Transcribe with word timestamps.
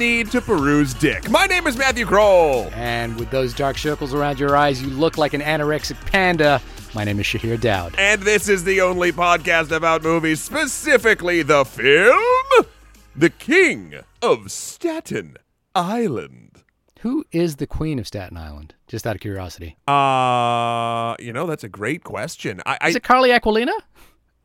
need 0.00 0.30
to 0.30 0.40
peruse 0.40 0.94
dick. 0.94 1.28
My 1.30 1.44
name 1.44 1.66
is 1.66 1.76
Matthew 1.76 2.06
Kroll. 2.06 2.70
And 2.72 3.18
with 3.18 3.30
those 3.30 3.52
dark 3.52 3.76
circles 3.76 4.14
around 4.14 4.40
your 4.40 4.56
eyes, 4.56 4.82
you 4.82 4.88
look 4.88 5.18
like 5.18 5.34
an 5.34 5.42
anorexic 5.42 5.94
panda. 6.10 6.60
My 6.94 7.04
name 7.04 7.20
is 7.20 7.26
Shahir 7.26 7.60
Daud. 7.60 7.94
And 7.98 8.22
this 8.22 8.48
is 8.48 8.64
the 8.64 8.80
only 8.80 9.12
podcast 9.12 9.70
about 9.70 10.02
movies, 10.02 10.40
specifically 10.40 11.42
the 11.42 11.66
film 11.66 12.66
The 13.14 13.28
King 13.28 13.96
of 14.22 14.50
Staten 14.50 15.36
Island. 15.74 16.62
Who 17.00 17.26
is 17.30 17.56
the 17.56 17.66
queen 17.66 17.98
of 17.98 18.06
Staten 18.06 18.38
Island? 18.38 18.74
Just 18.88 19.06
out 19.06 19.16
of 19.16 19.20
curiosity. 19.20 19.76
Uh, 19.86 21.14
you 21.20 21.34
know, 21.34 21.46
that's 21.46 21.64
a 21.64 21.68
great 21.68 22.04
question. 22.04 22.62
I 22.64 22.88
Is 22.88 22.94
I, 22.94 22.96
it 22.96 23.02
Carly 23.02 23.30
Aquilino? 23.30 23.74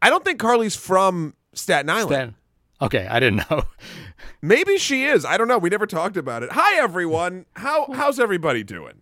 I 0.02 0.10
don't 0.10 0.26
think 0.26 0.38
Carly's 0.38 0.76
from 0.76 1.34
Staten 1.54 1.90
Island. 1.90 2.10
Staten. 2.10 2.36
Okay, 2.82 3.08
I 3.10 3.20
didn't 3.20 3.50
know. 3.50 3.64
Maybe 4.42 4.78
she 4.78 5.06
is. 5.06 5.24
I 5.26 5.38
don't 5.38 5.48
know. 5.48 5.58
We 5.58 5.70
never 5.70 5.88
talked 5.88 6.18
about 6.18 6.44
it. 6.44 6.52
Hi 6.52 6.80
everyone. 6.82 7.46
How 7.56 7.88
how's 7.94 8.20
everybody 8.20 8.64
doing? 8.64 9.02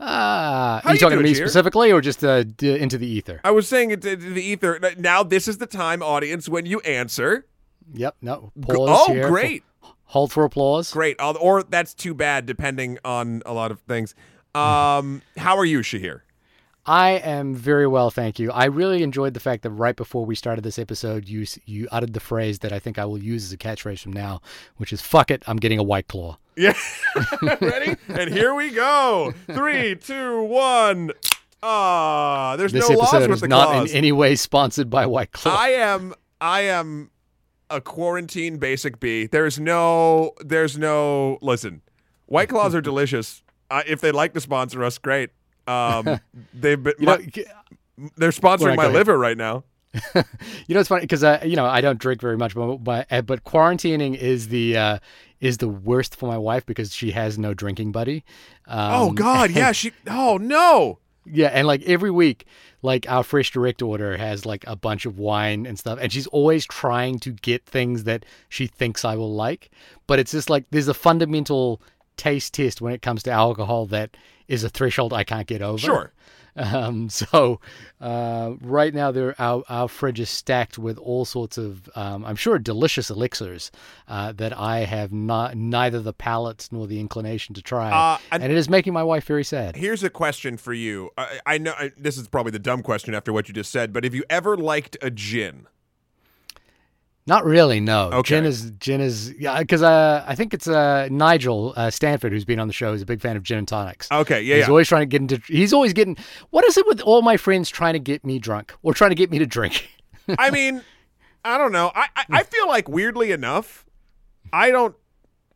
Ah, 0.00 0.80
How 0.82 0.90
are 0.90 0.92
you 0.92 0.94
you 0.94 1.00
talking 1.00 1.18
to 1.18 1.22
me 1.24 1.30
Shahir? 1.32 1.36
specifically, 1.36 1.92
or 1.92 2.00
just 2.00 2.24
uh, 2.24 2.42
d- 2.42 2.76
into 2.76 2.98
the 2.98 3.06
ether? 3.06 3.40
I 3.44 3.52
was 3.52 3.68
saying 3.68 3.92
it 3.92 4.02
to 4.02 4.16
to 4.16 4.30
the 4.30 4.42
ether. 4.42 4.80
Now 4.98 5.22
this 5.22 5.46
is 5.46 5.58
the 5.58 5.66
time, 5.66 6.02
audience, 6.02 6.48
when 6.48 6.66
you 6.66 6.80
answer. 6.80 7.46
Yep. 7.94 8.16
No. 8.20 8.52
Pause 8.62 8.78
oh, 9.08 9.12
here. 9.12 9.28
great. 9.28 9.62
Hold 10.06 10.32
for 10.32 10.44
applause. 10.44 10.90
Great. 10.92 11.16
Uh, 11.20 11.32
Or 11.40 11.62
that's 11.62 11.94
too 11.94 12.14
bad, 12.14 12.46
depending 12.46 12.98
on 13.04 13.42
a 13.46 13.52
lot 13.52 13.70
of 13.70 13.80
things. 13.80 14.14
Um, 14.54 15.22
how 15.38 15.56
are 15.56 15.64
you, 15.64 15.80
Shahir? 15.80 16.20
I 16.84 17.10
am 17.12 17.54
very 17.54 17.86
well, 17.86 18.10
thank 18.10 18.38
you. 18.40 18.50
I 18.50 18.64
really 18.64 19.04
enjoyed 19.04 19.34
the 19.34 19.40
fact 19.40 19.62
that 19.62 19.70
right 19.70 19.94
before 19.94 20.26
we 20.26 20.34
started 20.34 20.62
this 20.64 20.78
episode, 20.80 21.28
you 21.28 21.46
you 21.64 21.86
uttered 21.92 22.12
the 22.12 22.20
phrase 22.20 22.58
that 22.60 22.72
I 22.72 22.80
think 22.80 22.98
I 22.98 23.04
will 23.04 23.18
use 23.22 23.44
as 23.44 23.52
a 23.52 23.56
catchphrase 23.56 24.00
from 24.00 24.12
now, 24.12 24.40
which 24.78 24.92
is 24.92 25.00
"fuck 25.00 25.30
it, 25.30 25.44
I'm 25.46 25.58
getting 25.58 25.78
a 25.78 25.82
white 25.84 26.08
claw." 26.08 26.38
Yeah. 26.56 26.74
Ready? 27.60 27.96
and 28.08 28.30
here 28.32 28.52
we 28.54 28.70
go. 28.70 29.32
Three, 29.46 29.94
two, 29.94 30.42
one. 30.42 31.12
Ah, 31.62 32.56
there's 32.58 32.72
This 32.72 32.88
no 32.90 32.96
laws 32.96 33.14
episode 33.14 33.30
with 33.30 33.36
is 33.36 33.40
the 33.42 33.48
not 33.48 33.68
claws. 33.68 33.90
in 33.92 33.96
any 33.96 34.10
way 34.10 34.34
sponsored 34.34 34.90
by 34.90 35.06
White 35.06 35.30
Claw. 35.30 35.54
I 35.56 35.68
am. 35.68 36.14
I 36.40 36.62
am 36.62 37.10
a 37.70 37.80
quarantine 37.80 38.58
basic 38.58 38.98
bee. 38.98 39.26
There's 39.28 39.60
no. 39.60 40.32
There's 40.40 40.76
no. 40.76 41.38
Listen, 41.40 41.82
White 42.26 42.48
Claws 42.48 42.74
are 42.74 42.80
delicious. 42.90 43.44
Uh, 43.70 43.82
if 43.86 44.00
they'd 44.00 44.10
like 44.12 44.34
to 44.34 44.40
sponsor 44.40 44.82
us, 44.82 44.98
great. 44.98 45.30
Um, 45.66 46.20
they've 46.54 46.82
been. 46.82 46.94
you 46.98 47.06
know, 47.06 47.18
my- 47.18 48.10
they're 48.16 48.30
sponsoring 48.30 48.76
my 48.76 48.88
liver 48.88 49.18
right 49.18 49.36
now. 49.36 49.64
you 50.14 50.74
know 50.74 50.80
it's 50.80 50.88
funny 50.88 51.02
because 51.02 51.22
uh, 51.22 51.40
you 51.44 51.54
know 51.54 51.66
I 51.66 51.82
don't 51.82 51.98
drink 51.98 52.20
very 52.22 52.38
much, 52.38 52.54
but 52.54 52.78
but, 52.78 53.06
uh, 53.10 53.20
but 53.20 53.44
quarantining 53.44 54.16
is 54.16 54.48
the 54.48 54.76
uh, 54.76 54.98
is 55.40 55.58
the 55.58 55.68
worst 55.68 56.16
for 56.16 56.26
my 56.26 56.38
wife 56.38 56.64
because 56.64 56.94
she 56.94 57.10
has 57.10 57.38
no 57.38 57.52
drinking 57.52 57.92
buddy. 57.92 58.24
Um, 58.66 58.92
oh 58.92 59.10
God, 59.12 59.50
yeah. 59.54 59.72
She. 59.72 59.92
Oh 60.08 60.38
no. 60.38 60.98
Yeah, 61.24 61.48
and 61.48 61.68
like 61.68 61.82
every 61.82 62.10
week, 62.10 62.46
like 62.80 63.08
our 63.08 63.22
FreshDirect 63.22 63.86
order 63.86 64.16
has 64.16 64.44
like 64.44 64.64
a 64.66 64.74
bunch 64.74 65.06
of 65.06 65.18
wine 65.18 65.66
and 65.66 65.78
stuff, 65.78 65.98
and 66.00 66.10
she's 66.12 66.26
always 66.28 66.66
trying 66.66 67.20
to 67.20 67.30
get 67.30 67.64
things 67.64 68.04
that 68.04 68.24
she 68.48 68.66
thinks 68.66 69.04
I 69.04 69.14
will 69.14 69.32
like. 69.32 69.70
But 70.08 70.18
it's 70.18 70.32
just 70.32 70.50
like 70.50 70.64
there's 70.70 70.88
a 70.88 70.94
fundamental 70.94 71.80
taste 72.16 72.54
test 72.54 72.80
when 72.80 72.92
it 72.92 73.02
comes 73.02 73.22
to 73.24 73.30
alcohol 73.30 73.86
that 73.86 74.16
is 74.52 74.64
a 74.64 74.68
threshold 74.68 75.12
I 75.12 75.24
can't 75.24 75.46
get 75.46 75.62
over. 75.62 75.78
Sure. 75.78 76.12
Um, 76.54 77.08
so 77.20 77.60
uh, 78.00 78.52
right 78.60 78.92
now, 78.92 79.10
there 79.10 79.34
our 79.38 79.62
our 79.68 79.88
fridge 79.88 80.20
is 80.20 80.28
stacked 80.28 80.78
with 80.78 80.98
all 80.98 81.24
sorts 81.24 81.56
of, 81.56 81.88
um, 81.94 82.24
I'm 82.26 82.36
sure, 82.36 82.58
delicious 82.58 83.08
elixirs 83.10 83.70
uh, 84.06 84.32
that 84.32 84.56
I 84.58 84.80
have 84.80 85.12
not 85.12 85.56
neither 85.56 86.00
the 86.00 86.12
palate 86.12 86.68
nor 86.70 86.86
the 86.86 87.00
inclination 87.00 87.54
to 87.54 87.62
try, 87.62 87.90
Uh, 87.90 88.18
and- 88.30 88.42
and 88.42 88.52
it 88.52 88.58
is 88.58 88.68
making 88.68 88.92
my 88.92 89.02
wife 89.02 89.24
very 89.24 89.44
sad. 89.44 89.76
Here's 89.76 90.04
a 90.04 90.10
question 90.10 90.56
for 90.58 90.74
you. 90.74 91.08
I, 91.16 91.40
I 91.46 91.58
know 91.58 91.72
I, 91.78 91.92
this 91.96 92.18
is 92.18 92.28
probably 92.28 92.52
the 92.52 92.58
dumb 92.58 92.82
question 92.82 93.14
after 93.14 93.32
what 93.32 93.48
you 93.48 93.54
just 93.54 93.70
said, 93.72 93.92
but 93.92 94.04
have 94.04 94.14
you 94.14 94.24
ever 94.28 94.56
liked 94.56 94.96
a 95.00 95.10
gin? 95.10 95.66
Not 97.26 97.44
really, 97.44 97.78
no. 97.78 98.10
Okay. 98.12 98.30
Jen 98.30 98.44
is 98.44 98.72
Jen 98.72 99.00
is 99.00 99.32
yeah, 99.38 99.60
because 99.60 99.82
uh, 99.82 100.24
I 100.26 100.34
think 100.34 100.52
it's 100.52 100.66
uh, 100.66 101.08
Nigel 101.10 101.72
uh, 101.76 101.88
Stanford 101.88 102.32
who's 102.32 102.44
been 102.44 102.58
on 102.58 102.66
the 102.66 102.74
show. 102.74 102.92
He's 102.92 103.02
a 103.02 103.06
big 103.06 103.20
fan 103.20 103.36
of 103.36 103.44
gin 103.44 103.58
and 103.58 103.68
tonics. 103.68 104.10
Okay, 104.10 104.42
yeah, 104.42 104.56
he's 104.56 104.64
yeah. 104.64 104.70
always 104.70 104.88
trying 104.88 105.02
to 105.02 105.06
get 105.06 105.20
into. 105.20 105.40
He's 105.46 105.72
always 105.72 105.92
getting. 105.92 106.16
What 106.50 106.64
is 106.64 106.76
it 106.76 106.86
with 106.86 107.00
all 107.02 107.22
my 107.22 107.36
friends 107.36 107.70
trying 107.70 107.92
to 107.92 108.00
get 108.00 108.24
me 108.24 108.40
drunk 108.40 108.74
or 108.82 108.92
trying 108.92 109.10
to 109.10 109.14
get 109.14 109.30
me 109.30 109.38
to 109.38 109.46
drink? 109.46 109.88
I 110.38 110.50
mean, 110.50 110.82
I 111.44 111.58
don't 111.58 111.70
know. 111.70 111.92
I, 111.94 112.08
I 112.16 112.24
I 112.30 112.42
feel 112.42 112.66
like 112.66 112.88
weirdly 112.88 113.30
enough, 113.30 113.84
I 114.52 114.72
don't. 114.72 114.96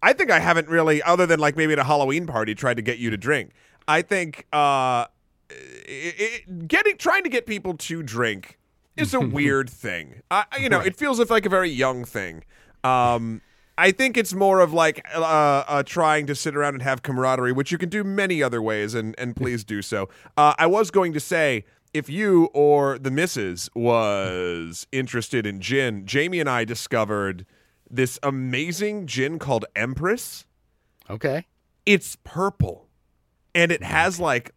I 0.03 0.12
think 0.12 0.31
I 0.31 0.38
haven't 0.38 0.69
really, 0.69 1.03
other 1.03 1.26
than 1.26 1.41
like 1.41 1.56
maybe 1.56 1.72
at 1.72 1.81
a 1.81 1.84
Halloween 1.84 2.28
party, 2.28 2.55
tried 2.55 2.76
to 2.76 2.82
get 2.82 2.99
you 2.99 3.10
to 3.10 3.16
drink. 3.16 3.50
I 3.88 4.03
think 4.03 4.47
uh, 4.53 5.06
it, 5.50 6.44
it, 6.47 6.69
getting 6.69 6.97
trying 6.97 7.25
to 7.25 7.28
get 7.28 7.47
people 7.47 7.75
to 7.75 8.05
drink 8.05 8.59
is 8.96 9.14
a 9.14 9.20
weird 9.38 9.70
thing. 9.70 10.22
I, 10.30 10.44
you 10.60 10.68
know, 10.68 10.80
it 10.80 10.96
feels 10.96 11.18
like 11.30 11.46
a 11.46 11.48
very 11.48 11.70
young 11.70 12.04
thing. 12.04 12.44
Um, 12.84 13.42
I 13.78 13.90
think 13.90 14.16
it's 14.16 14.32
more 14.32 14.60
of 14.60 14.72
like 14.72 15.06
uh, 15.14 15.20
uh, 15.20 15.82
trying 15.82 16.26
to 16.26 16.34
sit 16.34 16.56
around 16.56 16.74
and 16.74 16.82
have 16.82 17.02
camaraderie, 17.02 17.52
which 17.52 17.70
you 17.70 17.78
can 17.78 17.88
do 17.88 18.04
many 18.04 18.42
other 18.42 18.62
ways, 18.62 18.94
and 18.94 19.14
and 19.18 19.36
please 19.36 19.64
do 19.64 19.82
so. 19.82 20.08
Uh, 20.36 20.54
I 20.58 20.66
was 20.66 20.90
going 20.90 21.12
to 21.12 21.20
say. 21.20 21.64
If 21.94 22.10
you 22.10 22.50
or 22.52 22.98
the 22.98 23.10
missus 23.10 23.70
was 23.74 24.86
interested 24.92 25.46
in 25.46 25.62
gin, 25.62 26.04
Jamie 26.04 26.40
and 26.40 26.50
I 26.50 26.66
discovered 26.66 27.46
this 27.90 28.18
amazing 28.22 29.06
gin 29.06 29.38
called 29.38 29.64
Empress 29.74 30.44
okay. 31.08 31.46
it's 31.84 32.16
purple 32.24 32.88
and 33.54 33.72
it 33.72 33.82
has 33.82 34.20
like 34.20 34.52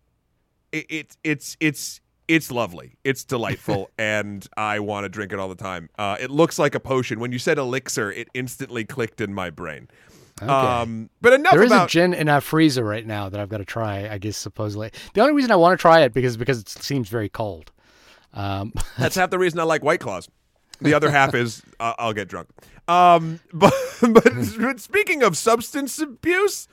it, 0.71 0.85
it 0.89 1.17
it's 1.23 1.57
it's 1.59 2.01
it's 2.29 2.49
lovely 2.51 2.95
it's 3.03 3.25
delightful 3.25 3.89
and 3.97 4.47
i 4.55 4.79
want 4.79 5.03
to 5.03 5.09
drink 5.09 5.33
it 5.33 5.39
all 5.39 5.49
the 5.49 5.55
time 5.55 5.89
uh, 5.97 6.15
it 6.19 6.31
looks 6.31 6.57
like 6.57 6.75
a 6.75 6.79
potion 6.79 7.19
when 7.19 7.33
you 7.33 7.39
said 7.39 7.57
elixir 7.57 8.11
it 8.11 8.29
instantly 8.33 8.85
clicked 8.85 9.19
in 9.19 9.33
my 9.33 9.49
brain 9.49 9.89
Okay. 10.41 10.49
um 10.49 11.09
but 11.19 11.33
enough 11.33 11.51
there 11.51 11.63
is 11.63 11.71
about 11.71 11.89
a 11.89 11.91
gin 11.91 12.13
in 12.13 12.29
our 12.29 12.39
freezer 12.39 12.81
right 12.81 13.05
now 13.05 13.27
that 13.27 13.41
I've 13.41 13.49
got 13.49 13.57
to 13.57 13.65
try. 13.65 14.07
I 14.07 14.17
guess 14.19 14.37
supposedly 14.37 14.89
the 15.13 15.19
only 15.19 15.33
reason 15.33 15.51
I 15.51 15.57
want 15.57 15.77
to 15.77 15.81
try 15.81 15.99
it 16.03 16.13
because 16.13 16.37
because 16.37 16.61
it 16.61 16.69
seems 16.69 17.09
very 17.09 17.27
cold. 17.27 17.73
Um, 18.33 18.71
that's 18.97 19.15
half 19.15 19.31
the 19.31 19.37
reason 19.37 19.59
i 19.59 19.63
like 19.63 19.83
white 19.83 19.99
claws 19.99 20.29
the 20.79 20.93
other 20.93 21.11
half 21.11 21.35
is 21.35 21.61
uh, 21.81 21.93
i'll 21.99 22.13
get 22.13 22.29
drunk 22.29 22.47
um 22.87 23.41
but, 23.51 23.73
but 24.01 24.31
but 24.57 24.79
speaking 24.79 25.23
of 25.23 25.35
substance 25.35 25.99
abuse 25.99 26.69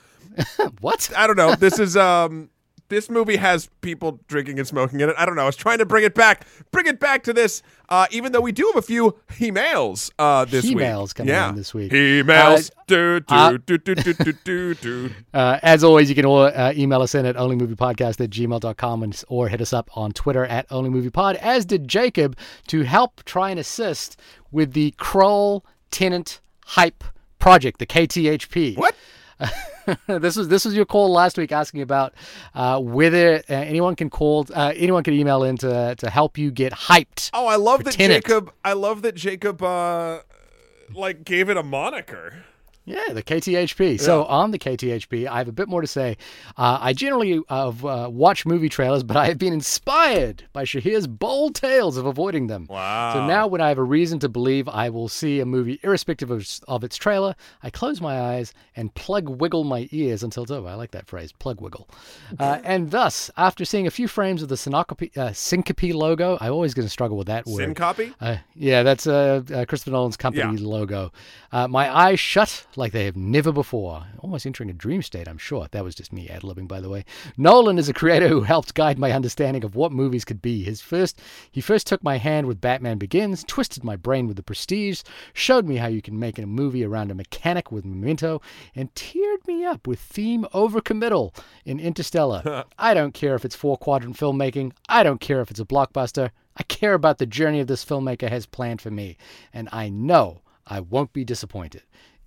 what? 0.81 1.11
I 1.17 1.27
don't 1.27 1.37
know. 1.37 1.55
This 1.55 1.79
is 1.79 1.97
um 1.97 2.51
this 2.89 3.11
movie 3.11 3.37
has 3.37 3.69
people 3.81 4.21
drinking 4.29 4.59
and 4.59 4.67
smoking 4.67 5.01
in 5.01 5.09
it. 5.09 5.17
I 5.19 5.27
don't 5.27 5.37
know. 5.37 5.43
I 5.43 5.47
was 5.47 5.57
trying 5.57 5.79
to 5.79 5.87
bring 5.87 6.05
it 6.05 6.15
back, 6.15 6.47
bring 6.71 6.87
it 6.87 7.01
back 7.01 7.23
to 7.25 7.33
this. 7.33 7.63
Uh, 7.89 8.07
even 8.11 8.33
though 8.33 8.41
we 8.41 8.51
do 8.51 8.67
have 8.75 8.77
a 8.77 8.87
few 8.87 9.17
emails 9.35 10.11
uh, 10.19 10.45
this 10.45 10.65
week. 10.65 10.79
Emails 10.79 11.15
coming 11.15 11.33
yeah. 11.33 11.51
in 11.51 11.55
this 11.55 11.73
week. 11.73 11.93
Emails. 11.93 12.71
Uh, 12.71 12.83
do, 12.87 13.21
do, 13.21 13.35
uh, 13.35 13.51
do, 13.65 13.79
do, 13.79 13.95
do, 13.95 14.13
do, 14.13 14.33
do, 14.33 14.75
do. 14.75 15.11
Uh, 15.35 15.59
as 15.63 15.85
always, 15.85 16.09
you 16.09 16.15
can 16.15 16.25
all, 16.25 16.45
uh, 16.45 16.73
email 16.77 17.03
us 17.03 17.15
in 17.15 17.27
at 17.27 17.37
onlymoviepodcast 17.37 18.21
at 18.23 18.31
gmail.com 18.31 19.03
and, 19.03 19.25
or 19.29 19.49
hit 19.49 19.61
us 19.61 19.73
up 19.73 19.91
on 19.97 20.11
Twitter 20.13 20.47
at 20.47 20.69
onlymoviepod, 20.71 21.35
as 21.37 21.67
did 21.67 21.87
Jacob, 21.87 22.37
to 22.67 22.83
help 22.83 23.23
try 23.25 23.51
and 23.51 23.61
assist 23.61 24.19
with 24.51 24.73
the 24.73 24.93
Kroll 24.97 25.65
Tenet 25.91 26.41
Hype 26.65 27.05
Project, 27.39 27.79
the 27.79 27.87
KTHP. 27.87 28.77
What? 28.77 28.95
this 30.07 30.37
was 30.37 30.49
this 30.49 30.65
was 30.65 30.75
your 30.75 30.87
call 30.87 31.13
last 31.13 31.37
week 31.37 31.53
asking 31.53 31.83
about 31.83 32.15
uh, 32.55 32.81
whether 32.81 33.37
uh, 33.37 33.43
anyone 33.49 33.95
can 33.95 34.11
call 34.11 34.47
uh, 34.55 34.73
anyone 34.75 35.03
can 35.03 35.15
email 35.15 35.45
in 35.45 35.57
to, 35.59 35.95
to 35.97 36.11
help 36.11 36.39
you 36.39 36.51
get 36.51 36.73
hyped. 36.73 37.31
Oh, 37.35 37.47
I 37.47 37.57
love 37.57 37.85
that 37.85 37.95
Tenet. 37.95 38.25
Jacob. 38.25 38.53
I 38.65 38.73
love 38.73 39.03
that 39.03 39.15
Jacob. 39.15 39.63
Uh, 39.63 40.21
like 40.95 41.25
gave 41.25 41.49
it 41.49 41.57
a 41.57 41.63
moniker. 41.63 42.45
Yeah, 42.87 43.13
the 43.13 43.23
KTHP. 43.23 44.01
So 44.01 44.25
on 44.27 44.53
the 44.53 44.59
KTHP, 44.61 45.27
I 45.27 45.39
have 45.39 45.49
a 45.49 45.53
bit 45.53 45.69
more 45.69 45.81
to 45.81 45.87
say. 45.89 46.17
Uh, 46.57 46.79
I 46.81 46.93
generally 46.93 47.43
uh, 47.51 47.69
uh, 47.69 48.09
watch 48.09 48.47
movie 48.47 48.69
trailers, 48.69 49.03
but 49.03 49.17
I 49.17 49.27
have 49.27 49.39
been 49.39 49.53
inspired 49.53 50.45
by 50.53 50.63
Shahir's 50.65 51.09
bold 51.09 51.57
tales 51.57 51.97
of 51.97 52.07
avoiding 52.07 52.47
them. 52.47 52.67
Wow. 52.71 53.13
So 53.15 53.27
now, 53.27 53.49
when 53.49 53.61
I 53.61 53.69
have 53.71 53.79
a 53.79 53.83
reason 53.83 54.21
to 54.21 54.29
believe 54.29 54.69
I 54.69 54.89
will 54.89 55.09
see 55.09 55.41
a 55.41 55.45
movie 55.47 55.81
irrespective 55.83 56.31
of, 56.31 56.49
of 56.69 56.85
its 56.85 56.97
trailer, 56.97 57.35
I 57.63 57.71
close 57.71 58.01
my 58.01 58.21
eyes 58.21 58.53
and 58.77 58.95
plug 58.95 59.29
wiggle 59.29 59.65
my 59.65 59.89
ears 59.91 60.23
until 60.23 60.45
it's 60.45 60.53
over. 60.53 60.69
I 60.69 60.75
like 60.75 60.93
that 60.93 61.09
phrase, 61.09 61.33
plug 61.33 61.61
wiggle. 61.61 61.89
Uh, 62.39 62.61
and 62.65 62.93
thus, 62.93 63.33
after 63.37 63.65
seeing 63.65 63.89
a 63.89 63.91
few 63.91 64.07
frames 64.07 64.43
of 64.43 64.49
the 64.49 64.55
Syncopy, 64.55 65.11
uh, 65.17 65.31
Syncopy 65.31 65.93
logo, 65.93 66.39
I'm 66.41 66.53
always 66.53 66.73
going 66.73 66.87
to 66.87 66.91
struggle 66.93 67.17
with 67.17 67.27
that 67.27 67.47
word. 67.47 67.65
Sin 67.65 67.75
copy. 67.75 68.15
Uh, 68.21 68.37
yeah, 68.55 68.85
that's 68.85 69.09
uh, 69.09 69.43
Christopher 69.67 69.91
Nolan's 69.91 70.17
company 70.17 70.57
Yeah. 70.57 70.67
logo. 70.67 71.13
Uh, 71.51 71.67
my 71.67 71.95
eyes 71.95 72.21
shut 72.21 72.67
like 72.77 72.93
they 72.93 73.05
have 73.05 73.17
never 73.17 73.53
before. 73.53 74.07
Almost 74.19 74.47
entering 74.47 74.71
a 74.71 74.75
dream 74.75 75.03
state, 75.03 75.29
I'm 75.29 75.39
sure. 75.39 75.67
That 75.71 75.85
was 75.85 75.95
just 75.95 76.13
me 76.13 76.29
ad 76.29 76.43
libbing, 76.43 76.69
by 76.69 76.81
the 76.81 76.89
way. 76.89 77.05
Nolan 77.37 77.79
is 77.79 77.89
a 77.89 77.95
creator 77.95 78.29
who 78.29 78.43
helped 78.43 78.75
guide 78.75 78.99
my 78.99 79.13
understanding 79.13 79.65
of 79.65 79.75
what 79.75 79.93
movies 79.93 80.25
could 80.25 80.43
be. 80.43 80.63
His 80.63 80.81
first, 80.81 81.21
he 81.51 81.61
first 81.61 81.87
took 81.87 82.03
my 82.03 82.19
hand 82.19 82.47
with 82.47 82.61
Batman 82.61 82.99
Begins, 82.99 83.45
twisted 83.45 83.85
my 83.85 83.97
brain 83.97 84.27
with 84.27 84.37
The 84.37 84.43
Prestige, 84.43 85.03
showed 85.33 85.67
me 85.67 85.77
how 85.77 85.87
you 85.87 86.03
can 86.03 86.19
make 86.19 86.39
a 86.39 86.47
movie 86.47 86.85
around 86.85 87.11
a 87.11 87.15
mechanic 87.15 87.71
with 87.73 87.85
Memento, 87.85 88.41
and 88.75 88.95
teared 88.95 89.47
me 89.47 89.65
up 89.65 89.87
with 89.87 90.01
theme 90.01 90.47
overcommittal 90.53 91.37
in 91.65 91.81
Interstellar. 91.81 92.65
I 92.79 92.95
don't 92.95 93.15
care 93.15 93.35
if 93.35 93.45
it's 93.45 93.57
four 93.57 93.77
quadrant 93.77 94.17
filmmaking. 94.17 94.73
I 94.89 95.03
don't 95.03 95.21
care 95.21 95.41
if 95.41 95.51
it's 95.51 95.61
a 95.61 95.65
blockbuster. 95.65 96.31
I 96.57 96.63
care 96.63 96.95
about 96.95 97.19
the 97.19 97.27
journey 97.27 97.61
of 97.61 97.67
this 97.67 97.85
filmmaker 97.85 98.31
has 98.31 98.47
planned 98.47 98.81
for 98.81 98.91
me, 98.91 99.19
and 99.53 99.69
I 99.73 99.89
know 99.89 100.41
I 100.67 100.81
won't 100.81 101.13
be 101.13 101.25
disappointed. 101.25 101.83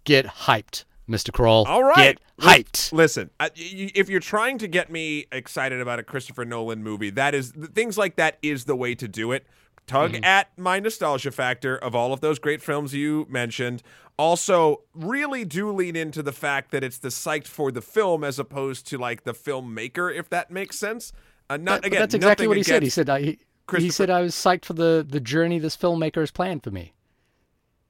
Get 0.10 0.26
hyped, 0.26 0.86
Mr. 1.08 1.32
Kroll. 1.32 1.66
All 1.68 1.84
right. 1.84 2.18
Get 2.18 2.44
hyped. 2.44 2.92
Listen, 2.92 3.30
uh, 3.40 3.50
if 3.56 4.10
you're 4.10 4.20
trying 4.20 4.58
to 4.58 4.68
get 4.68 4.92
me 4.92 5.28
excited 5.32 5.80
about 5.80 6.00
a 6.00 6.04
Christopher 6.04 6.46
Nolan 6.46 6.82
movie, 6.84 7.12
that 7.12 7.36
is 7.36 7.52
things 7.76 7.96
like 7.96 8.16
that 8.16 8.40
is 8.42 8.66
the 8.66 8.76
way 8.76 8.96
to 8.96 9.08
do 9.08 9.32
it. 9.32 9.46
Tug 9.86 10.14
Mm-hmm. 10.14 10.24
at 10.24 10.50
my 10.58 10.80
nostalgia 10.80 11.30
factor 11.32 11.78
of 11.78 11.94
all 11.94 12.12
of 12.12 12.22
those 12.22 12.40
great 12.40 12.62
films 12.64 12.94
you 12.96 13.28
mentioned. 13.30 13.84
Also, 14.18 14.82
really 14.96 15.46
do 15.46 15.72
lean 15.72 15.96
into 15.96 16.22
the 16.24 16.32
fact 16.34 16.72
that 16.72 16.84
it's 16.84 16.98
the 16.98 17.10
psyched 17.10 17.48
for 17.48 17.72
the 17.72 17.82
film 17.82 18.24
as 18.24 18.38
opposed 18.40 18.88
to 18.88 18.98
like 18.98 19.24
the 19.26 19.34
filmmaker, 19.34 20.12
if 20.16 20.28
that 20.30 20.50
makes 20.52 20.78
sense. 20.80 21.14
Uh, 21.52 21.58
not 21.58 21.82
That- 21.82 21.88
again. 21.88 22.00
that's 22.02 22.14
exactly 22.16 22.48
what 22.48 22.58
he 22.58 22.64
said. 22.64 22.82
He 22.84 22.90
said 22.90 23.10
I, 23.10 23.22
he, 23.22 23.40
he 23.78 23.90
said 23.92 24.10
I 24.10 24.22
was 24.22 24.34
psyched 24.36 24.66
for 24.66 24.74
the, 24.74 25.06
the 25.08 25.20
journey 25.20 25.60
this 25.60 25.78
filmmaker 25.78 26.20
has 26.22 26.32
planned 26.32 26.64
for 26.64 26.72
me. 26.72 26.94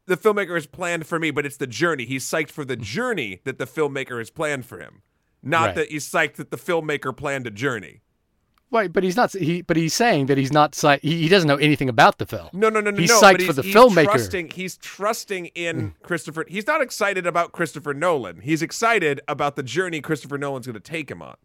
The 0.09 0.17
filmmaker 0.17 0.55
has 0.55 0.67
planned 0.67 1.07
for 1.07 1.17
me, 1.19 1.31
but 1.31 1.45
it's 1.45 1.57
the 1.57 1.67
journey. 1.67 2.05
He's 2.05 2.25
psyched 2.25 2.51
for 2.51 2.65
the 2.65 2.75
Mm-hmm. 2.75 2.83
journey 2.83 3.41
that 3.45 3.57
the 3.57 3.65
filmmaker 3.65 4.17
has 4.19 4.29
planned 4.29 4.65
for 4.65 4.79
him, 4.79 5.01
not 5.41 5.67
Right. 5.67 5.75
that 5.75 5.89
he's 5.91 6.09
psyched 6.09 6.35
that 6.35 6.51
the 6.51 6.57
filmmaker 6.57 7.15
planned 7.15 7.47
a 7.47 7.51
journey. 7.51 8.01
Right, 8.71 8.93
but 8.93 9.03
he's 9.03 9.15
not. 9.15 9.31
He 9.33 9.63
but 9.63 9.77
he's 9.77 9.95
saying 9.95 10.27
that 10.27 10.37
he's 10.37 10.51
not. 10.53 10.73
psyched- 10.73 11.01
He, 11.01 11.23
he 11.23 11.27
doesn't 11.27 11.47
know 11.47 11.55
anything 11.55 11.89
about 11.89 12.19
the 12.19 12.27
film. 12.27 12.49
No, 12.53 12.69
no, 12.69 12.79
no, 12.79 12.91
no, 12.91 12.99
He's 12.99 13.09
no. 13.09 13.19
psyched 13.19 13.37
but 13.37 13.41
for 13.47 13.53
the 13.53 13.61
he's 13.63 13.73
filmmaker. 13.73 14.05
Mm. 14.05 14.11
Trusting, 14.11 14.49
he's 14.51 14.77
trusting 14.77 15.45
in 15.55 15.95
Christopher. 16.03 16.45
He's 16.47 16.67
not 16.67 16.79
excited 16.79 17.25
about 17.25 17.51
Christopher 17.51 17.95
Nolan. 17.95 18.41
He's 18.41 18.61
excited 18.61 19.21
about 19.27 19.55
the 19.55 19.63
journey 19.63 20.01
Christopher 20.01 20.37
Nolan's 20.37 20.67
going 20.67 20.75
to 20.75 20.79
take 20.79 21.09
him 21.09 21.21
on 21.23 21.35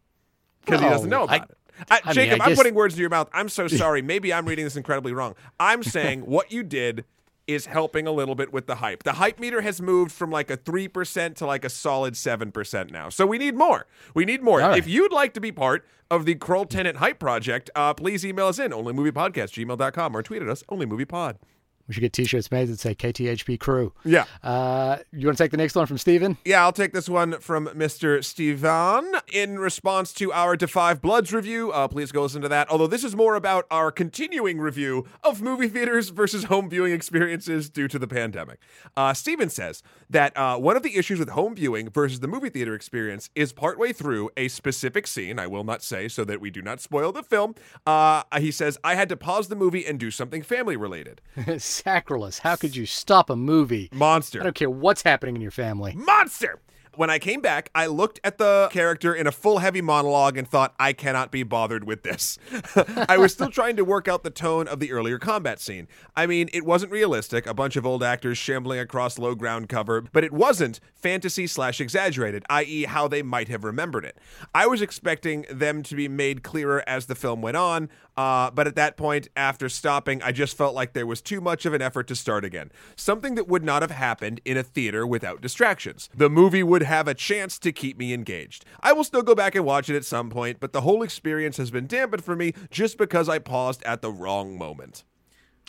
because 0.67 0.81
he 0.83 0.87
doesn't 0.87 1.09
know 1.09 1.21
Well, 1.21 1.31
I- 1.31 1.37
about 1.37 1.51
it. 1.51 1.57
I, 1.91 2.01
I 2.05 2.09
mean, 2.09 2.15
Jacob, 2.15 2.41
I 2.43 2.45
I'm 2.51 2.57
putting 2.57 2.75
words 2.75 2.95
in 2.95 3.01
your 3.01 3.11
mouth. 3.11 3.29
I'm 3.33 3.49
so 3.49 3.67
sorry. 3.69 4.01
Maybe 4.01 4.33
I'm 4.33 4.47
reading 4.47 4.65
this 4.65 4.77
incredibly 4.77 5.13
wrong. 5.13 5.35
I'm 5.59 5.83
saying 5.83 6.21
what 6.27 6.53
you 6.53 6.63
did 6.63 7.05
is 7.47 7.67
helping 7.67 8.07
a 8.07 8.13
little 8.13 8.35
bit 8.35 8.53
with 8.53 8.67
the 8.67 8.77
hype. 8.77 9.03
The 9.03 9.15
hype 9.15 9.39
meter 9.39 9.61
has 9.61 9.81
moved 9.83 10.13
from 10.13 10.31
like 10.31 10.51
a 10.51 10.57
3% 10.57 11.35
to 11.37 11.47
like 11.47 11.65
a 11.65 11.69
solid 11.69 12.15
7% 12.15 12.91
now. 12.91 13.09
So 13.09 13.27
we 13.27 13.39
need 13.39 13.55
more. 13.55 13.87
We 14.15 14.25
need 14.25 14.43
more. 14.43 14.61
Right. 14.61 14.79
If 14.79 14.89
you'd 14.89 15.13
like 15.13 15.35
to 15.35 15.41
be 15.41 15.53
part 15.53 15.85
of 16.11 16.25
the 16.25 16.35
Kroll 16.35 16.67
Tenet 16.67 16.97
Hype 16.97 17.19
Project, 17.19 17.71
uh, 17.75 17.95
please 17.95 18.25
email 18.25 18.47
us 18.47 18.59
in 18.59 18.71
onlymoviepodcast, 18.71 19.67
gmail.com, 19.67 20.17
or 20.17 20.23
tweet 20.23 20.43
at 20.43 20.49
us, 20.49 20.63
onlymoviepod. 20.65 21.37
We 21.87 21.93
should 21.93 22.01
get 22.01 22.15
T-shirts 22.15 22.51
made 22.51 22.69
that 22.69 22.81
say 22.81 22.95
KTHP 22.95 23.61
Crew. 23.61 23.93
Yeah. 24.05 24.25
Uh, 24.43 24.99
you 25.13 25.27
want 25.27 25.37
to 25.37 25.45
take 25.45 25.51
the 25.51 25.59
next 25.59 25.75
one 25.75 25.85
from 25.87 25.99
Steven? 25.99 26.39
Yeah, 26.45 26.63
I'll 26.63 26.73
take 26.73 26.93
this 26.93 27.11
one 27.11 27.41
from 27.41 27.67
Mr. 27.69 28.25
Stevan. 28.25 29.13
In 29.33 29.59
response 29.59 30.15
to 30.15 30.33
our 30.33 30.57
Da 30.57 30.67
5 30.67 31.03
Bloods 31.03 31.33
review, 31.33 31.73
uh, 31.73 31.87
please 31.89 32.11
go 32.11 32.23
listen 32.23 32.41
to 32.41 32.49
that. 32.49 32.71
Although 32.71 32.87
this 32.87 33.05
is 33.05 33.15
more 33.15 33.35
about 33.35 33.67
our 33.71 33.91
continuing 33.91 34.61
review 34.61 35.07
of 35.23 35.43
movie 35.43 35.69
theaters 35.69 36.09
versus 36.09 36.45
home 36.45 36.71
viewing 36.71 36.93
experiences 36.95 37.69
due 37.69 37.89
to 37.89 37.99
the 37.99 38.09
pandemic. 38.09 38.61
Uh, 38.97 39.13
Steven 39.13 39.51
says 39.51 39.83
that 40.09 40.35
uh, 40.39 40.57
one 40.57 40.77
of 40.77 40.83
the 40.83 40.97
issues 40.97 41.19
with 41.19 41.31
home 41.31 41.55
viewing 41.55 41.91
versus 41.91 42.21
the 42.21 42.29
movie 42.29 42.49
theater 42.49 42.75
experience 42.75 43.29
is 43.35 43.53
partway 43.53 43.93
through 43.93 44.31
a 44.39 44.49
specific 44.49 45.07
scene. 45.07 45.39
I 45.39 45.47
will 45.47 45.65
not 45.65 45.83
say 45.83 46.09
so 46.09 46.25
that 46.25 46.41
we 46.41 46.51
do 46.51 46.63
not 46.63 46.81
spoil 46.81 47.13
the 47.13 47.23
film. 47.23 47.55
Uh, 47.87 48.23
he 48.39 48.51
says, 48.51 48.79
I 48.83 48.95
had 48.95 49.11
to 49.11 49.17
pause 49.17 49.49
the 49.49 49.57
movie 49.57 49.85
and 49.85 50.01
do 50.01 50.11
something 50.11 50.43
family 50.43 50.77
related. 50.77 51.21
Sacrilus. 51.75 52.39
How 52.39 52.57
could 52.57 52.77
you 52.77 52.87
stop 52.87 53.29
a 53.31 53.37
movie? 53.37 53.89
Monster. 53.93 54.41
I 54.41 54.45
don't 54.45 54.55
care 54.55 54.71
what's 54.71 55.03
happening 55.03 55.35
in 55.37 55.43
your 55.43 55.51
family. 55.51 55.95
monster. 55.95 56.61
When 56.97 57.11
I 57.11 57.19
came 57.19 57.41
back, 57.41 57.71
I 57.75 57.87
looked 57.87 58.21
at 58.23 58.39
the 58.39 58.69
character 58.71 59.13
in 59.13 59.27
a 59.27 59.33
full 59.33 59.59
heavy 59.59 59.81
monologue 59.81 60.39
and 60.39 60.47
thought, 60.47 60.77
I 60.79 60.93
cannot 60.93 61.33
be 61.33 61.43
bothered 61.43 61.83
with 61.83 62.05
this. 62.05 62.39
I 63.09 63.19
was 63.19 63.33
still 63.33 63.51
trying 63.51 63.75
to 63.75 63.85
work 63.85 64.07
out 64.07 64.23
the 64.23 64.31
tone 64.31 64.69
of 64.69 64.79
the 64.79 64.93
earlier 64.93 65.19
combat 65.19 65.59
scene. 65.61 65.89
I 66.15 66.27
mean, 66.29 66.49
it 66.53 66.65
wasn't 66.65 66.93
realistic, 66.93 67.49
a 67.49 67.55
bunch 67.55 67.75
of 67.75 67.85
old 67.85 68.05
actors 68.05 68.39
shambling 68.39 68.79
across 68.79 69.19
low 69.19 69.35
ground 69.35 69.69
cover, 69.69 70.03
but 70.03 70.23
it 70.23 70.33
wasn't 70.33 70.79
fantasy 70.95 71.49
slash 71.49 71.81
exaggerated, 71.81 72.45
i.e., 72.49 72.85
how 72.85 73.09
they 73.09 73.25
might 73.25 73.49
have 73.49 73.65
remembered 73.65 74.05
it. 74.05 74.17
I 74.55 74.69
was 74.69 74.81
expecting 74.81 75.47
them 75.51 75.83
to 75.83 75.97
be 75.97 76.07
made 76.07 76.45
clearer 76.45 76.85
as 76.87 77.07
the 77.07 77.17
film 77.17 77.43
went 77.43 77.57
on, 77.57 77.89
uh, 78.17 78.51
but 78.51 78.67
at 78.67 78.77
that 78.77 78.97
point, 78.97 79.29
after 79.37 79.69
stopping, 79.69 80.23
I 80.23 80.33
just 80.33 80.57
felt 80.57 80.75
like 80.75 80.93
there 80.93 81.07
was 81.07 81.21
too 81.21 81.41
much 81.41 81.67
of 81.67 81.75
an 81.75 81.83
effort 81.83 82.07
to 82.09 82.17
start 82.17 82.45
again. 82.45 82.71
Something 82.97 83.35
that 83.35 83.49
would 83.49 83.65
not 83.65 83.83
have 83.83 83.91
happened 83.91 84.41
in 84.45 84.57
a 84.57 84.63
theater 84.63 85.07
without 85.07 85.41
distractions. 85.41 86.09
The 86.15 86.31
movie 86.31 86.63
would 86.63 86.83
have 86.83 87.09
a 87.09 87.15
chance 87.15 87.59
to 87.61 87.73
keep 87.73 87.99
me 87.99 88.13
engaged. 88.13 88.65
I 88.81 88.93
will 88.93 89.05
still 89.05 89.23
go 89.23 89.35
back 89.35 89.55
and 89.55 89.65
watch 89.65 89.91
it 89.91 89.97
at 89.97 90.05
some 90.05 90.31
point, 90.31 90.61
but 90.61 90.73
the 90.73 90.83
whole 90.83 91.03
experience 91.03 91.57
has 91.57 91.71
been 91.71 91.87
dampened 91.87 92.25
for 92.25 92.37
me 92.37 92.55
just 92.71 92.99
because 92.99 93.29
I 93.29 93.39
paused 93.39 93.83
at 93.85 94.03
the 94.03 94.13
wrong 94.13 94.57
moment. 94.57 95.05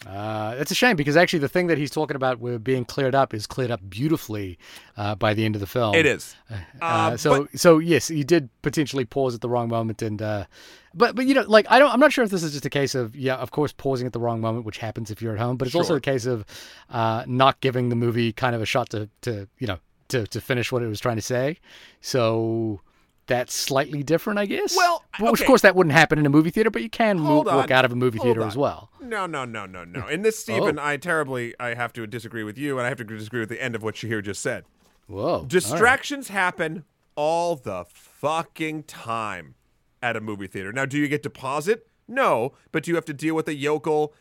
Uh, 0.06 0.56
it's 0.59 0.71
a 0.71 0.75
shame 0.75 0.95
because 0.95 1.15
actually 1.15 1.39
the 1.39 1.50
thing 1.50 1.68
that 1.68 1.77
he's 1.77 1.89
talking 1.89 2.15
about 2.15 2.39
with 2.39 2.63
being 2.63 2.86
cleared 2.86 3.15
up 3.15 3.33
is 3.33 3.47
cleared 3.47 3.71
up 3.71 3.80
beautifully 3.89 4.59
uh, 4.97 5.15
by 5.15 5.33
the 5.33 5.45
end 5.45 5.56
of 5.56 5.62
the 5.62 5.68
film. 5.68 5.95
It 5.95 6.06
is. 6.06 6.36
Uh, 6.51 6.56
Uh, 6.81 7.18
so 7.18 7.47
so 7.56 7.80
yes, 7.80 8.12
you 8.12 8.24
did 8.24 8.50
potentially 8.62 9.06
pause 9.06 9.33
at 9.33 9.42
the 9.42 9.50
wrong 9.50 9.69
moment, 9.69 10.01
and 10.01 10.21
uh, 10.21 10.45
but 10.94 11.15
but 11.15 11.25
you 11.25 11.33
know 11.33 11.45
like 11.47 11.65
I 11.69 11.80
don't 11.80 11.92
I'm 11.92 12.00
not 12.00 12.12
sure 12.12 12.24
if 12.24 12.30
this 12.30 12.44
is 12.44 12.51
just 12.51 12.65
a 12.65 12.69
case 12.69 12.94
of 12.94 13.15
yeah 13.15 13.36
of 13.36 13.51
course 13.51 13.71
pausing 13.71 14.06
at 14.06 14.13
the 14.13 14.19
wrong 14.19 14.42
moment, 14.42 14.65
which 14.65 14.77
happens 14.80 15.09
if 15.09 15.21
you're 15.21 15.33
at 15.33 15.39
home, 15.39 15.56
but 15.57 15.68
it's 15.68 15.75
also 15.75 15.95
a 15.95 16.01
case 16.01 16.25
of 16.25 16.45
uh, 16.89 17.24
not 17.25 17.62
giving 17.62 17.89
the 17.89 17.95
movie 17.95 18.33
kind 18.33 18.53
of 18.53 18.62
a 18.62 18.65
shot 18.65 18.89
to 18.89 19.09
to 19.21 19.48
you 19.59 19.65
know 19.68 19.77
to 20.09 20.27
to 20.27 20.41
finish 20.41 20.71
what 20.71 20.83
it 20.83 20.88
was 20.88 21.00
trying 21.00 21.15
to 21.18 21.21
say. 21.21 21.57
So. 22.01 22.81
That's 23.27 23.56
slightly 23.56 24.04
different, 24.04 24.38
I 24.38 24.45
guess. 24.45 24.75
Well, 24.75 25.04
okay. 25.19 25.30
of 25.30 25.48
course, 25.48 25.62
that 25.62 25.75
wouldn't 25.75 25.94
happen 25.94 26.19
in 26.19 26.25
a 26.25 26.30
movie 26.30 26.51
theater, 26.51 26.69
but 26.69 26.83
you 26.83 26.89
can 26.89 27.19
mo- 27.19 27.25
Hold 27.25 27.45
walk 27.48 27.66
on. 27.66 27.72
out 27.72 27.86
of 27.86 27.92
a 27.92 27.95
movie 27.95 28.19
Hold 28.19 28.27
theater 28.27 28.42
on. 28.42 28.48
as 28.48 28.56
well. 28.56 28.92
No, 29.01 29.25
no, 29.25 29.45
no, 29.45 29.66
no, 29.66 29.83
no. 29.83 30.07
In 30.07 30.22
this, 30.22 30.38
Stephen, 30.39 30.77
I 30.77 30.98
terribly, 30.98 31.56
I 31.60 31.74
have 31.74 31.92
to 31.94 32.06
disagree 32.06 32.44
with 32.44 32.57
you, 32.57 32.77
and 32.77 32.86
I 32.86 32.89
have 32.89 33.00
to 33.00 33.04
disagree 33.04 33.39
with 33.39 33.50
the 33.50 33.62
end 33.62 33.74
of 33.75 33.81
what 33.81 33.95
Shahir 33.95 34.24
just 34.24 34.42
said. 34.42 34.66
Whoa! 35.07 35.22
all 35.24 35.39
right. 35.42 35.48
Distractions 35.48 36.27
happen 36.30 36.83
all 37.16 37.56
the 37.56 37.86
fucking 37.89 38.84
time 38.84 39.55
at 40.03 40.15
a 40.15 40.22
movie 40.22 40.48
theater. 40.48 40.72
Now, 40.72 40.86
do 40.86 40.98
you 40.98 41.08
get 41.08 41.24
to 41.24 41.29
pause 41.29 41.67
it? 41.67 41.88
No, 42.08 42.53
but 42.72 42.88
you 42.88 42.94
have 42.96 43.05
to 43.05 43.13
deal 43.13 43.34
with 43.34 43.48
a 43.48 43.55
yokel 43.55 44.13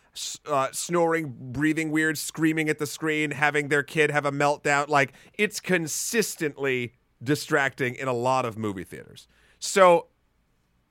uh, 0.46 0.68
snoring, 0.72 1.34
breathing 1.38 1.90
weird, 1.90 2.16
screaming 2.16 2.70
at 2.70 2.78
the 2.78 2.86
screen, 2.86 3.32
having 3.32 3.68
their 3.68 3.82
kid 3.82 4.10
have 4.10 4.24
a 4.24 4.32
meltdown. 4.32 4.88
Like, 4.88 5.12
it's 5.34 5.60
consistently 5.60 6.94
distracting 7.22 7.94
in 7.94 8.08
a 8.08 8.12
lot 8.12 8.44
of 8.44 8.56
movie 8.58 8.84
theaters. 8.84 9.28
So, 9.58 10.06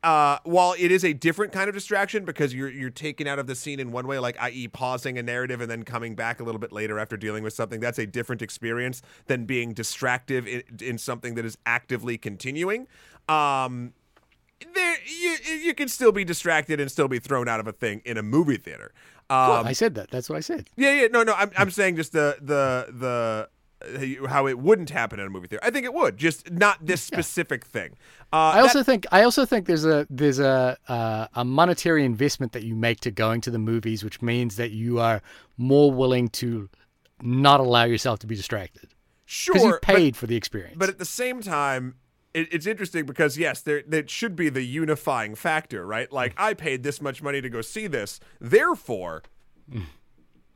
uh, 0.04 0.38
while 0.44 0.76
it 0.78 0.92
is 0.92 1.06
a 1.06 1.14
different 1.14 1.54
kind 1.54 1.70
of 1.70 1.76
distraction 1.76 2.26
because 2.26 2.54
you're 2.54 2.70
you're 2.70 2.90
taken 2.90 3.26
out 3.26 3.40
of 3.40 3.48
the 3.48 3.56
scene 3.56 3.80
in 3.80 3.92
one 3.92 4.06
way, 4.06 4.20
like 4.20 4.36
i.e. 4.42 4.68
pausing 4.68 5.18
a 5.18 5.24
narrative 5.24 5.62
and 5.62 5.72
then 5.72 5.84
coming 5.84 6.14
back 6.14 6.40
a 6.40 6.44
little 6.44 6.60
bit 6.60 6.74
later 6.74 7.00
after 7.00 7.16
dealing 7.16 7.44
with 7.44 7.54
something, 7.54 7.80
that's 7.80 8.00
a 8.00 8.06
different 8.06 8.42
experience 8.42 9.02
than 9.28 9.46
being 9.46 9.74
distractive 9.74 10.46
in, 10.46 10.64
in 10.82 10.98
something 10.98 11.36
that 11.36 11.46
is 11.46 11.58
actively 11.66 12.18
continuing. 12.18 12.88
Um, 13.30 13.94
there 14.74 14.98
you 15.06 15.38
you 15.56 15.74
can 15.74 15.88
still 15.88 16.12
be 16.12 16.26
distracted 16.26 16.80
and 16.80 16.92
still 16.92 17.08
be 17.08 17.20
thrown 17.20 17.48
out 17.48 17.60
of 17.60 17.68
a 17.68 17.72
thing 17.72 18.02
in 18.06 18.18
a 18.18 18.24
movie 18.24 18.58
theater. 18.58 18.92
Um, 19.30 19.66
I 19.66 19.74
said 19.74 19.96
that. 19.96 20.12
That's 20.12 20.30
what 20.30 20.38
I 20.38 20.42
said. 20.42 20.70
yeah, 20.76 21.02
yeah, 21.02 21.08
no, 21.08 21.24
no. 21.24 21.34
I'm, 21.34 21.52
I'm 21.58 21.72
saying 21.72 21.96
just 21.96 22.12
the 22.12 22.38
the 22.42 22.88
the 22.92 23.50
how 24.28 24.48
it 24.48 24.60
wouldn't 24.60 24.90
happen 24.90 25.20
in 25.20 25.28
a 25.28 25.30
movie 25.30 25.48
theater. 25.48 25.64
I 25.66 25.70
think 25.72 25.86
it 25.86 25.94
would, 25.94 26.18
just 26.18 26.52
not 26.52 26.86
this 26.86 27.02
specific 27.02 27.66
thing. 27.66 27.92
Uh, 28.32 28.36
I 28.38 28.56
that- 28.56 28.62
also 28.64 28.84
think 28.84 29.06
I 29.12 29.24
also 29.24 29.46
think 29.46 29.66
there's 29.68 29.86
a 29.86 30.08
there's 30.10 30.40
a 30.40 30.78
uh, 30.88 31.28
a 31.34 31.46
monetary 31.46 32.06
investment 32.06 32.52
that 32.54 32.64
you 32.64 32.76
make 32.76 33.00
to 33.02 33.12
going 33.12 33.42
to 33.42 33.52
the 33.52 33.60
movies, 33.60 34.04
which 34.04 34.22
means 34.22 34.56
that 34.56 34.72
you 34.72 35.00
are 35.00 35.22
more 35.58 35.92
willing 35.92 36.30
to 36.30 36.70
not 37.22 37.60
allow 37.60 37.84
yourself 37.84 38.20
to 38.20 38.28
be 38.28 38.36
distracted 38.36 38.90
sure, 39.26 39.54
because 39.54 39.66
you 39.66 39.72
but- 39.72 39.82
paid 39.82 40.18
for 40.18 40.28
the 40.28 40.36
experience. 40.36 40.76
But 40.78 40.90
at 40.90 40.98
the 41.00 41.06
same 41.06 41.42
time, 41.42 41.96
it, 42.34 42.48
it's 42.52 42.66
interesting 42.66 43.06
because 43.06 43.38
yes, 43.38 43.62
there 43.62 43.84
that 43.88 44.10
should 44.10 44.36
be 44.36 44.50
the 44.50 44.64
unifying 44.64 45.36
factor, 45.36 45.86
right? 45.86 46.12
Like 46.12 46.34
I 46.38 46.54
paid 46.54 46.84
this 46.84 47.02
much 47.02 47.22
money 47.22 47.42
to 47.42 47.50
go 47.50 47.62
see 47.62 47.88
this, 47.88 48.20
therefore, 48.42 49.24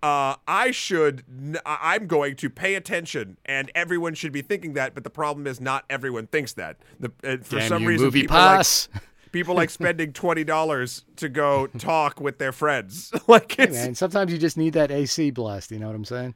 uh, 0.07 0.35
I 0.47 0.71
should. 0.71 1.23
I'm 1.65 2.07
going 2.07 2.35
to 2.37 2.49
pay 2.49 2.75
attention, 2.75 3.37
and 3.45 3.71
everyone 3.75 4.13
should 4.13 4.31
be 4.31 4.41
thinking 4.41 4.73
that. 4.73 4.93
But 4.93 5.03
the 5.03 5.09
problem 5.09 5.47
is, 5.47 5.59
not 5.59 5.85
everyone 5.89 6.27
thinks 6.27 6.53
that. 6.53 6.77
The, 6.99 7.11
uh, 7.23 7.37
for 7.43 7.57
Damn 7.59 7.67
some 7.67 7.81
you, 7.83 7.89
reason, 7.89 8.05
movie 8.05 8.21
people 8.21 8.37
like- 8.37 8.65
People 9.33 9.55
like 9.55 9.69
spending 9.69 10.13
twenty 10.13 10.45
dollars 10.45 11.03
to 11.17 11.27
go 11.27 11.67
talk 11.77 12.21
with 12.21 12.39
their 12.39 12.53
friends. 12.53 13.11
like 13.27 13.51
Hey, 13.51 13.67
man, 13.67 13.93
sometimes 13.93 14.31
you 14.31 14.37
just 14.37 14.57
need 14.57 14.73
that 14.73 14.89
AC 14.89 15.31
blast. 15.31 15.69
You 15.69 15.79
know 15.79 15.87
what 15.87 15.95
I'm 15.95 16.05
saying? 16.05 16.33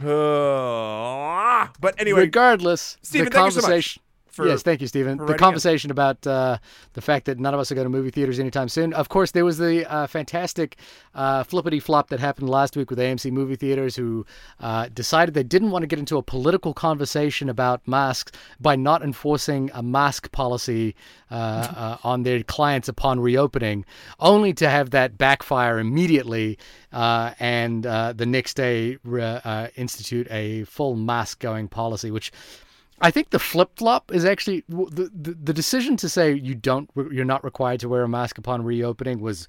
Uh, 0.00 1.68
but 1.80 1.94
anyway, 1.98 2.20
Regardless, 2.20 2.98
Stephen, 3.02 3.26
the 3.26 3.30
thank 3.30 3.46
you 3.46 3.50
so 3.52 3.56
much 3.56 3.64
conversation. 3.64 4.02
For- 4.34 4.46
yes, 4.46 4.62
thank 4.62 4.80
you, 4.80 4.86
Stephen. 4.86 5.18
The 5.18 5.24
conversation 5.38 5.90
about 5.90 6.26
uh, 6.26 6.58
the 6.92 7.00
fact 7.00 7.26
that 7.26 7.38
none 7.38 7.54
of 7.54 7.60
us 7.60 7.70
are 7.70 7.74
going 7.74 7.84
to 7.86 7.90
movie 7.90 8.10
theaters 8.10 8.38
anytime 8.38 8.68
soon. 8.68 8.92
Of 8.92 9.08
course, 9.08 9.30
there 9.30 9.44
was 9.44 9.58
the 9.58 9.90
uh, 9.90 10.06
fantastic 10.06 10.76
uh, 11.14 11.42
flippity 11.44 11.80
flop 11.80 12.08
that 12.10 12.20
happened 12.20 12.50
last 12.50 12.76
week 12.76 12.90
with 12.90 12.98
AMC 12.98 13.30
movie 13.32 13.56
theaters, 13.56 13.96
who 13.96 14.26
uh, 14.60 14.88
decided 14.92 15.34
they 15.34 15.42
didn't 15.42 15.70
want 15.70 15.82
to 15.82 15.86
get 15.86 15.98
into 15.98 16.16
a 16.18 16.22
political 16.22 16.74
conversation 16.74 17.48
about 17.48 17.86
masks 17.86 18.32
by 18.60 18.76
not 18.76 19.02
enforcing 19.02 19.70
a 19.74 19.82
mask 19.82 20.30
policy 20.32 20.94
uh, 21.30 21.34
uh, 21.34 21.96
on 22.04 22.22
their 22.22 22.42
clients 22.42 22.88
upon 22.88 23.20
reopening, 23.20 23.84
only 24.20 24.52
to 24.52 24.68
have 24.68 24.90
that 24.90 25.16
backfire 25.18 25.78
immediately, 25.78 26.58
uh, 26.92 27.32
and 27.40 27.86
uh, 27.86 28.12
the 28.12 28.26
next 28.26 28.54
day 28.54 28.98
re- 29.04 29.40
uh, 29.44 29.68
institute 29.76 30.26
a 30.30 30.64
full 30.64 30.96
mask 30.96 31.38
going 31.40 31.68
policy, 31.68 32.10
which. 32.10 32.30
I 33.00 33.10
think 33.10 33.30
the 33.30 33.38
flip 33.38 33.70
flop 33.76 34.12
is 34.12 34.24
actually 34.24 34.64
the, 34.68 35.10
the 35.14 35.32
the 35.34 35.52
decision 35.52 35.96
to 35.98 36.08
say 36.08 36.32
you 36.32 36.54
don't 36.54 36.88
you're 37.10 37.24
not 37.24 37.44
required 37.44 37.80
to 37.80 37.88
wear 37.88 38.02
a 38.02 38.08
mask 38.08 38.38
upon 38.38 38.64
reopening 38.64 39.20
was 39.20 39.46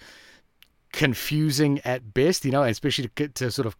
confusing 0.91 1.79
at 1.83 2.13
best, 2.13 2.45
you 2.45 2.51
know, 2.51 2.63
especially 2.63 3.03
to, 3.05 3.11
get- 3.15 3.35
to 3.35 3.51
sort 3.51 3.65
of 3.65 3.75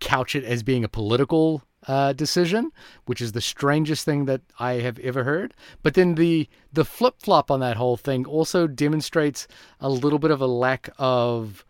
couch 0.00 0.34
it 0.36 0.44
as 0.44 0.62
being 0.62 0.84
a 0.84 0.88
political 0.88 1.62
uh, 1.88 2.12
decision, 2.12 2.70
which 3.06 3.20
is 3.20 3.32
the 3.32 3.40
strangest 3.40 4.04
thing 4.04 4.24
that 4.26 4.40
I 4.58 4.74
have 4.74 4.98
ever 5.00 5.24
heard. 5.24 5.54
But 5.82 5.94
then 5.94 6.14
the 6.14 6.48
the 6.72 6.84
flip 6.84 7.16
flop 7.18 7.50
on 7.50 7.60
that 7.60 7.76
whole 7.76 7.96
thing 7.96 8.26
also 8.26 8.66
demonstrates 8.66 9.46
a 9.80 9.88
little 9.88 10.18
bit 10.18 10.30
of 10.30 10.40
a 10.40 10.46
lack 10.46 10.88
of 10.98 11.64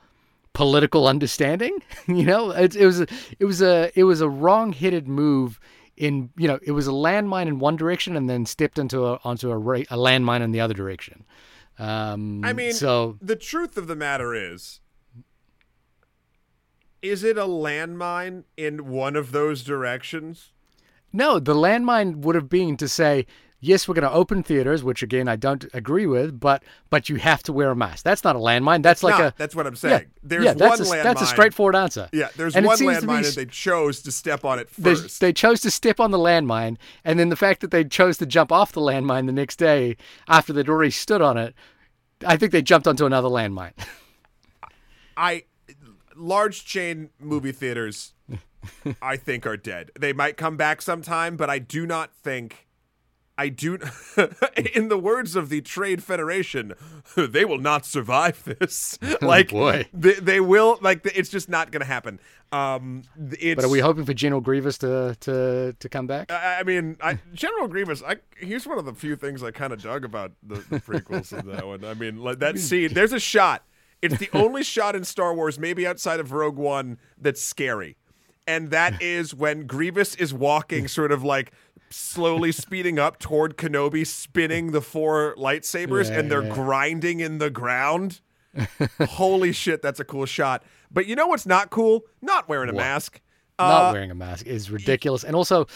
political 0.52 1.06
understanding. 1.06 1.78
you 2.06 2.24
know, 2.24 2.50
it, 2.50 2.74
it 2.74 2.86
was 2.86 3.00
it 3.00 3.44
was 3.44 3.60
a 3.62 3.90
it 3.98 4.04
was 4.04 4.20
a 4.20 4.28
wrong 4.28 4.72
headed 4.72 5.06
move. 5.08 5.60
In 5.96 6.30
you 6.36 6.46
know, 6.46 6.58
it 6.62 6.72
was 6.72 6.86
a 6.86 6.92
landmine 6.92 7.46
in 7.46 7.58
one 7.58 7.76
direction 7.76 8.16
and 8.16 8.28
then 8.28 8.44
stepped 8.44 8.78
into 8.78 9.06
a 9.06 9.18
onto 9.24 9.50
a, 9.50 9.56
ra- 9.56 9.80
a 9.90 9.96
landmine 9.96 10.42
in 10.42 10.50
the 10.50 10.60
other 10.60 10.74
direction. 10.74 11.24
Um, 11.78 12.44
I 12.44 12.52
mean, 12.52 12.72
so 12.72 13.16
the 13.20 13.36
truth 13.36 13.76
of 13.76 13.86
the 13.86 13.96
matter 13.96 14.34
is, 14.34 14.80
is 17.02 17.24
it 17.24 17.38
a 17.38 17.46
landmine 17.46 18.44
in 18.56 18.88
one 18.88 19.16
of 19.16 19.32
those 19.32 19.62
directions? 19.62 20.52
No, 21.12 21.38
the 21.38 21.54
landmine 21.54 22.16
would 22.16 22.34
have 22.34 22.48
been 22.48 22.76
to 22.76 22.88
say, 22.88 23.26
yes, 23.60 23.88
we're 23.88 23.94
going 23.94 24.02
to 24.08 24.12
open 24.12 24.42
theaters, 24.42 24.84
which 24.84 25.02
again 25.02 25.28
I 25.28 25.36
don't 25.36 25.64
agree 25.74 26.06
with, 26.06 26.38
but 26.40 26.62
but 26.90 27.08
you 27.08 27.16
have 27.16 27.42
to 27.44 27.52
wear 27.52 27.70
a 27.70 27.76
mask. 27.76 28.04
That's 28.04 28.22
not 28.24 28.36
a 28.36 28.38
landmine. 28.38 28.82
That's 28.82 29.02
like 29.02 29.18
Nah, 29.18 29.26
a 29.28 29.34
that's 29.36 29.54
what 29.54 29.66
I'm 29.66 29.74
yeah, 29.74 29.78
saying. 29.78 30.06
There's 30.22 30.44
yeah. 30.44 30.54
That's 30.54 30.80
one 30.80 30.88
a, 30.88 30.90
landmine. 30.90 31.02
that's 31.02 31.22
a 31.22 31.26
straightforward 31.26 31.76
answer. 31.76 32.08
Yeah, 32.12 32.28
there's 32.36 32.54
And 32.56 32.66
one 32.66 32.78
be 32.78 32.84
landmine 32.86 33.20
s- 33.20 33.36
and 33.36 33.36
they 33.36 33.50
chose 33.50 34.02
to 34.02 34.12
step 34.12 34.44
on 34.44 34.58
it 34.58 34.68
They, 34.78 34.94
first. 34.94 35.20
they 35.20 35.32
chose 35.32 35.60
to 35.62 35.70
step 35.70 36.00
on 36.00 36.10
the 36.10 36.18
landmine, 36.18 36.76
and 37.04 37.18
then 37.18 37.28
the 37.28 37.36
fact 37.36 37.60
that 37.60 37.70
they 37.70 37.84
chose 37.84 38.18
to 38.18 38.26
jump 38.26 38.52
off 38.52 38.72
the 38.72 38.80
landmine 38.80 39.26
the 39.26 39.32
next 39.32 39.56
day 39.56 39.96
after 40.28 40.52
they'd 40.52 40.68
already 40.68 40.90
stood 40.90 41.22
on 41.22 41.36
it, 41.36 41.54
I 42.26 42.36
think 42.36 42.52
they 42.52 42.62
jumped 42.62 42.86
onto 42.86 43.06
another 43.06 43.28
landmine. 43.28 43.72
I 45.16 45.44
large 46.14 46.64
chain 46.64 47.10
movie 47.20 47.52
theaters 47.52 48.14
I 49.00 49.16
think 49.16 49.46
are 49.46 49.56
dead. 49.56 49.90
They 49.98 50.12
might 50.12 50.36
come 50.36 50.56
back 50.56 50.82
sometime, 50.82 51.36
but 51.36 51.48
I 51.50 51.58
do 51.58 51.86
not 51.86 52.12
think 52.14 52.65
I 53.38 53.48
do 53.50 53.78
in 54.74 54.88
the 54.88 54.98
words 54.98 55.36
of 55.36 55.48
the 55.48 55.60
Trade 55.60 56.02
Federation, 56.02 56.72
they 57.16 57.44
will 57.44 57.58
not 57.58 57.84
survive 57.84 58.42
this. 58.44 58.98
like 59.20 59.52
Oh, 59.52 59.56
boy. 59.58 59.88
They, 59.92 60.14
they 60.14 60.40
will 60.40 60.78
like 60.80 61.04
it's 61.14 61.28
just 61.28 61.48
not 61.48 61.70
going 61.70 61.80
to 61.80 61.86
happen. 61.86 62.18
Um 62.52 63.02
it's 63.16 63.56
but 63.56 63.66
are 63.66 63.70
we 63.70 63.80
hoping 63.80 64.04
for 64.04 64.14
General 64.14 64.40
Grievous 64.40 64.78
to 64.78 65.16
to 65.20 65.74
to 65.78 65.88
come 65.88 66.06
back? 66.06 66.32
I 66.32 66.60
I 66.60 66.62
mean, 66.62 66.96
I, 67.02 67.18
General 67.34 67.68
Grievous. 67.68 68.02
I, 68.02 68.16
here's 68.38 68.66
one 68.66 68.78
of 68.78 68.84
the 68.84 68.94
few 68.94 69.16
things 69.16 69.42
I 69.42 69.50
kind 69.50 69.72
of 69.72 69.82
dug 69.82 70.04
about 70.04 70.32
the, 70.42 70.56
the 70.70 70.80
prequels 70.80 71.36
of 71.36 71.44
that 71.46 71.66
one. 71.66 71.84
I 71.84 71.94
mean, 71.94 72.18
like 72.22 72.38
that 72.38 72.58
scene. 72.58 72.94
There's 72.94 73.12
a 73.12 73.20
shot. 73.20 73.64
It's 74.02 74.18
the 74.18 74.30
only 74.32 74.62
shot 74.62 74.94
in 74.94 75.04
Star 75.04 75.34
Wars, 75.34 75.58
maybe 75.58 75.86
outside 75.86 76.20
of 76.20 76.32
Rogue 76.32 76.56
One, 76.56 76.98
that's 77.18 77.42
scary, 77.42 77.96
and 78.46 78.70
that 78.70 79.02
is 79.02 79.34
when 79.34 79.66
Grievous 79.66 80.14
is 80.14 80.32
walking, 80.32 80.86
sort 80.86 81.12
of 81.12 81.24
like 81.24 81.52
slowly 81.96 82.52
speeding 82.52 82.98
up 82.98 83.18
toward 83.18 83.56
Kenobi, 83.56 84.06
spinning 84.06 84.72
the 84.72 84.80
four 84.80 85.34
lightsabers, 85.38 86.08
Yeah, 86.10 86.18
and 86.20 86.30
they're 86.30 86.44
yeah. 86.44 86.54
grinding 86.54 87.20
in 87.20 87.38
the 87.38 87.50
ground. 87.50 88.20
Holy 89.00 89.52
shit, 89.52 89.82
that's 89.82 90.00
a 90.00 90.04
cool 90.04 90.26
shot. 90.26 90.62
But 90.90 91.06
you 91.06 91.14
know 91.16 91.26
what's 91.26 91.46
not 91.46 91.70
cool? 91.70 92.02
Not 92.22 92.48
wearing 92.48 92.70
a 92.70 92.72
What? 92.72 92.80
mask. 92.82 93.20
Not 93.58 93.90
Uh, 93.90 93.92
wearing 93.92 94.10
a 94.10 94.14
mask 94.14 94.46
is 94.46 94.70
ridiculous, 94.70 95.24
and 95.24 95.34
also, 95.34 95.66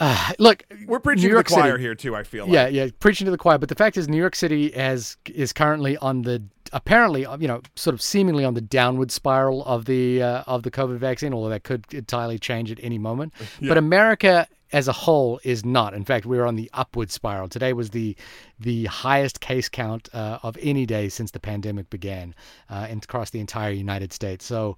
uh, 0.00 0.32
look, 0.38 0.64
we're 0.86 0.98
preaching 1.00 1.22
to 1.22 1.28
the 1.28 1.32
York 1.34 1.48
City- 1.48 1.60
choir 1.60 1.78
here 1.78 1.94
too. 1.94 2.14
I 2.14 2.22
feel 2.24 2.44
like. 2.44 2.52
Yeah, 2.52 2.66
yeah, 2.68 2.88
preaching 3.00 3.24
to 3.24 3.30
the 3.30 3.38
choir. 3.38 3.58
But 3.58 3.68
the 3.68 3.74
fact 3.76 3.96
is, 3.96 4.08
New 4.08 4.16
York 4.18 4.34
City 4.34 4.70
has 4.72 5.16
is 5.26 5.52
currently 5.52 5.96
on 5.98 6.22
the 6.22 6.42
apparently, 6.72 7.24
uh, 7.24 7.36
you 7.38 7.46
know, 7.48 7.62
sort 7.76 7.94
of 7.94 8.02
seemingly 8.02 8.44
on 8.44 8.54
the 8.54 8.60
downward 8.60 9.10
spiral 9.12 9.64
of 9.64 9.84
the 9.86 10.22
uh, 10.22 10.42
of 10.46 10.64
the 10.64 10.70
COVID 10.70 10.98
vaccine, 10.98 11.32
although 11.32 11.48
that 11.50 11.62
could 11.64 11.84
entirely 11.94 12.38
change 12.38 12.70
at 12.72 12.78
any 12.82 12.98
moment. 12.98 13.32
But 13.62 13.78
America 13.78 14.46
as 14.72 14.88
a 14.88 14.92
whole 14.92 15.40
is 15.44 15.64
not. 15.64 15.94
In 15.94 16.04
fact, 16.04 16.26
we're 16.26 16.44
on 16.44 16.56
the 16.56 16.70
upward 16.72 17.10
spiral. 17.10 17.48
Today 17.48 17.72
was 17.72 17.90
the 17.90 18.16
the 18.58 18.86
highest 18.86 19.40
case 19.40 19.68
count 19.68 20.08
uh, 20.12 20.38
of 20.42 20.56
any 20.60 20.86
day 20.86 21.08
since 21.08 21.30
the 21.30 21.40
pandemic 21.40 21.88
began, 21.90 22.34
uh, 22.70 22.86
and 22.88 23.02
across 23.04 23.30
the 23.30 23.40
entire 23.40 23.70
United 23.72 24.12
States. 24.12 24.44
So. 24.44 24.76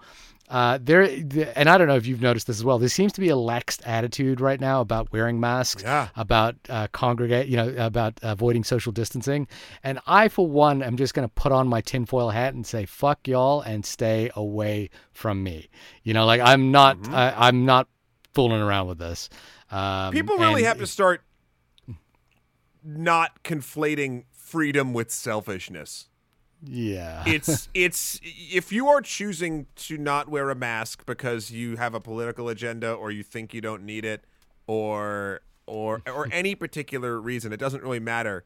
Uh, 0.50 0.78
there, 0.80 1.06
the, 1.06 1.46
and 1.58 1.68
I 1.68 1.76
don't 1.76 1.88
know 1.88 1.96
if 1.96 2.06
you've 2.06 2.22
noticed 2.22 2.46
this 2.46 2.56
as 2.56 2.64
well. 2.64 2.78
There 2.78 2.88
seems 2.88 3.12
to 3.12 3.20
be 3.20 3.28
a 3.28 3.34
laxed 3.34 3.82
attitude 3.84 4.40
right 4.40 4.58
now 4.58 4.80
about 4.80 5.12
wearing 5.12 5.38
masks, 5.40 5.82
Yeah. 5.82 6.08
about 6.16 6.56
uh, 6.70 6.86
congregate, 6.90 7.48
you 7.48 7.58
know, 7.58 7.74
about 7.76 8.18
avoiding 8.22 8.64
social 8.64 8.90
distancing. 8.90 9.46
And 9.84 9.98
I, 10.06 10.28
for 10.28 10.46
one, 10.48 10.82
am 10.82 10.96
just 10.96 11.12
going 11.12 11.28
to 11.28 11.34
put 11.34 11.52
on 11.52 11.68
my 11.68 11.82
tinfoil 11.82 12.30
hat 12.30 12.54
and 12.54 12.66
say, 12.66 12.86
"Fuck 12.86 13.28
y'all" 13.28 13.60
and 13.60 13.84
stay 13.84 14.30
away 14.34 14.88
from 15.12 15.42
me. 15.42 15.68
You 16.02 16.14
know, 16.14 16.24
like 16.24 16.40
I'm 16.40 16.70
not, 16.70 16.96
I, 17.10 17.34
I'm 17.36 17.66
not 17.66 17.86
fooling 18.32 18.62
around 18.62 18.86
with 18.86 18.98
this. 18.98 19.28
Um, 19.70 20.12
People 20.12 20.36
really 20.38 20.62
have 20.64 20.78
to 20.78 20.86
start 20.86 21.22
not 22.84 23.42
conflating 23.42 24.24
freedom 24.30 24.94
with 24.94 25.10
selfishness. 25.10 26.08
Yeah. 26.62 27.22
It's 27.26 27.68
it's 27.74 28.20
if 28.22 28.72
you 28.72 28.88
are 28.88 29.00
choosing 29.00 29.66
to 29.76 29.98
not 29.98 30.28
wear 30.28 30.50
a 30.50 30.54
mask 30.54 31.04
because 31.06 31.50
you 31.50 31.76
have 31.76 31.94
a 31.94 32.00
political 32.00 32.48
agenda 32.48 32.92
or 32.92 33.10
you 33.10 33.22
think 33.22 33.54
you 33.54 33.60
don't 33.60 33.84
need 33.84 34.04
it 34.04 34.24
or 34.66 35.40
or 35.66 36.02
or 36.06 36.28
any 36.32 36.54
particular 36.54 37.20
reason, 37.20 37.52
it 37.52 37.58
doesn't 37.60 37.82
really 37.82 38.00
matter. 38.00 38.44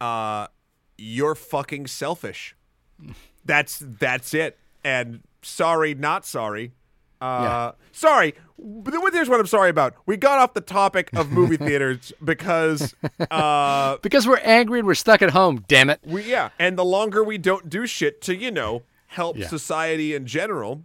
Uh 0.00 0.48
you're 0.96 1.34
fucking 1.34 1.86
selfish. 1.86 2.54
That's 3.44 3.82
that's 3.82 4.34
it. 4.34 4.58
And 4.84 5.22
sorry, 5.42 5.94
not 5.94 6.26
sorry. 6.26 6.72
Uh, 7.20 7.72
sorry. 7.92 8.34
But 8.60 8.92
here's 9.12 9.28
what 9.28 9.38
I'm 9.38 9.46
sorry 9.46 9.70
about. 9.70 9.94
We 10.06 10.16
got 10.16 10.38
off 10.38 10.52
the 10.54 10.60
topic 10.60 11.10
of 11.14 11.30
movie 11.30 11.56
theaters 11.68 12.12
because 12.24 12.94
uh, 13.30 13.98
because 13.98 14.26
we're 14.26 14.38
angry 14.38 14.80
and 14.80 14.86
we're 14.88 14.94
stuck 14.94 15.22
at 15.22 15.30
home. 15.30 15.64
Damn 15.68 15.90
it. 15.90 16.00
we 16.04 16.24
yeah, 16.24 16.50
and 16.58 16.76
the 16.78 16.84
longer 16.84 17.22
we 17.22 17.38
don't 17.38 17.68
do 17.70 17.86
shit 17.86 18.20
to 18.22 18.34
you 18.36 18.50
know 18.50 18.82
help 19.06 19.36
Yeah. 19.36 19.46
society 19.48 20.14
in 20.14 20.26
general, 20.26 20.82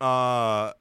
uh, 0.00 0.72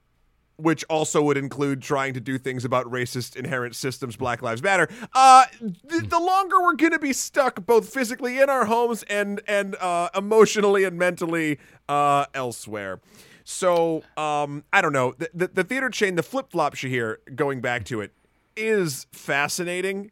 which 0.58 0.84
also 0.90 1.22
would 1.24 1.36
include 1.38 1.82
trying 1.82 2.14
to 2.14 2.20
do 2.20 2.38
things 2.38 2.64
about 2.64 2.86
racist 2.86 3.36
inherent 3.36 3.76
systems, 3.76 4.16
Black 4.16 4.42
Lives 4.42 4.62
Matter. 4.64 4.88
Uh, 5.14 5.46
th- 5.90 6.10
the 6.10 6.20
longer 6.20 6.62
we're 6.62 6.76
gonna 6.76 7.00
be 7.00 7.12
stuck, 7.12 7.66
both 7.66 7.92
physically 7.92 8.40
in 8.40 8.50
our 8.52 8.66
homes 8.66 9.04
and 9.10 9.42
and 9.48 9.76
uh, 9.82 10.10
emotionally 10.16 10.84
and 10.84 10.98
mentally 10.98 11.58
uh, 11.90 12.26
elsewhere. 12.36 13.00
So 13.46 14.04
um, 14.18 14.66
I 14.74 14.82
don't 14.82 14.92
know. 14.92 15.14
The, 15.18 15.30
the, 15.34 15.48
the 15.48 15.64
theater 15.64 15.90
chain, 15.90 16.16
the 16.16 16.24
flip 16.24 16.52
flop 16.52 16.76
here, 16.76 17.20
going 17.36 17.62
back 17.62 17.86
to 17.86 18.02
it, 18.02 18.12
is 18.58 19.06
fascinating. 19.12 20.12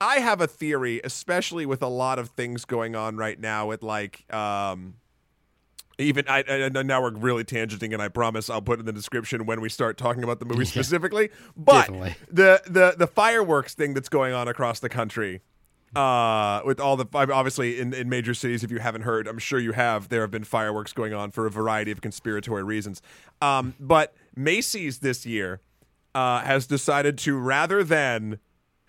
I 0.00 0.16
have 0.16 0.40
a 0.40 0.46
theory, 0.46 1.00
especially 1.04 1.66
with 1.66 1.82
a 1.82 1.88
lot 1.88 2.18
of 2.18 2.30
things 2.30 2.64
going 2.64 2.96
on 2.96 3.16
right 3.16 3.38
now 3.38 3.66
with 3.66 3.82
like 3.82 4.32
um 4.32 4.94
even 5.98 6.24
I, 6.28 6.40
and 6.40 6.86
now 6.86 7.02
we're 7.02 7.12
really 7.12 7.44
tangenting 7.44 7.92
and 7.92 8.00
I 8.00 8.08
promise 8.08 8.48
I'll 8.48 8.62
put 8.62 8.80
in 8.80 8.86
the 8.86 8.92
description 8.92 9.44
when 9.44 9.60
we 9.60 9.68
start 9.68 9.98
talking 9.98 10.24
about 10.24 10.38
the 10.38 10.46
movie 10.46 10.64
specifically. 10.64 11.28
But 11.54 11.82
Definitely. 11.82 12.14
the 12.30 12.62
the 12.66 12.94
the 12.96 13.06
fireworks 13.06 13.74
thing 13.74 13.92
that's 13.92 14.08
going 14.08 14.32
on 14.32 14.48
across 14.48 14.80
the 14.80 14.88
country 14.88 15.42
uh 15.96 16.60
with 16.64 16.78
all 16.78 16.96
the 16.96 17.06
obviously 17.14 17.80
in, 17.80 17.92
in 17.92 18.08
major 18.08 18.34
cities 18.34 18.62
if 18.62 18.70
you 18.70 18.78
haven't 18.78 19.02
heard 19.02 19.26
i'm 19.26 19.38
sure 19.38 19.58
you 19.58 19.72
have 19.72 20.08
there 20.08 20.20
have 20.20 20.30
been 20.30 20.44
fireworks 20.44 20.92
going 20.92 21.12
on 21.12 21.30
for 21.30 21.46
a 21.46 21.50
variety 21.50 21.90
of 21.90 22.00
conspiratory 22.00 22.64
reasons 22.64 23.02
um 23.42 23.74
but 23.80 24.14
macy's 24.36 24.98
this 25.00 25.26
year 25.26 25.60
uh 26.14 26.40
has 26.40 26.66
decided 26.66 27.18
to 27.18 27.36
rather 27.36 27.82
than 27.82 28.38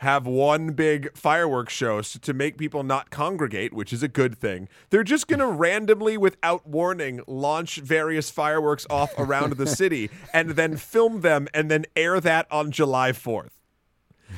have 0.01 0.25
one 0.25 0.71
big 0.71 1.15
fireworks 1.15 1.71
show 1.71 2.01
to 2.01 2.33
make 2.33 2.57
people 2.57 2.81
not 2.81 3.11
congregate, 3.11 3.71
which 3.71 3.93
is 3.93 4.01
a 4.01 4.07
good 4.07 4.35
thing. 4.35 4.67
They're 4.89 5.03
just 5.03 5.27
going 5.27 5.39
to 5.41 5.47
randomly, 5.47 6.17
without 6.17 6.65
warning, 6.67 7.21
launch 7.27 7.75
various 7.75 8.31
fireworks 8.31 8.87
off 8.89 9.13
around 9.19 9.53
the 9.53 9.67
city 9.67 10.09
and 10.33 10.51
then 10.51 10.75
film 10.75 11.21
them 11.21 11.47
and 11.53 11.69
then 11.69 11.85
air 11.95 12.19
that 12.19 12.47
on 12.51 12.71
July 12.71 13.11
4th. 13.11 13.51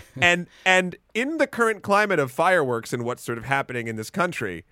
and 0.22 0.48
and 0.66 0.96
in 1.14 1.38
the 1.38 1.48
current 1.48 1.82
climate 1.82 2.20
of 2.20 2.32
fireworks 2.32 2.94
and 2.94 3.04
what's 3.04 3.24
sort 3.24 3.38
of 3.38 3.46
happening 3.46 3.88
in 3.88 3.96
this 3.96 4.10
country, 4.10 4.66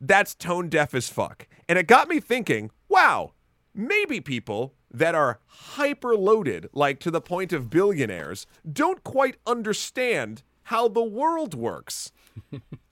that's 0.00 0.34
tone 0.34 0.68
deaf 0.68 0.94
as 0.94 1.08
fuck. 1.08 1.46
And 1.68 1.78
it 1.78 1.86
got 1.86 2.08
me 2.08 2.20
thinking, 2.20 2.70
wow, 2.88 3.32
maybe 3.74 4.20
people 4.20 4.74
that 4.90 5.14
are 5.14 5.40
hyper 5.46 6.16
loaded, 6.16 6.68
like 6.72 7.00
to 7.00 7.10
the 7.10 7.20
point 7.20 7.52
of 7.52 7.70
billionaires, 7.70 8.46
don't 8.70 9.02
quite 9.02 9.36
understand 9.46 10.42
how 10.64 10.88
the 10.88 11.02
world 11.02 11.54
works. 11.54 12.12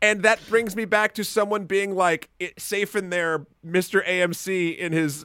And 0.02 0.22
that 0.22 0.40
brings 0.48 0.74
me 0.74 0.84
back 0.84 1.14
to 1.14 1.24
someone 1.24 1.64
being 1.64 1.94
like 1.94 2.30
it, 2.38 2.60
safe 2.60 2.96
in 2.96 3.10
their 3.10 3.46
Mr. 3.66 4.06
AMC 4.06 4.76
in 4.76 4.92
his 4.92 5.24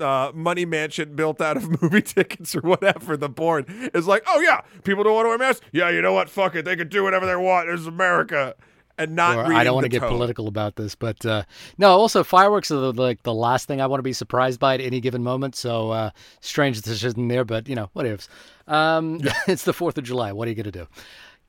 uh, 0.00 0.32
money 0.34 0.64
mansion 0.64 1.14
built 1.14 1.40
out 1.40 1.56
of 1.56 1.82
movie 1.82 2.02
tickets 2.02 2.54
or 2.54 2.60
whatever. 2.60 3.16
The 3.16 3.28
board 3.28 3.66
is 3.94 4.06
like, 4.06 4.22
oh 4.26 4.40
yeah, 4.40 4.60
people 4.84 5.04
don't 5.04 5.14
want 5.14 5.24
to 5.26 5.28
wear 5.30 5.38
masks. 5.38 5.64
Yeah, 5.72 5.90
you 5.90 6.02
know 6.02 6.12
what? 6.12 6.28
Fuck 6.28 6.54
it, 6.54 6.64
they 6.64 6.76
can 6.76 6.88
do 6.88 7.02
whatever 7.02 7.26
they 7.26 7.36
want. 7.36 7.68
This 7.68 7.80
is 7.80 7.86
America 7.86 8.54
and 9.00 9.16
not. 9.16 9.38
Or, 9.38 9.52
I 9.52 9.64
don't 9.64 9.74
want 9.74 9.86
to 9.86 9.88
get 9.88 10.00
tone. 10.00 10.10
political 10.10 10.46
about 10.46 10.76
this, 10.76 10.94
but 10.94 11.24
uh, 11.24 11.42
no. 11.78 11.90
Also, 11.90 12.22
fireworks 12.22 12.70
are 12.70 12.92
the, 12.92 12.92
like 12.92 13.22
the 13.22 13.34
last 13.34 13.66
thing 13.66 13.80
I 13.80 13.86
want 13.86 13.98
to 13.98 14.04
be 14.04 14.12
surprised 14.12 14.60
by 14.60 14.74
at 14.74 14.80
any 14.80 15.00
given 15.00 15.22
moment. 15.24 15.56
So 15.56 15.90
uh, 15.90 16.10
strange 16.40 16.80
decision 16.80 17.28
there, 17.28 17.44
but 17.44 17.68
you 17.68 17.74
know, 17.74 17.90
what 17.94 18.06
ifs. 18.06 18.28
Um, 18.68 19.20
it's 19.48 19.64
the 19.64 19.72
Fourth 19.72 19.98
of 19.98 20.04
July. 20.04 20.32
What 20.32 20.46
are 20.46 20.50
you 20.50 20.56
gonna 20.56 20.70
do? 20.70 20.86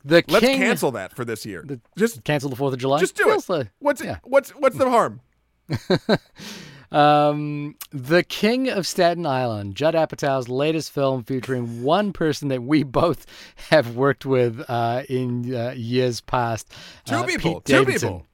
The 0.04 0.24
Let's 0.28 0.46
king, 0.46 0.60
cancel 0.60 0.92
that 0.92 1.16
for 1.16 1.24
this 1.26 1.46
year. 1.46 1.64
The, 1.66 1.80
just 1.98 2.24
cancel 2.24 2.50
the 2.50 2.56
Fourth 2.56 2.74
of 2.74 2.80
July. 2.80 3.00
Just 3.00 3.16
do 3.16 3.30
it. 3.32 3.50
like- 3.50 3.68
what's 3.80 4.04
yeah. 4.04 4.18
what's 4.24 4.52
what's 4.52 4.78
the 4.78 4.90
harm? 4.90 5.22
Um, 6.92 7.76
the 7.92 8.22
King 8.24 8.70
of 8.70 8.86
Staten 8.86 9.26
Island, 9.26 9.76
Judd 9.76 9.96
Apatow's 9.96 10.50
latest 10.50 10.92
film 10.92 11.24
featuring 11.24 11.84
one 11.84 12.12
person 12.12 12.50
that 12.50 12.64
we 12.64 12.84
both 12.84 13.26
have 13.70 13.96
worked 13.96 14.26
with 14.26 14.62
uh, 14.68 15.04
in 15.08 15.56
uh, 15.56 15.72
years 15.72 16.20
past. 16.22 16.72
Two 17.06 17.16
uh, 17.16 17.24
people. 17.26 17.56
Pete 17.56 17.66
Two 17.66 17.86
Davidson. 17.86 18.10
people. 18.10 18.28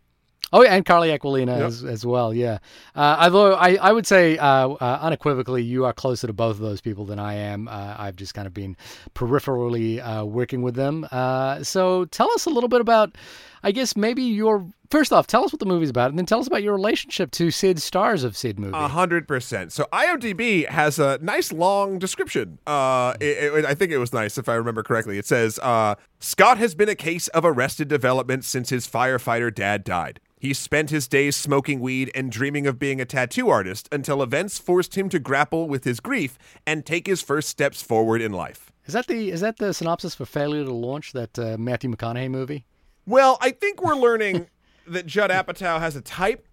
Oh, 0.53 0.63
yeah, 0.63 0.75
and 0.75 0.85
Carly 0.85 1.09
Aquilino 1.09 1.57
Yep. 1.57 1.67
as, 1.67 1.83
as 1.83 2.05
well. 2.05 2.33
Yeah. 2.33 2.59
Uh, 2.95 3.17
although 3.21 3.53
I, 3.55 3.75
I 3.75 3.91
would 3.91 4.07
say 4.07 4.37
uh, 4.37 4.69
uh, 4.69 4.99
unequivocally, 5.01 5.61
you 5.61 5.83
are 5.83 5.91
closer 5.91 6.25
to 6.27 6.33
both 6.33 6.55
of 6.55 6.61
those 6.61 6.79
people 6.79 7.05
than 7.05 7.19
I 7.19 7.33
am. 7.33 7.67
Uh, 7.67 7.95
I've 7.97 8.15
just 8.15 8.33
kind 8.33 8.47
of 8.47 8.53
been 8.53 8.77
peripherally 9.13 9.99
uh, 9.99 10.25
working 10.25 10.61
with 10.61 10.75
them. 10.75 11.05
Uh, 11.11 11.63
so 11.63 12.05
tell 12.05 12.31
us 12.31 12.45
a 12.45 12.49
little 12.49 12.69
bit 12.69 12.79
about, 12.79 13.15
I 13.63 13.71
guess, 13.71 13.95
maybe 13.95 14.23
your. 14.23 14.67
First 14.89 15.11
off, 15.11 15.27
tell 15.27 15.43
us 15.43 15.51
what 15.51 15.59
the 15.59 15.65
movie's 15.65 15.89
about, 15.89 16.11
and 16.11 16.17
then 16.17 16.25
tell 16.25 16.39
us 16.39 16.47
about 16.47 16.63
your 16.63 16.73
relationship 16.73 17.29
to 17.31 17.51
Sid 17.51 17.81
stars 17.81 18.23
of 18.23 18.37
Sid 18.37 18.57
movie. 18.57 18.71
A 18.77 18.87
hundred 18.87 19.27
percent. 19.27 19.73
So 19.73 19.85
IMDb 19.91 20.65
has 20.69 20.97
a 20.97 21.17
nice 21.21 21.51
long 21.51 21.99
description. 21.99 22.59
Uh, 22.65 23.13
it, 23.19 23.53
it- 23.53 23.65
I 23.65 23.73
think 23.75 23.91
it 23.91 23.97
was 23.97 24.13
nice 24.13 24.37
if 24.37 24.47
I 24.47 24.53
remember 24.53 24.83
correctly. 24.83 25.17
It 25.17 25.25
says 25.25 25.59
uh, 25.61 25.95
Scott 26.19 26.57
has 26.57 26.73
been 26.73 26.87
a 26.87 26.95
case 26.95 27.27
of 27.29 27.43
arrested 27.43 27.89
development 27.89 28.45
since 28.45 28.69
his 28.69 28.87
firefighter 28.87 29.53
dad 29.53 29.83
died. 29.83 30.21
He 30.39 30.53
spent 30.53 30.89
his 30.91 31.07
days 31.07 31.35
smoking 31.35 31.79
weed 31.81 32.09
and 32.15 32.31
dreaming 32.31 32.65
of 32.67 32.77
being 32.79 33.01
a 33.01 33.05
tattoo 33.05 33.49
artist 33.49 33.89
until 33.91 34.21
events 34.23 34.57
forced 34.59 34.95
him 34.95 35.09
to 35.09 35.19
grapple 35.19 35.67
with 35.67 35.83
his 35.83 35.99
grief 35.99 36.37
and 36.65 36.85
take 36.85 37.07
his 37.07 37.21
first 37.23 37.49
steps 37.49 37.81
forward 37.81 38.21
in 38.21 38.31
life. 38.31 38.71
Is 38.85 38.93
that 38.93 39.07
the 39.07 39.31
is 39.31 39.41
that 39.41 39.57
the 39.57 39.73
synopsis 39.73 40.15
for 40.15 40.25
Failure 40.25 40.63
to 40.63 40.71
Launch 40.73 41.11
that 41.11 41.37
uh, 41.37 41.57
Matthew 41.57 41.89
McConaughey 41.93 42.29
movie? 42.29 42.65
Well, 43.07 43.37
I 43.41 43.51
think 43.51 43.81
we're 43.81 43.95
learning 43.95 44.47
that 44.87 45.07
Judd 45.07 45.31
Apatow 45.31 45.79
has 45.79 45.95
a 45.95 46.01
type. 46.01 46.45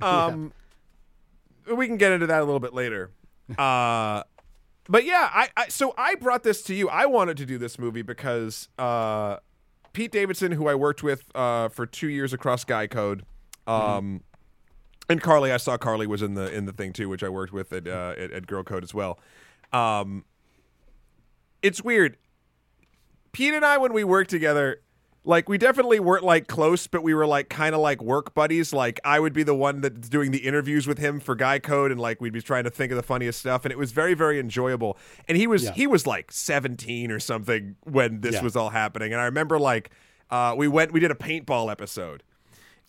Um, 0.00 0.52
We 1.74 1.86
can 1.86 1.96
get 1.96 2.12
into 2.12 2.26
that 2.26 2.40
a 2.42 2.44
little 2.44 2.60
bit 2.60 2.74
later. 2.74 3.10
Uh, 3.56 4.22
but 4.88 5.04
yeah, 5.04 5.30
I, 5.32 5.48
I 5.56 5.68
so 5.68 5.94
I 5.96 6.14
brought 6.16 6.42
this 6.42 6.62
to 6.64 6.74
you. 6.74 6.88
I 6.88 7.06
wanted 7.06 7.36
to 7.38 7.46
do 7.46 7.56
this 7.56 7.78
movie 7.78 8.02
because 8.02 8.68
uh, 8.78 9.36
Pete 9.92 10.10
Davidson, 10.10 10.52
who 10.52 10.68
I 10.68 10.74
worked 10.74 11.02
with 11.02 11.24
uh, 11.34 11.68
for 11.68 11.86
two 11.86 12.08
years 12.08 12.32
across 12.32 12.64
Guy 12.64 12.86
Code, 12.88 13.24
um, 13.66 14.22
and 15.08 15.22
Carly, 15.22 15.52
I 15.52 15.56
saw 15.56 15.76
Carly 15.76 16.06
was 16.06 16.20
in 16.20 16.34
the 16.34 16.52
in 16.52 16.66
the 16.66 16.72
thing 16.72 16.92
too, 16.92 17.08
which 17.08 17.22
I 17.22 17.28
worked 17.28 17.52
with 17.52 17.72
at 17.72 17.86
uh, 17.86 18.14
at, 18.18 18.32
at 18.32 18.46
Girl 18.46 18.64
Code 18.64 18.82
as 18.82 18.92
well. 18.92 19.18
Um, 19.72 20.24
it's 21.62 21.82
weird. 21.82 22.16
Pete 23.30 23.54
and 23.54 23.64
I, 23.64 23.78
when 23.78 23.92
we 23.92 24.02
work 24.04 24.26
together, 24.26 24.82
like 25.24 25.48
we 25.48 25.56
definitely 25.56 26.00
weren't 26.00 26.24
like 26.24 26.48
close, 26.48 26.86
but 26.86 27.02
we 27.02 27.14
were 27.14 27.26
like 27.26 27.48
kind 27.48 27.74
of 27.74 27.80
like 27.80 28.02
work 28.02 28.34
buddies. 28.34 28.72
Like 28.72 28.98
I 29.04 29.20
would 29.20 29.32
be 29.32 29.42
the 29.44 29.54
one 29.54 29.80
that's 29.80 30.08
doing 30.08 30.30
the 30.32 30.38
interviews 30.40 30.86
with 30.86 30.98
him 30.98 31.20
for 31.20 31.34
Guy 31.34 31.58
Code, 31.60 31.90
and 31.92 32.00
like 32.00 32.20
we'd 32.20 32.32
be 32.32 32.42
trying 32.42 32.64
to 32.64 32.70
think 32.70 32.90
of 32.92 32.96
the 32.96 33.02
funniest 33.02 33.38
stuff, 33.40 33.64
and 33.64 33.70
it 33.70 33.78
was 33.78 33.92
very, 33.92 34.14
very 34.14 34.40
enjoyable. 34.40 34.98
And 35.28 35.36
he 35.38 35.46
was 35.46 35.64
Yeah. 35.64 35.72
he 35.72 35.86
was 35.86 36.06
like 36.06 36.32
seventeen 36.32 37.10
or 37.10 37.20
something 37.20 37.76
when 37.84 38.20
this 38.20 38.34
Yeah. 38.34 38.42
was 38.42 38.56
all 38.56 38.70
happening, 38.70 39.12
and 39.12 39.20
I 39.20 39.24
remember 39.26 39.58
like 39.58 39.90
uh, 40.30 40.54
we 40.56 40.66
went 40.66 40.92
we 40.92 40.98
did 41.00 41.10
a 41.10 41.14
paintball 41.16 41.70
episode, 41.70 42.22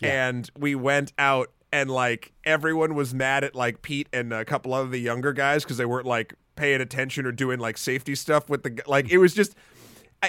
and 0.01 0.49
we 0.57 0.75
went 0.75 1.13
out 1.17 1.51
and 1.71 1.89
like 1.89 2.33
everyone 2.43 2.93
was 2.95 3.13
mad 3.13 3.43
at 3.43 3.55
like 3.55 3.81
Pete 3.81 4.07
and 4.13 4.31
a 4.33 4.45
couple 4.45 4.73
of 4.75 4.91
the 4.91 4.99
younger 4.99 5.33
guys 5.33 5.63
because 5.63 5.77
they 5.77 5.85
weren't 5.85 6.05
like 6.05 6.35
paying 6.55 6.81
attention 6.81 7.25
or 7.25 7.31
doing 7.31 7.59
like 7.59 7.77
safety 7.77 8.13
stuff 8.15 8.47
with 8.49 8.63
the 8.63 8.81
like 8.85 9.09
it 9.09 9.17
was 9.17 9.33
just 9.33 9.55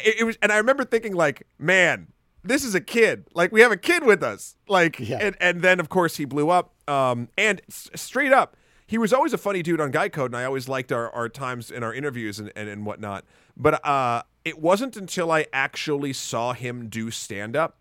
it, 0.04 0.20
it 0.20 0.24
was 0.24 0.36
and 0.42 0.50
I 0.52 0.56
remember 0.58 0.84
thinking 0.84 1.14
like 1.14 1.46
man 1.58 2.08
this 2.42 2.64
is 2.64 2.74
a 2.74 2.80
kid 2.80 3.26
like 3.34 3.52
we 3.52 3.60
have 3.60 3.72
a 3.72 3.76
kid 3.76 4.04
with 4.04 4.22
us 4.22 4.56
like 4.68 4.98
Yeah. 5.00 5.18
and 5.20 5.36
and 5.40 5.62
then 5.62 5.80
of 5.80 5.88
course 5.88 6.16
he 6.16 6.24
blew 6.24 6.50
up 6.50 6.74
um 6.88 7.28
and 7.38 7.60
s- 7.68 7.90
straight 7.94 8.32
up 8.32 8.56
he 8.86 8.98
was 8.98 9.12
always 9.14 9.32
a 9.32 9.38
funny 9.38 9.62
dude 9.62 9.80
on 9.80 9.90
Guy 9.90 10.08
Code 10.10 10.30
and 10.30 10.36
I 10.36 10.44
always 10.44 10.68
liked 10.68 10.92
our, 10.92 11.10
our 11.12 11.28
times 11.30 11.70
in 11.70 11.82
our 11.82 11.94
interviews 11.94 12.38
and, 12.38 12.52
and, 12.54 12.68
and 12.68 12.84
whatnot 12.84 13.24
but 13.56 13.84
uh 13.86 14.22
it 14.44 14.58
wasn't 14.60 14.96
until 14.96 15.30
I 15.32 15.46
actually 15.54 16.12
saw 16.12 16.52
him 16.52 16.88
do 16.90 17.10
stand 17.10 17.56
up 17.56 17.78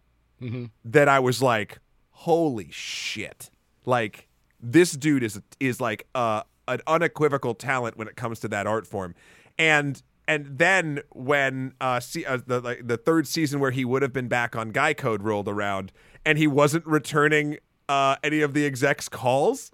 that 0.86 1.08
I 1.10 1.20
was 1.20 1.42
like, 1.42 1.80
holy 2.12 2.70
shit. 2.72 3.50
Like 3.86 4.28
this 4.62 4.92
dude 4.94 5.24
is 5.24 5.42
is 5.60 5.82
like 5.82 6.08
uh, 6.16 6.44
an 6.70 6.80
unequivocal 6.88 7.54
talent 7.56 7.98
when 7.98 8.08
it 8.08 8.16
comes 8.16 8.40
to 8.42 8.48
that 8.50 8.66
art 8.68 8.88
form. 8.88 9.14
And 9.58 10.02
and 10.28 10.58
then 10.58 11.02
when 11.12 11.74
uh, 11.82 12.00
see, 12.00 12.26
uh 12.26 12.40
the 12.46 12.62
like, 12.62 12.88
the 12.88 12.98
third 12.98 13.28
season 13.28 13.60
where 13.60 13.72
he 13.72 13.86
would 13.86 14.02
have 14.02 14.14
been 14.14 14.28
back 14.28 14.56
on 14.56 14.72
Guy 14.72 14.94
Code 14.94 15.24
rolled 15.24 15.48
around 15.48 15.92
and 16.26 16.38
he 16.38 16.48
wasn't 16.48 16.86
returning 16.86 17.58
uh, 17.90 18.16
any 18.24 18.42
of 18.42 18.54
the 18.54 18.66
execs 18.66 19.10
calls. 19.10 19.72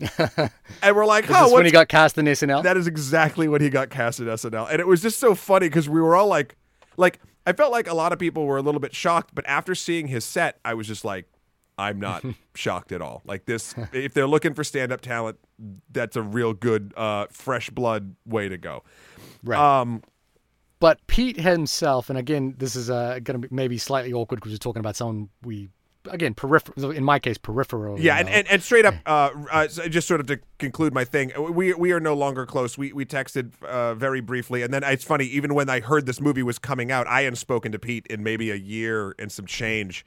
and 0.18 0.94
we're 0.94 1.06
like, 1.06 1.24
oh, 1.28 1.52
when 1.52 1.64
he 1.64 1.72
got 1.72 1.88
cast 1.88 2.18
in 2.18 2.26
SNL? 2.26 2.62
that 2.62 2.76
is 2.76 2.86
exactly 2.86 3.48
when 3.48 3.60
he 3.60 3.68
got 3.68 3.90
cast 3.90 4.20
at 4.20 4.26
SNL, 4.28 4.68
and 4.70 4.80
it 4.80 4.86
was 4.86 5.02
just 5.02 5.18
so 5.18 5.34
funny 5.34 5.68
because 5.68 5.88
we 5.88 6.00
were 6.00 6.14
all 6.14 6.28
like, 6.28 6.56
like 6.96 7.18
I 7.44 7.52
felt 7.52 7.72
like 7.72 7.88
a 7.88 7.94
lot 7.94 8.12
of 8.12 8.18
people 8.18 8.46
were 8.46 8.58
a 8.58 8.62
little 8.62 8.80
bit 8.80 8.94
shocked, 8.94 9.34
but 9.34 9.44
after 9.48 9.74
seeing 9.74 10.06
his 10.06 10.24
set, 10.24 10.60
I 10.64 10.74
was 10.74 10.86
just 10.86 11.04
like, 11.04 11.26
I'm 11.78 12.00
not 12.00 12.24
shocked 12.54 12.92
at 12.92 13.00
all. 13.00 13.22
Like 13.24 13.46
this, 13.46 13.74
if 13.92 14.12
they're 14.12 14.26
looking 14.26 14.54
for 14.54 14.64
stand-up 14.64 15.00
talent, 15.00 15.38
that's 15.90 16.16
a 16.16 16.22
real 16.22 16.52
good, 16.52 16.92
uh, 16.96 17.26
fresh 17.30 17.70
blood 17.70 18.16
way 18.26 18.48
to 18.48 18.58
go. 18.58 18.82
right. 19.44 19.80
Um, 19.80 20.02
But 20.80 21.04
Pete 21.06 21.40
himself, 21.40 22.08
and 22.10 22.18
again, 22.18 22.54
this 22.58 22.76
is 22.76 22.88
uh, 22.90 23.18
going 23.22 23.40
to 23.42 23.48
be 23.48 23.54
maybe 23.54 23.78
slightly 23.78 24.12
awkward 24.12 24.36
because 24.36 24.52
we're 24.52 24.58
talking 24.58 24.78
about 24.80 24.94
someone 24.94 25.28
we, 25.42 25.70
again, 26.08 26.34
peripheral. 26.34 26.92
In 26.92 27.02
my 27.02 27.18
case, 27.18 27.36
peripheral. 27.36 27.98
Yeah, 27.98 28.16
and, 28.18 28.28
and, 28.28 28.46
and 28.46 28.62
straight 28.62 28.84
up, 28.84 28.94
uh, 29.04 29.30
uh, 29.50 29.66
just 29.66 30.06
sort 30.06 30.20
of 30.20 30.26
to 30.28 30.38
conclude 30.58 30.94
my 30.94 31.04
thing, 31.04 31.32
we 31.52 31.74
we 31.74 31.90
are 31.90 31.98
no 31.98 32.14
longer 32.14 32.46
close. 32.46 32.78
We 32.78 32.92
we 32.92 33.04
texted 33.04 33.60
uh, 33.64 33.94
very 33.96 34.20
briefly, 34.20 34.62
and 34.62 34.72
then 34.72 34.84
it's 34.84 35.02
funny. 35.04 35.24
Even 35.24 35.52
when 35.54 35.68
I 35.68 35.80
heard 35.80 36.06
this 36.06 36.20
movie 36.20 36.44
was 36.44 36.60
coming 36.60 36.92
out, 36.92 37.08
I 37.08 37.22
hadn't 37.22 37.36
spoken 37.38 37.72
to 37.72 37.78
Pete 37.80 38.06
in 38.06 38.22
maybe 38.22 38.52
a 38.52 38.56
year 38.56 39.16
and 39.18 39.32
some 39.32 39.46
change, 39.46 40.06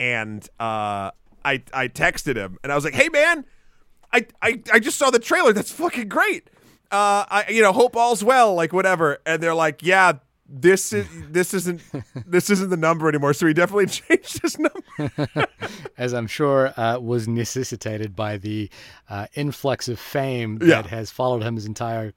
and 0.00 0.42
uh, 0.58 1.12
I 1.44 1.62
I 1.72 1.86
texted 1.88 2.34
him, 2.34 2.58
and 2.64 2.72
I 2.72 2.74
was 2.74 2.84
like, 2.84 2.94
"Hey, 2.94 3.08
man, 3.08 3.44
I 4.12 4.26
I, 4.42 4.60
I 4.72 4.80
just 4.80 4.98
saw 4.98 5.10
the 5.10 5.20
trailer. 5.20 5.52
That's 5.52 5.70
fucking 5.70 6.08
great. 6.08 6.50
Uh, 6.90 7.22
I 7.30 7.44
you 7.50 7.62
know 7.62 7.72
hope 7.72 7.94
all's 7.94 8.24
well, 8.24 8.54
like 8.54 8.72
whatever." 8.72 9.18
And 9.24 9.40
they're 9.40 9.54
like, 9.54 9.82
"Yeah." 9.84 10.14
This 10.52 10.92
is 10.92 11.06
this 11.30 11.54
isn't 11.54 11.80
this 12.26 12.50
isn't 12.50 12.70
the 12.70 12.76
number 12.76 13.08
anymore. 13.08 13.34
So 13.34 13.46
he 13.46 13.54
definitely 13.54 13.86
changed 14.00 14.42
his 14.42 14.58
number. 14.58 15.46
as 15.96 16.12
I'm 16.12 16.26
sure 16.26 16.74
uh, 16.76 16.98
was 16.98 17.28
necessitated 17.28 18.16
by 18.16 18.36
the 18.36 18.68
uh, 19.08 19.28
influx 19.34 19.86
of 19.88 20.00
fame 20.00 20.58
Yeah. 20.60 20.82
that 20.82 20.86
has 20.86 21.12
followed 21.12 21.44
him 21.44 21.54
his 21.54 21.66
entire 21.66 22.12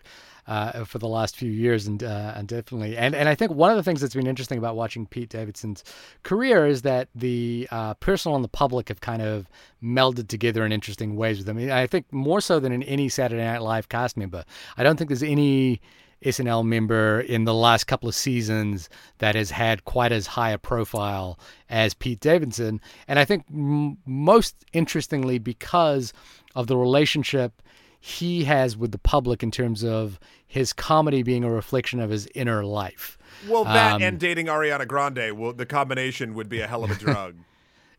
uh, 0.48 0.84
for 0.84 1.00
the 1.00 1.08
last 1.08 1.36
few 1.36 1.52
years, 1.52 1.88
and 1.88 2.04
uh, 2.04 2.34
and 2.36 2.48
definitely, 2.48 2.98
and 2.98 3.16
and 3.16 3.30
I 3.30 3.36
think 3.36 3.52
one 3.52 3.72
of 3.72 3.78
the 3.78 3.84
things 3.84 4.02
that's 4.02 4.16
been 4.16 4.28
interesting 4.28 4.58
about 4.58 4.76
watching 4.76 5.06
Pete 5.06 5.30
Davidson's 5.30 5.84
career 6.24 6.66
is 6.66 6.82
that 6.82 7.08
the 7.16 7.68
uh, 7.72 7.94
personal 7.96 8.36
and 8.36 8.44
the 8.44 8.50
public 8.50 8.90
have 8.90 9.02
kind 9.02 9.22
of 9.22 9.48
melded 9.82 10.28
together 10.28 10.66
in 10.66 10.72
interesting 10.72 11.16
ways 11.16 11.38
with 11.38 11.50
him. 11.50 11.72
I, 11.72 11.88
think 11.88 12.12
more 12.12 12.42
so 12.42 12.60
than 12.60 12.72
in 12.72 12.84
any 12.84 13.10
Saturday 13.10 13.44
Night 13.44 13.62
Live 13.62 13.90
cast 13.90 14.18
member. 14.18 14.44
I 14.78 14.84
don't 14.84 14.98
think 14.98 15.10
there's 15.10 15.24
any 15.24 15.82
SNL 16.24 16.66
member 16.66 17.20
in 17.20 17.44
the 17.44 17.54
last 17.54 17.86
couple 17.86 18.08
of 18.08 18.16
seasons 18.16 18.90
that 19.18 19.36
has 19.36 19.52
had 19.52 19.86
quite 19.86 20.12
as 20.12 20.28
high 20.28 20.52
a 20.52 20.58
profile 20.58 21.38
as 21.70 21.94
Pete 21.94 22.20
Davidson. 22.20 22.80
And 23.08 23.20
I 23.20 23.26
think 23.26 23.46
m- 23.50 23.98
most 24.06 24.56
interestingly, 24.72 25.38
because 25.38 26.14
of 26.56 26.68
the 26.68 26.78
relationship 26.78 27.62
he 28.06 28.44
has 28.44 28.76
with 28.76 28.92
the 28.92 28.98
public 28.98 29.42
in 29.44 29.50
terms 29.50 29.82
of 29.82 30.20
his 30.46 30.74
comedy 30.74 31.24
being 31.24 31.46
a 31.46 31.50
reflection 31.50 32.02
of 32.02 32.10
his 32.10 32.28
inner 32.36 32.66
life. 32.66 33.18
Well, 33.48 33.64
that 33.64 33.94
Um, 33.94 34.02
and 34.02 34.20
dating 34.20 34.48
Ariana 34.48 34.86
Grande, 34.86 35.32
well, 35.38 35.54
the 35.54 35.66
combination 35.66 36.34
would 36.34 36.50
be 36.50 36.60
a 36.60 36.68
hell 36.68 36.84
of 36.84 36.92
a 36.92 36.96
drug. 36.96 37.36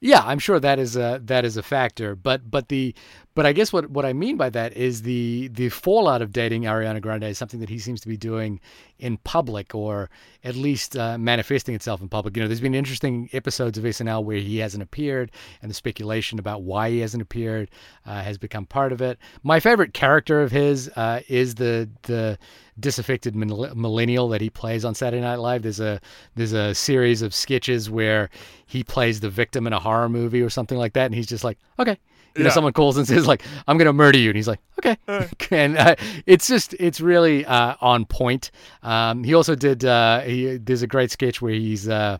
Yeah, 0.01 0.21
I'm 0.23 0.39
sure 0.39 0.61
that 0.61 0.79
is 0.79 0.97
a 0.97 1.19
that 1.25 1.47
is 1.47 1.57
a 1.57 1.63
factor, 1.63 2.15
but 2.15 2.51
but 2.51 2.69
the 2.69 2.95
but 3.35 3.47
I 3.47 3.53
guess 3.53 3.73
what 3.73 3.91
what 3.91 4.05
I 4.05 4.13
mean 4.13 4.37
by 4.37 4.49
that 4.51 4.77
is 4.77 5.03
the 5.03 5.49
the 5.49 5.69
fallout 5.69 6.23
of 6.23 6.33
dating 6.33 6.63
Ariana 6.63 7.01
Grande 7.01 7.25
is 7.25 7.39
something 7.39 7.61
that 7.61 7.69
he 7.69 7.79
seems 7.79 8.01
to 8.03 8.09
be 8.09 8.17
doing 8.17 8.61
in 8.99 9.17
public 9.19 9.75
or 9.75 10.09
at 10.45 10.55
least 10.55 10.97
uh, 10.97 11.19
manifesting 11.19 11.75
itself 11.75 12.01
in 12.01 12.09
public. 12.09 12.37
You 12.37 12.43
know, 12.43 12.49
there's 12.49 12.61
been 12.61 12.75
interesting 12.75 13.29
episodes 13.33 13.77
of 13.77 13.85
SNL 13.85 14.23
where 14.23 14.39
he 14.39 14.59
hasn't 14.59 14.83
appeared, 14.83 15.33
and 15.63 15.71
the 15.71 15.75
speculation 15.75 16.39
about 16.39 16.63
why 16.63 16.91
he 16.91 17.01
hasn't 17.01 17.23
appeared 17.23 17.71
uh, 18.07 18.23
has 18.23 18.39
become 18.39 18.67
part 18.67 18.93
of 18.93 19.03
it. 19.03 19.19
My 19.43 19.59
favorite 19.59 19.95
character 19.95 20.41
of 20.41 20.53
his 20.53 20.89
uh, 20.91 21.21
is 21.29 21.57
the 21.57 21.89
the 22.03 22.39
disaffected 22.79 23.35
millennial 23.37 24.29
that 24.29 24.41
he 24.41 24.51
plays 24.51 24.85
on 24.85 24.95
Saturday 24.95 25.23
Night 25.23 25.41
Live. 25.41 25.63
There's 25.63 25.81
a 25.81 26.01
there's 26.37 26.53
a 26.53 26.73
series 26.75 27.21
of 27.21 27.35
sketches 27.35 27.91
where 27.91 28.31
he 28.67 28.85
plays 28.85 29.21
the 29.21 29.31
victim 29.31 29.67
in 29.67 29.73
a 29.73 29.81
horror 29.81 30.09
movie 30.09 30.41
or 30.41 30.51
something 30.51 30.79
like 30.79 30.93
that, 30.93 31.07
and 31.07 31.15
he's 31.17 31.27
just 31.27 31.43
like, 31.43 31.59
okay. 31.81 31.99
You 32.37 32.43
know, 32.43 32.49
Yeah. 32.49 32.55
someone 32.55 32.73
calls 32.73 32.97
and 32.97 33.07
says 33.07 33.27
like, 33.27 33.43
"I'm 33.69 33.79
gonna 33.79 33.93
murder 33.93 34.19
you," 34.19 34.31
and 34.31 34.37
he's 34.37 34.49
like, 34.49 34.61
"Okay," 34.79 34.97
and 35.51 35.77
uh, 35.79 35.95
it's 36.27 36.47
just 36.49 36.75
it's 36.81 37.01
really 37.01 37.45
uh, 37.47 37.77
on 37.81 38.05
point. 38.07 38.51
Um, 38.83 39.23
he 39.25 39.35
also 39.35 39.55
did. 39.55 39.85
Uh, 39.85 40.21
he, 40.21 40.57
there's 40.57 40.83
a 40.83 40.87
great 40.89 41.11
sketch 41.11 41.41
where 41.41 41.53
he's. 41.55 41.89
Uh, 41.89 42.19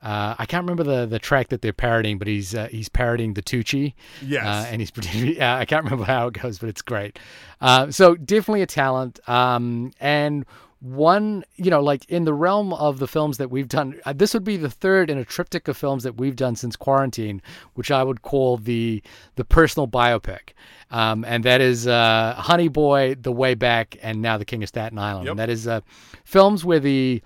uh, 0.00 0.36
I 0.38 0.46
can't 0.46 0.62
remember 0.62 0.84
the, 0.84 1.06
the 1.06 1.18
track 1.18 1.48
that 1.48 1.60
they're 1.60 1.72
parodying, 1.72 2.18
but 2.18 2.28
he's 2.28 2.54
uh, 2.54 2.68
he's 2.70 2.88
parodying 2.88 3.34
the 3.34 3.42
Tucci. 3.42 3.94
Yes. 4.24 4.44
Uh, 4.46 4.68
and 4.70 4.80
he's 4.80 4.90
pretending. 4.92 5.42
Uh, 5.42 5.56
I 5.56 5.64
can't 5.64 5.82
remember 5.82 6.04
how 6.04 6.28
it 6.28 6.34
goes, 6.34 6.60
but 6.60 6.68
it's 6.68 6.82
great. 6.82 7.18
Uh, 7.60 7.90
so 7.90 8.14
definitely 8.14 8.62
a 8.62 8.66
talent. 8.66 9.18
Um, 9.28 9.90
and 9.98 10.46
one, 10.80 11.44
you 11.56 11.70
know, 11.70 11.82
like 11.82 12.04
in 12.08 12.24
the 12.24 12.32
realm 12.32 12.72
of 12.72 12.98
the 12.98 13.08
films 13.08 13.38
that 13.38 13.50
we've 13.50 13.68
done, 13.68 14.00
uh, 14.04 14.12
this 14.12 14.32
would 14.32 14.44
be 14.44 14.56
the 14.56 14.70
third 14.70 15.10
in 15.10 15.18
a 15.18 15.24
triptych 15.24 15.66
of 15.66 15.76
films 15.76 16.04
that 16.04 16.16
we've 16.16 16.36
done 16.36 16.54
since 16.54 16.76
quarantine, 16.76 17.42
which 17.74 17.90
I 17.90 18.02
would 18.04 18.22
call 18.22 18.58
the 18.58 19.02
the 19.34 19.44
personal 19.44 19.88
biopic. 19.88 20.50
Um, 20.90 21.24
and 21.24 21.44
that 21.44 21.60
is 21.60 21.86
uh, 21.86 22.34
Honey 22.38 22.68
Boy, 22.68 23.16
The 23.20 23.32
Way 23.32 23.54
Back, 23.54 23.98
and 24.02 24.22
now 24.22 24.38
The 24.38 24.44
King 24.44 24.62
of 24.62 24.68
Staten 24.68 24.98
Island. 24.98 25.26
Yep. 25.26 25.32
And 25.32 25.38
that 25.40 25.50
is 25.50 25.66
uh, 25.66 25.80
films 26.24 26.64
where 26.64 26.80
the 26.80 27.22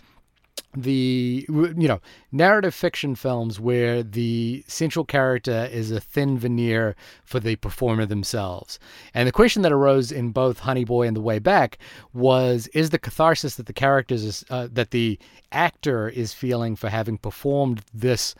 the 0.74 1.46
you 1.48 1.88
know 1.88 2.00
narrative 2.30 2.74
fiction 2.74 3.14
films 3.14 3.60
where 3.60 4.02
the 4.02 4.64
central 4.66 5.04
character 5.04 5.68
is 5.70 5.90
a 5.90 6.00
thin 6.00 6.38
veneer 6.38 6.96
for 7.24 7.40
the 7.40 7.56
performer 7.56 8.06
themselves. 8.06 8.78
And 9.14 9.28
the 9.28 9.32
question 9.32 9.62
that 9.62 9.72
arose 9.72 10.10
in 10.10 10.30
both 10.30 10.60
honey 10.60 10.84
boy 10.84 11.06
and 11.06 11.16
the 11.16 11.20
way 11.20 11.38
back 11.38 11.78
was 12.12 12.68
is 12.68 12.90
the 12.90 12.98
catharsis 12.98 13.56
that 13.56 13.66
the 13.66 13.72
characters 13.72 14.24
is, 14.24 14.44
uh, 14.50 14.68
that 14.72 14.90
the 14.90 15.18
actor 15.50 16.08
is 16.08 16.32
feeling 16.32 16.76
for 16.76 16.88
having 16.88 17.18
performed 17.18 17.82
this 17.92 18.34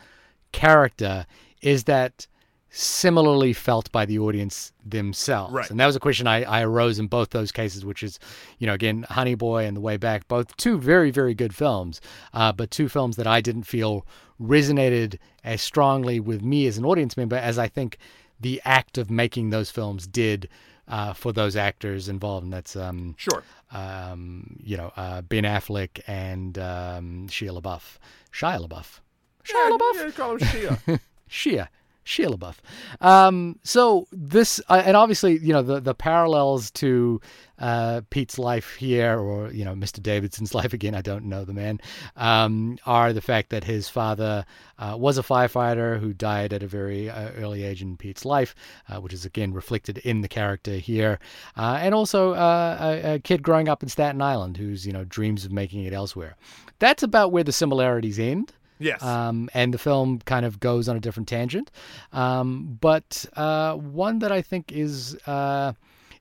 character 0.53 1.27
is 1.61 1.85
that 1.85 2.27
similarly 2.75 3.53
felt 3.53 3.93
by 3.93 4.07
the 4.07 4.19
audience 4.19 4.73
themselves. 4.85 5.53
Right. 5.53 5.71
And 5.71 5.79
that 5.79 5.85
was 5.87 5.95
a 5.95 6.01
question 6.01 6.27
I, 6.27 6.43
I 6.43 6.63
arose 6.63 6.99
in 6.99 7.07
both 7.07 7.29
those 7.31 7.53
cases, 7.53 7.85
which 7.85 8.03
is, 8.03 8.19
you 8.59 8.67
know, 8.67 8.73
again, 8.73 9.05
Honey 9.11 9.35
Boy 9.35 9.67
and 9.67 9.77
The 9.77 9.81
Way 9.83 9.99
Back, 9.99 10.27
both 10.27 10.57
two 10.57 10.79
very, 10.79 11.11
very 11.11 11.35
good 11.35 11.55
films, 11.55 12.01
uh, 12.33 12.51
but 12.51 12.71
two 12.71 12.89
films 12.89 13.17
that 13.17 13.27
I 13.27 13.43
didn't 13.43 13.65
feel 13.65 14.07
resonated 14.41 15.19
as 15.45 15.61
strongly 15.61 16.19
with 16.19 16.41
me 16.43 16.67
as 16.67 16.79
an 16.79 16.87
audience 16.87 17.15
member 17.15 17.37
as 17.37 17.59
I 17.59 17.69
think 17.69 17.99
the 18.41 18.61
act 18.65 18.97
of 18.97 19.11
making 19.11 19.51
those 19.51 19.71
films 19.71 20.07
did 20.07 20.49
uh, 20.89 21.13
for 21.13 21.31
those 21.31 21.57
actors 21.57 22.09
involved. 22.09 22.45
And 22.45 22.53
that's, 22.55 22.75
um, 22.75 23.15
sure. 23.19 23.43
um, 23.71 24.57
you 24.65 24.79
know, 24.79 24.93
uh, 24.97 25.21
Ben 25.21 25.45
Affleck 25.45 26.01
and 26.07 26.57
um, 26.59 27.27
Shia 27.29 27.61
LaBeouf. 27.61 27.99
Shia 28.33 28.67
LaBeouf. 28.67 29.01
Shia 29.45 29.53
Yeah, 29.53 29.77
LaBeouf. 29.77 29.95
yeah, 29.95 30.11
call 30.13 30.33
him 30.33 30.39
Shia. 30.39 31.01
Shia. 31.31 31.69
Shia 32.05 32.35
LaBeouf. 32.35 32.57
Um, 33.01 33.59
so 33.63 34.07
this, 34.11 34.61
uh, 34.69 34.83
and 34.85 34.97
obviously, 34.97 35.39
you 35.39 35.53
know, 35.53 35.63
the, 35.63 35.81
the 35.81 35.95
parallels 35.95 36.71
to 36.73 37.21
uh, 37.59 38.01
Pete's 38.11 38.39
life 38.39 38.75
here, 38.75 39.19
or, 39.19 39.53
you 39.53 39.65
know, 39.65 39.75
Mr. 39.75 40.03
Davidson's 40.03 40.55
life 40.55 40.73
again, 40.73 40.95
I 40.95 41.03
don't 41.03 41.27
know 41.27 41.45
the 41.45 41.53
man, 41.53 41.81
um, 42.17 42.79
are 42.87 43.13
the 43.13 43.21
fact 43.21 43.51
that 43.51 43.63
his 43.65 43.89
father 43.89 44.45
uh, 44.79 44.97
was 44.99 45.17
a 45.17 45.23
firefighter 45.23 46.01
who 46.01 46.13
died 46.13 46.53
at 46.53 46.63
a 46.63 46.67
very 46.67 47.09
uh, 47.09 47.31
early 47.37 47.63
age 47.63 47.83
in 47.83 47.97
Pete's 47.97 48.25
life, 48.25 48.55
uh, 48.89 49.01
which 49.01 49.13
is 49.13 49.25
again 49.25 49.53
reflected 49.53 49.99
in 49.99 50.23
the 50.23 50.29
character 50.29 50.73
here. 50.73 51.21
Uh, 51.57 51.79
and 51.81 51.95
also 51.95 52.35
a, 52.35 53.15
a 53.15 53.19
kid 53.21 53.43
growing 53.43 53.69
up 53.69 53.83
in 53.83 53.89
Staten 53.89 54.21
Island 54.21 54.57
who's, 54.57 54.85
you 54.85 54.93
know, 54.93 55.05
dreams 55.05 55.45
of 55.45 55.53
making 55.53 55.85
it 55.85 55.93
elsewhere. 55.93 56.37
That's 56.81 57.05
about 57.05 57.31
where 57.31 57.45
the 57.45 57.53
similarities 57.53 58.19
end 58.19 58.53
Yes. 58.83 59.03
um, 59.03 59.49
and 59.55 59.73
the 59.73 59.79
film 59.79 60.19
kind 60.21 60.45
of 60.45 60.61
goes 60.61 60.89
on 60.89 60.97
a 60.97 61.01
different 61.01 61.29
tangent. 61.29 61.71
Um, 62.13 62.79
but 62.81 63.25
uh, 63.37 63.75
one 63.75 64.19
that 64.21 64.33
I 64.33 64.43
think 64.43 64.73
is 64.73 65.17
uh, 65.27 65.73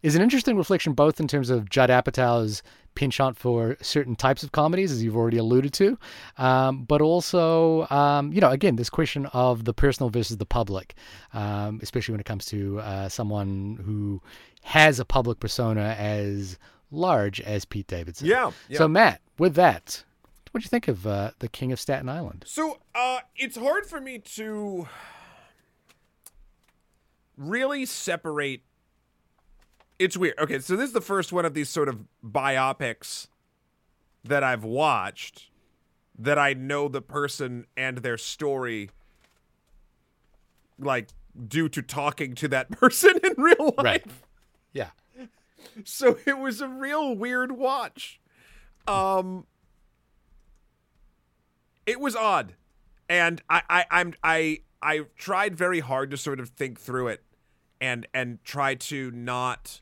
is 0.03 0.15
an 0.15 0.21
interesting 0.21 0.57
reflection, 0.57 0.93
both 0.93 1.19
in 1.19 1.27
terms 1.27 1.49
of 1.49 1.69
Judd 1.69 1.89
Apatow's 1.89 2.63
penchant 2.95 3.37
for 3.37 3.77
certain 3.81 4.15
types 4.15 4.43
of 4.43 4.51
comedies, 4.51 4.91
as 4.91 5.03
you've 5.03 5.15
already 5.15 5.37
alluded 5.37 5.73
to, 5.73 5.97
um, 6.37 6.83
but 6.83 7.01
also, 7.01 7.87
um, 7.89 8.33
you 8.33 8.41
know, 8.41 8.49
again, 8.49 8.75
this 8.75 8.89
question 8.89 9.27
of 9.27 9.63
the 9.65 9.73
personal 9.73 10.09
versus 10.09 10.37
the 10.37 10.45
public, 10.45 10.95
um, 11.33 11.79
especially 11.81 12.11
when 12.11 12.19
it 12.19 12.25
comes 12.25 12.45
to 12.45 12.79
uh, 12.79 13.07
someone 13.07 13.79
who 13.85 14.21
has 14.63 14.99
a 14.99 15.05
public 15.05 15.39
persona 15.39 15.95
as 15.97 16.57
large 16.91 17.39
as 17.41 17.65
Pete 17.65 17.87
Davidson. 17.87 18.27
yeah. 18.27 18.51
yeah. 18.67 18.77
So, 18.77 18.87
Matt, 18.87 19.21
with 19.37 19.55
that, 19.55 20.03
what 20.51 20.61
do 20.61 20.65
you 20.65 20.69
think 20.69 20.87
of 20.87 21.07
uh, 21.07 21.31
the 21.39 21.47
King 21.47 21.71
of 21.71 21.79
Staten 21.79 22.09
Island? 22.09 22.43
So 22.45 22.79
uh, 22.93 23.19
it's 23.35 23.57
hard 23.57 23.85
for 23.85 24.01
me 24.01 24.19
to 24.19 24.87
really 27.37 27.85
separate. 27.85 28.63
It's 29.97 30.17
weird. 30.17 30.37
Okay, 30.39 30.59
so 30.59 30.75
this 30.75 30.87
is 30.87 30.93
the 30.93 31.01
first 31.01 31.31
one 31.31 31.45
of 31.45 31.53
these 31.53 31.69
sort 31.69 31.87
of 31.87 31.99
biopics 32.23 33.27
that 34.23 34.43
I've 34.43 34.63
watched 34.63 35.49
that 36.19 36.37
I 36.37 36.53
know 36.53 36.87
the 36.87 37.01
person 37.01 37.65
and 37.77 37.99
their 37.99 38.17
story, 38.17 38.89
like 40.77 41.09
due 41.47 41.69
to 41.69 41.81
talking 41.81 42.35
to 42.35 42.47
that 42.49 42.69
person 42.79 43.13
in 43.23 43.33
real 43.37 43.73
life. 43.77 43.85
Right. 43.85 44.05
Yeah. 44.73 44.89
So 45.85 46.17
it 46.25 46.37
was 46.37 46.59
a 46.59 46.67
real 46.67 47.15
weird 47.15 47.53
watch. 47.53 48.19
Um 48.87 49.45
it 51.85 51.99
was 51.99 52.15
odd. 52.15 52.53
And 53.09 53.41
I, 53.49 53.61
I 53.69 53.85
I'm 53.91 54.13
I 54.23 54.59
I 54.81 55.01
tried 55.17 55.55
very 55.55 55.79
hard 55.79 56.11
to 56.11 56.17
sort 56.17 56.39
of 56.39 56.49
think 56.49 56.79
through 56.79 57.09
it 57.09 57.23
and 57.79 58.07
and 58.13 58.43
try 58.43 58.75
to 58.75 59.11
not 59.11 59.81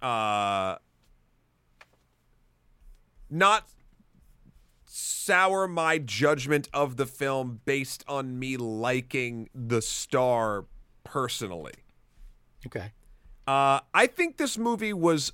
uh 0.00 0.76
not 3.28 3.68
sour 4.86 5.68
my 5.68 5.98
judgment 5.98 6.68
of 6.72 6.96
the 6.96 7.06
film 7.06 7.60
based 7.64 8.04
on 8.08 8.38
me 8.38 8.56
liking 8.56 9.48
the 9.54 9.80
star 9.80 10.66
personally. 11.04 11.74
Okay. 12.66 12.92
Uh, 13.46 13.80
I 13.94 14.06
think 14.06 14.36
this 14.36 14.58
movie 14.58 14.92
was 14.92 15.32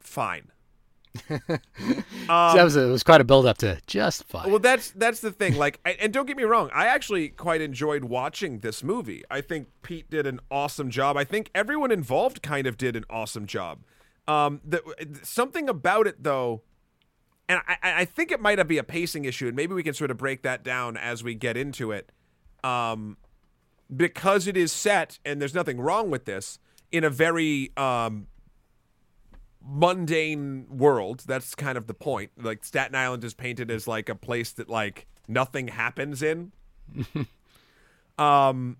fine. 0.00 0.50
that 1.28 1.60
was 2.28 2.76
a, 2.76 2.88
it 2.88 2.90
was 2.90 3.02
quite 3.02 3.20
a 3.20 3.24
build 3.24 3.46
up 3.46 3.58
to 3.58 3.80
just 3.86 4.24
fine. 4.24 4.50
Well, 4.50 4.58
that's 4.58 4.90
that's 4.92 5.20
the 5.20 5.30
thing. 5.32 5.56
Like, 5.56 5.80
I- 5.84 5.96
and 6.00 6.12
don't 6.12 6.26
get 6.26 6.36
me 6.36 6.44
wrong, 6.44 6.70
I 6.74 6.86
actually 6.86 7.28
quite 7.28 7.60
enjoyed 7.60 8.04
watching 8.04 8.60
this 8.60 8.82
movie. 8.82 9.22
I 9.30 9.40
think 9.40 9.68
Pete 9.82 10.10
did 10.10 10.26
an 10.26 10.40
awesome 10.50 10.90
job. 10.90 11.16
I 11.16 11.24
think 11.24 11.50
everyone 11.54 11.90
involved 11.90 12.42
kind 12.42 12.66
of 12.66 12.76
did 12.76 12.96
an 12.96 13.04
awesome 13.10 13.46
job. 13.46 13.80
Um, 14.26 14.60
the, 14.64 14.82
something 15.22 15.68
about 15.68 16.06
it 16.06 16.22
though, 16.22 16.62
and 17.48 17.60
I, 17.66 17.76
I 17.82 18.00
I 18.00 18.04
think 18.04 18.30
it 18.30 18.40
might 18.40 18.62
be 18.68 18.78
a 18.78 18.84
pacing 18.84 19.24
issue, 19.24 19.46
and 19.46 19.56
maybe 19.56 19.74
we 19.74 19.82
can 19.82 19.94
sort 19.94 20.10
of 20.10 20.16
break 20.18 20.42
that 20.42 20.62
down 20.62 20.96
as 20.96 21.24
we 21.24 21.34
get 21.34 21.56
into 21.56 21.92
it. 21.92 22.12
Um, 22.62 23.16
because 23.94 24.46
it 24.46 24.56
is 24.56 24.70
set, 24.70 25.18
and 25.24 25.40
there's 25.40 25.54
nothing 25.54 25.80
wrong 25.80 26.10
with 26.10 26.26
this, 26.26 26.58
in 26.92 27.04
a 27.04 27.10
very 27.10 27.72
um 27.76 28.26
mundane 29.68 30.66
world. 30.70 31.24
That's 31.26 31.54
kind 31.54 31.76
of 31.76 31.86
the 31.86 31.94
point. 31.94 32.30
Like 32.40 32.64
Staten 32.64 32.94
Island 32.94 33.22
is 33.24 33.34
painted 33.34 33.70
as 33.70 33.86
like 33.86 34.08
a 34.08 34.14
place 34.14 34.52
that 34.52 34.68
like 34.68 35.06
nothing 35.28 35.68
happens 35.68 36.22
in. 36.22 36.52
um 38.18 38.76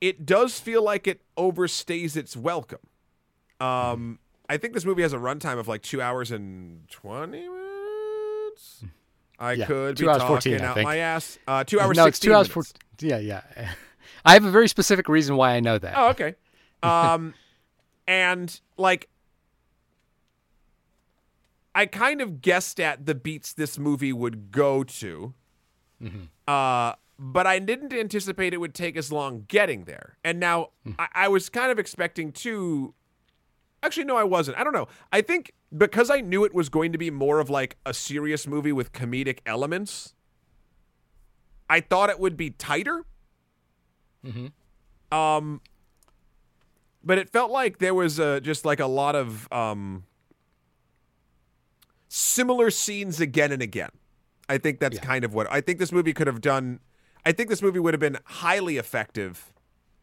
it 0.00 0.24
does 0.26 0.58
feel 0.58 0.82
like 0.82 1.06
it 1.06 1.20
overstays 1.36 2.16
its 2.16 2.36
welcome. 2.36 2.78
Um 3.60 4.18
I 4.48 4.56
think 4.56 4.74
this 4.74 4.84
movie 4.84 5.02
has 5.02 5.12
a 5.12 5.18
runtime 5.18 5.58
of 5.58 5.68
like 5.68 5.82
two 5.82 6.00
hours 6.02 6.30
and 6.30 6.88
twenty 6.90 7.48
minutes. 7.48 8.84
I 9.38 9.52
Yeah, 9.54 9.66
could 9.66 9.96
two 9.96 10.04
be 10.04 10.08
hours, 10.10 10.18
talking 10.18 10.58
14, 10.58 10.60
I 10.60 10.64
out 10.66 10.82
my 10.82 10.96
ass. 10.98 11.38
Uh, 11.48 11.64
two 11.64 11.80
hours. 11.80 11.96
no, 11.96 12.06
it's 12.06 12.20
two 12.20 12.32
hours. 12.34 12.48
minutes. 12.54 12.72
For, 13.00 13.04
yeah, 13.06 13.18
yeah. 13.18 13.42
I 14.24 14.34
have 14.34 14.44
a 14.44 14.50
very 14.52 14.68
specific 14.68 15.08
reason 15.08 15.34
why 15.36 15.52
I 15.54 15.60
know 15.60 15.78
that. 15.78 15.94
Oh, 15.96 16.10
okay. 16.10 16.34
Um, 16.84 17.34
and 18.08 18.60
like, 18.76 19.08
I 21.74 21.86
kind 21.86 22.20
of 22.20 22.40
guessed 22.42 22.78
at 22.80 23.06
the 23.06 23.14
beats 23.14 23.52
this 23.52 23.78
movie 23.78 24.12
would 24.12 24.50
go 24.50 24.84
to. 24.84 25.34
Uh, 26.46 26.94
but 27.18 27.46
I 27.46 27.58
didn't 27.60 27.92
anticipate 27.92 28.52
it 28.52 28.58
would 28.58 28.74
take 28.74 28.96
as 28.96 29.12
long 29.12 29.44
getting 29.48 29.84
there. 29.84 30.18
And 30.24 30.40
now 30.40 30.70
I, 30.98 31.08
I 31.14 31.28
was 31.28 31.48
kind 31.48 31.70
of 31.70 31.78
expecting 31.78 32.32
to. 32.32 32.94
Actually, 33.84 34.04
no, 34.04 34.16
I 34.16 34.24
wasn't. 34.24 34.58
I 34.58 34.64
don't 34.64 34.72
know. 34.72 34.88
I 35.12 35.20
think 35.22 35.52
because 35.76 36.10
I 36.10 36.20
knew 36.20 36.44
it 36.44 36.54
was 36.54 36.68
going 36.68 36.92
to 36.92 36.98
be 36.98 37.10
more 37.10 37.38
of 37.40 37.48
like 37.50 37.76
a 37.86 37.94
serious 37.94 38.46
movie 38.46 38.72
with 38.72 38.92
comedic 38.92 39.38
elements, 39.46 40.14
I 41.70 41.80
thought 41.80 42.10
it 42.10 42.20
would 42.20 42.36
be 42.36 42.50
tighter. 42.50 43.04
Um, 45.10 45.60
but 47.04 47.18
it 47.18 47.30
felt 47.30 47.50
like 47.50 47.78
there 47.78 47.94
was 47.94 48.20
uh, 48.20 48.40
just 48.40 48.64
like 48.64 48.80
a 48.80 48.86
lot 48.86 49.14
of 49.16 49.50
um, 49.52 50.04
similar 52.12 52.70
scenes 52.70 53.20
again 53.20 53.52
and 53.52 53.62
again. 53.62 53.88
I 54.48 54.58
think 54.58 54.80
that's 54.80 54.98
kind 54.98 55.24
of 55.24 55.32
what 55.32 55.50
I 55.50 55.62
think 55.62 55.78
this 55.78 55.92
movie 55.92 56.12
could 56.12 56.26
have 56.26 56.42
done. 56.42 56.80
I 57.24 57.32
think 57.32 57.48
this 57.48 57.62
movie 57.62 57.78
would 57.78 57.94
have 57.94 58.00
been 58.00 58.18
highly 58.24 58.76
effective 58.76 59.52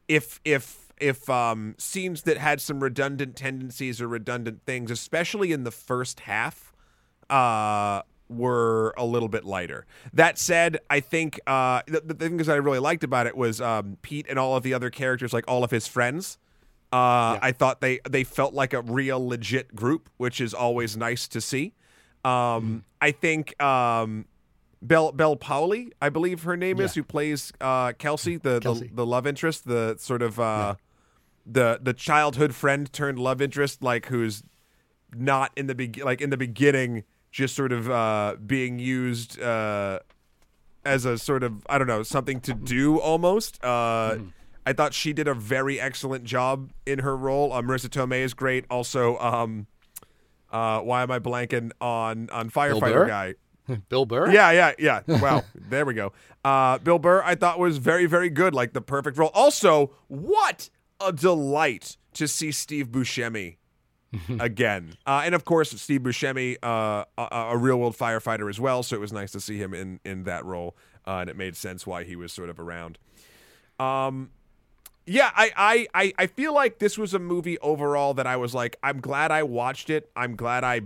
if 0.08 0.40
if 0.44 0.92
if 1.00 1.30
um, 1.30 1.76
scenes 1.78 2.24
that 2.24 2.38
had 2.38 2.62
some 2.62 2.82
redundant 2.82 3.36
tendencies 3.36 4.02
or 4.02 4.08
redundant 4.08 4.64
things, 4.66 4.90
especially 4.90 5.52
in 5.52 5.64
the 5.64 5.72
first 5.72 6.22
half, 6.22 6.74
uh, 7.30 8.02
were 8.28 8.94
a 8.98 9.06
little 9.06 9.30
bit 9.30 9.46
lighter. 9.46 9.86
That 10.12 10.40
said, 10.40 10.80
I 10.90 11.00
think 11.02 11.40
uh, 11.46 11.84
the, 11.86 12.02
the 12.02 12.14
things 12.16 12.48
that 12.48 12.54
I 12.54 12.58
really 12.58 12.80
liked 12.80 13.04
about 13.04 13.28
it 13.28 13.38
was 13.38 13.62
um, 13.62 13.98
Pete 14.02 14.26
and 14.28 14.40
all 14.40 14.56
of 14.56 14.64
the 14.64 14.74
other 14.74 14.90
characters, 14.90 15.32
like 15.32 15.46
all 15.48 15.64
of 15.64 15.70
his 15.70 15.88
friends. 15.88 16.40
Uh, 16.92 17.38
I 17.40 17.52
thought 17.52 17.82
they 17.82 18.00
they 18.10 18.24
felt 18.24 18.56
like 18.56 18.74
a 18.74 18.82
real 18.82 19.26
legit 19.26 19.76
group, 19.76 20.10
which 20.18 20.42
is 20.42 20.56
always 20.56 20.98
nice 20.98 21.28
to 21.28 21.40
see. 21.40 21.76
Um, 22.26 22.84
I 23.02 23.12
think 23.12 23.62
um, 23.62 24.26
Bel 24.82 25.12
Bel 25.12 25.36
Powley, 25.36 25.92
I 26.02 26.10
believe 26.10 26.44
her 26.44 26.58
name 26.58 26.80
is, 26.80 26.96
Yeah. 26.96 27.02
who 27.02 27.04
plays 27.06 27.54
uh, 27.62 27.94
Kelsey, 27.94 28.38
the, 28.38 28.60
Kelsey. 28.60 28.88
the 28.88 28.96
the 28.96 29.06
love 29.06 29.26
interest, 29.28 29.66
the 29.68 29.96
sort 30.00 30.22
of 30.22 30.40
uh, 30.40 30.76
the 31.46 31.80
the 31.82 31.94
childhood 31.94 32.54
friend 32.56 32.92
turned 32.92 33.20
love 33.20 33.42
interest, 33.42 33.82
like 33.82 34.08
who's 34.08 34.44
not 35.16 35.52
in 35.56 35.68
the 35.68 35.76
be- 35.76 36.02
like 36.04 36.22
in 36.22 36.30
the 36.30 36.38
beginning, 36.38 37.04
just 37.32 37.56
sort 37.56 37.72
of 37.72 37.90
uh, 37.90 38.36
being 38.46 38.80
used 38.80 39.42
uh, 39.42 40.00
as 40.86 41.06
a 41.06 41.18
sort 41.18 41.44
of 41.44 41.66
I 41.70 41.78
don't 41.78 41.88
know 41.88 42.04
something 42.04 42.40
to 42.42 42.54
do 42.54 43.00
almost. 43.00 43.64
Uh, 43.64 44.18
I 44.66 44.74
thought 44.74 44.94
she 44.94 45.14
did 45.14 45.28
a 45.28 45.34
very 45.34 45.80
excellent 45.80 46.26
job 46.26 46.72
in 46.86 47.00
her 47.00 47.18
role. 47.18 47.52
Uh, 47.54 47.62
Marisa 47.62 47.88
Tomei 47.90 48.20
is 48.24 48.34
great. 48.36 48.66
Also, 48.70 49.18
um, 49.18 49.66
uh, 50.52 50.80
why 50.82 51.04
am 51.04 51.12
I 51.12 51.20
blanking 51.20 51.72
on 51.82 52.30
on 52.32 52.50
firefighter 52.50 53.08
guy? 53.08 53.36
Bill 53.90 54.06
Burr. 54.06 54.32
Yeah, 54.32 54.52
yeah, 54.52 54.74
yeah. 54.80 55.02
Wow, 55.22 55.44
there 55.56 55.86
we 55.86 55.94
go. 55.94 56.12
Uh, 56.44 56.78
Bill 56.80 57.00
Burr, 57.00 57.22
I 57.24 57.36
thought 57.36 57.60
was 57.60 57.78
very, 57.78 58.06
very 58.06 58.30
good. 58.30 58.54
Like 58.54 58.74
the 58.74 58.82
perfect 58.82 59.18
role. 59.18 59.32
Also, 59.34 59.92
what 60.08 60.70
a 61.00 61.14
delight 61.14 61.98
to 62.14 62.28
see 62.28 62.52
Steve 62.52 62.88
Buscemi 62.90 63.58
again. 64.40 64.96
Uh, 65.06 65.22
and 65.24 65.36
of 65.36 65.46
course, 65.46 65.70
Steve 65.80 66.02
Buscemi, 66.02 66.58
uh, 66.64 67.06
a, 67.18 67.36
a 67.52 67.58
real 67.58 67.78
world 67.80 67.96
firefighter 67.98 68.50
as 68.50 68.60
well. 68.60 68.82
So 68.84 68.96
it 68.96 69.00
was 69.00 69.14
nice 69.14 69.32
to 69.32 69.40
see 69.40 69.58
him 69.58 69.74
in 69.74 70.00
in 70.04 70.24
that 70.24 70.46
role, 70.46 70.76
uh, 71.06 71.18
and 71.18 71.30
it 71.30 71.38
made 71.38 71.56
sense 71.56 71.86
why 71.86 72.04
he 72.04 72.16
was 72.16 72.34
sort 72.34 72.50
of 72.50 72.60
around. 72.60 72.98
Um, 73.80 74.32
yeah, 75.10 75.32
I, 75.36 75.88
I, 75.96 76.14
I, 76.20 76.28
feel 76.28 76.54
like 76.54 76.78
this 76.78 76.96
was 76.96 77.16
a 77.16 77.20
movie 77.20 77.58
overall 77.60 78.14
that 78.14 78.28
I 78.28 78.38
was 78.38 78.54
like, 78.54 78.78
I'm 78.84 79.02
glad 79.02 79.32
I 79.32 79.42
watched 79.42 79.90
it. 79.90 80.12
I'm 80.16 80.36
glad 80.36 80.64
I, 80.64 80.82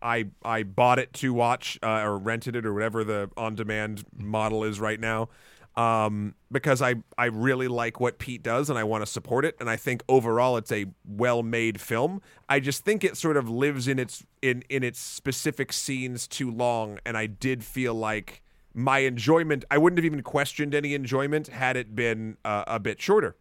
I, 0.00 0.26
I 0.44 0.62
bought 0.62 1.00
it 1.00 1.12
to 1.14 1.34
watch 1.34 1.76
uh, 1.82 2.02
or 2.02 2.16
rented 2.16 2.54
it 2.54 2.64
or 2.64 2.72
whatever 2.72 3.02
the 3.02 3.28
on-demand 3.36 4.04
model 4.16 4.62
is 4.62 4.78
right 4.78 5.00
now, 5.00 5.30
um, 5.74 6.36
because 6.52 6.80
I, 6.80 6.94
I 7.18 7.24
really 7.24 7.66
like 7.66 7.98
what 7.98 8.20
Pete 8.20 8.44
does 8.44 8.70
and 8.70 8.78
I 8.78 8.84
want 8.84 9.04
to 9.04 9.10
support 9.10 9.44
it. 9.44 9.56
And 9.58 9.68
I 9.68 9.74
think 9.74 10.04
overall 10.08 10.56
it's 10.58 10.70
a 10.70 10.86
well-made 11.04 11.80
film. 11.80 12.22
I 12.48 12.60
just 12.60 12.84
think 12.84 13.02
it 13.02 13.16
sort 13.16 13.36
of 13.36 13.48
lives 13.48 13.88
in 13.88 13.98
its 13.98 14.24
in 14.42 14.62
in 14.68 14.84
its 14.84 15.00
specific 15.00 15.72
scenes 15.72 16.28
too 16.28 16.52
long, 16.52 17.00
and 17.04 17.16
I 17.16 17.26
did 17.26 17.64
feel 17.64 17.94
like 17.94 18.44
my 18.72 18.98
enjoyment. 18.98 19.64
I 19.72 19.78
wouldn't 19.78 19.98
have 19.98 20.04
even 20.04 20.22
questioned 20.22 20.72
any 20.72 20.94
enjoyment 20.94 21.48
had 21.48 21.76
it 21.76 21.96
been 21.96 22.36
uh, 22.44 22.62
a 22.68 22.78
bit 22.78 23.02
shorter 23.02 23.34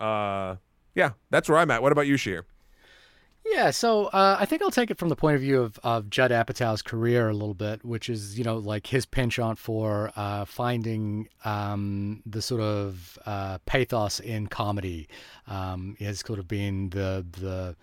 uh 0.00 0.56
yeah 0.94 1.12
that's 1.30 1.48
where 1.48 1.58
i'm 1.58 1.70
at 1.70 1.82
what 1.82 1.92
about 1.92 2.06
you 2.06 2.14
Shahir 2.16 2.42
Yeah, 3.50 3.70
so 3.70 4.06
uh, 4.06 4.36
I 4.38 4.44
think 4.44 4.60
I'll 4.60 4.70
take 4.70 4.90
it 4.90 4.98
from 4.98 5.08
the 5.08 5.16
point 5.16 5.36
of 5.36 5.40
view 5.40 5.62
of, 5.62 5.78
of 5.82 6.10
Judd 6.10 6.30
Apatow's 6.30 6.82
career 6.82 7.30
a 7.30 7.32
little 7.32 7.54
bit, 7.54 7.82
which 7.82 8.10
is, 8.10 8.36
you 8.38 8.44
know, 8.44 8.58
like 8.58 8.86
his 8.86 9.06
penchant 9.06 9.58
for 9.58 10.12
uh, 10.16 10.44
finding 10.44 11.28
um, 11.46 12.22
the 12.26 12.42
sort 12.42 12.60
of 12.60 13.18
uh, 13.24 13.56
pathos 13.64 14.20
in 14.20 14.48
comedy 14.48 15.08
um, 15.46 15.96
has 15.98 16.20
sort 16.20 16.38
of 16.38 16.46
been 16.46 16.90
the 16.90 17.24
the 17.40 17.74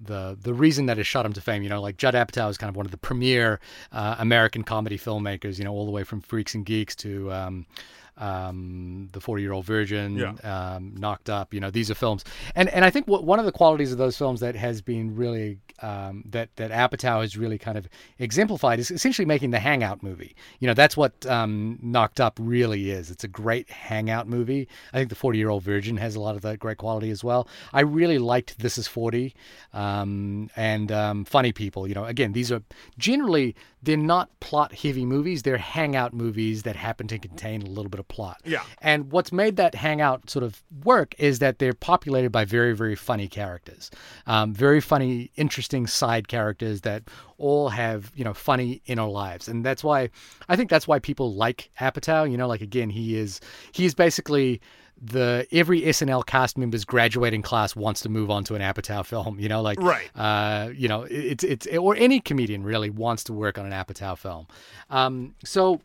the 0.00 0.36
the 0.40 0.52
reason 0.52 0.86
that 0.86 0.96
has 0.96 1.06
shot 1.06 1.24
him 1.24 1.32
to 1.34 1.40
fame. 1.40 1.62
You 1.62 1.68
know, 1.68 1.80
like 1.80 1.96
Judd 1.98 2.14
Apatow 2.14 2.50
is 2.50 2.58
kind 2.58 2.68
of 2.68 2.76
one 2.76 2.86
of 2.86 2.90
the 2.90 2.98
premier 2.98 3.60
uh, 3.92 4.16
American 4.18 4.64
comedy 4.64 4.98
filmmakers. 4.98 5.58
You 5.58 5.64
know, 5.64 5.72
all 5.72 5.84
the 5.86 5.92
way 5.92 6.02
from 6.02 6.20
Freaks 6.20 6.54
and 6.54 6.66
Geeks 6.66 6.96
to 6.96 7.32
um, 7.32 7.66
um, 8.16 9.08
the 9.12 9.20
Forty 9.20 9.42
Year 9.42 9.52
Old 9.52 9.64
Virgin, 9.64 10.16
Yeah. 10.16 10.32
um, 10.42 10.94
Knocked 10.96 11.30
Up. 11.30 11.52
You 11.54 11.60
know, 11.60 11.70
these 11.70 11.90
are 11.90 11.94
films, 11.94 12.24
and 12.54 12.68
and 12.68 12.84
I 12.84 12.90
think 12.90 13.08
what, 13.08 13.24
one 13.24 13.38
of 13.38 13.44
the 13.44 13.52
qualities 13.52 13.92
of 13.92 13.98
those 13.98 14.16
films 14.16 14.40
that 14.40 14.54
has 14.54 14.80
been 14.82 15.16
really 15.16 15.58
um, 15.80 16.22
that 16.30 16.54
that 16.56 16.70
Apatow 16.70 17.20
has 17.22 17.36
really 17.36 17.58
kind 17.58 17.76
of 17.78 17.88
exemplified 18.18 18.78
is 18.78 18.90
essentially 18.90 19.26
making 19.26 19.50
the 19.50 19.58
hangout 19.58 20.02
movie. 20.02 20.36
You 20.60 20.66
know, 20.68 20.74
that's 20.74 20.96
what 20.96 21.24
um, 21.26 21.78
Knocked 21.82 22.20
Up 22.20 22.38
really 22.40 22.90
is. 22.90 23.10
It's 23.10 23.24
a 23.24 23.28
great 23.28 23.70
hangout 23.70 24.28
movie. 24.28 24.68
I 24.92 24.98
think 24.98 25.08
the 25.08 25.14
Forty 25.14 25.38
Year 25.38 25.48
Old 25.50 25.62
Virgin 25.62 25.96
has 25.96 26.14
a 26.14 26.20
lot 26.20 26.36
of 26.36 26.42
that 26.42 26.58
great 26.58 26.78
quality 26.78 27.10
as 27.10 27.24
well. 27.24 27.48
I 27.72 27.80
really 27.80 28.18
liked 28.18 28.58
This 28.58 28.78
Is 28.78 28.86
Forty 28.86 29.34
um, 29.72 30.50
and 30.56 30.92
um, 30.92 31.24
Funny 31.24 31.52
People. 31.52 31.88
You 31.88 31.94
know, 31.94 32.04
again, 32.04 32.32
these 32.32 32.52
are 32.52 32.62
generally 32.98 33.54
they're 33.82 33.96
not 33.96 34.28
plot 34.40 34.72
heavy 34.72 35.04
movies. 35.04 35.42
They're 35.42 35.58
hangout 35.58 36.14
movies 36.14 36.62
that 36.62 36.76
happen 36.76 37.08
to 37.08 37.18
contain 37.18 37.62
a 37.62 37.66
little 37.66 37.90
bit 37.90 37.98
of 37.98 38.06
plot. 38.08 38.40
Yeah. 38.44 38.62
And 38.80 39.10
what's 39.10 39.32
made 39.32 39.56
that 39.56 39.74
hangout 39.74 40.30
sort 40.30 40.44
of 40.44 40.62
work 40.84 41.14
is 41.18 41.40
that 41.40 41.58
they're 41.58 41.72
populated 41.72 42.30
by 42.30 42.44
very, 42.44 42.74
very 42.74 42.94
funny 42.94 43.26
characters, 43.26 43.90
um, 44.26 44.54
very 44.54 44.80
funny, 44.80 45.30
interesting 45.36 45.86
side 45.86 46.28
characters 46.28 46.82
that 46.82 47.04
all 47.38 47.70
have 47.70 48.12
you 48.14 48.22
know 48.22 48.32
funny 48.32 48.80
inner 48.86 49.06
lives, 49.06 49.48
and 49.48 49.64
that's 49.64 49.82
why 49.82 50.08
I 50.48 50.54
think 50.54 50.70
that's 50.70 50.86
why 50.86 51.00
people 51.00 51.34
like 51.34 51.70
Apatow. 51.80 52.30
You 52.30 52.36
know, 52.36 52.46
like 52.46 52.60
again, 52.60 52.88
he 52.88 53.16
is 53.16 53.40
he 53.72 53.84
is 53.84 53.94
basically 53.94 54.60
the 55.00 55.46
every 55.52 55.82
SNL 55.82 56.24
cast 56.26 56.56
member's 56.58 56.84
graduating 56.84 57.42
class 57.42 57.74
wants 57.76 58.00
to 58.02 58.08
move 58.08 58.30
on 58.30 58.44
to 58.44 58.54
an 58.54 58.62
Apatow 58.62 59.04
film. 59.04 59.38
You 59.40 59.48
know, 59.48 59.62
like 59.62 59.80
Right. 59.80 60.10
uh, 60.14 60.70
you 60.74 60.88
know, 60.88 61.02
it- 61.02 61.42
it's 61.42 61.44
it's 61.44 61.66
or 61.76 61.96
any 61.96 62.20
comedian 62.20 62.62
really 62.62 62.90
wants 62.90 63.24
to 63.24 63.32
work 63.32 63.58
on 63.58 63.66
an 63.66 63.72
Apatow 63.72 64.16
film. 64.16 64.46
Um, 64.90 65.34
so 65.44 65.80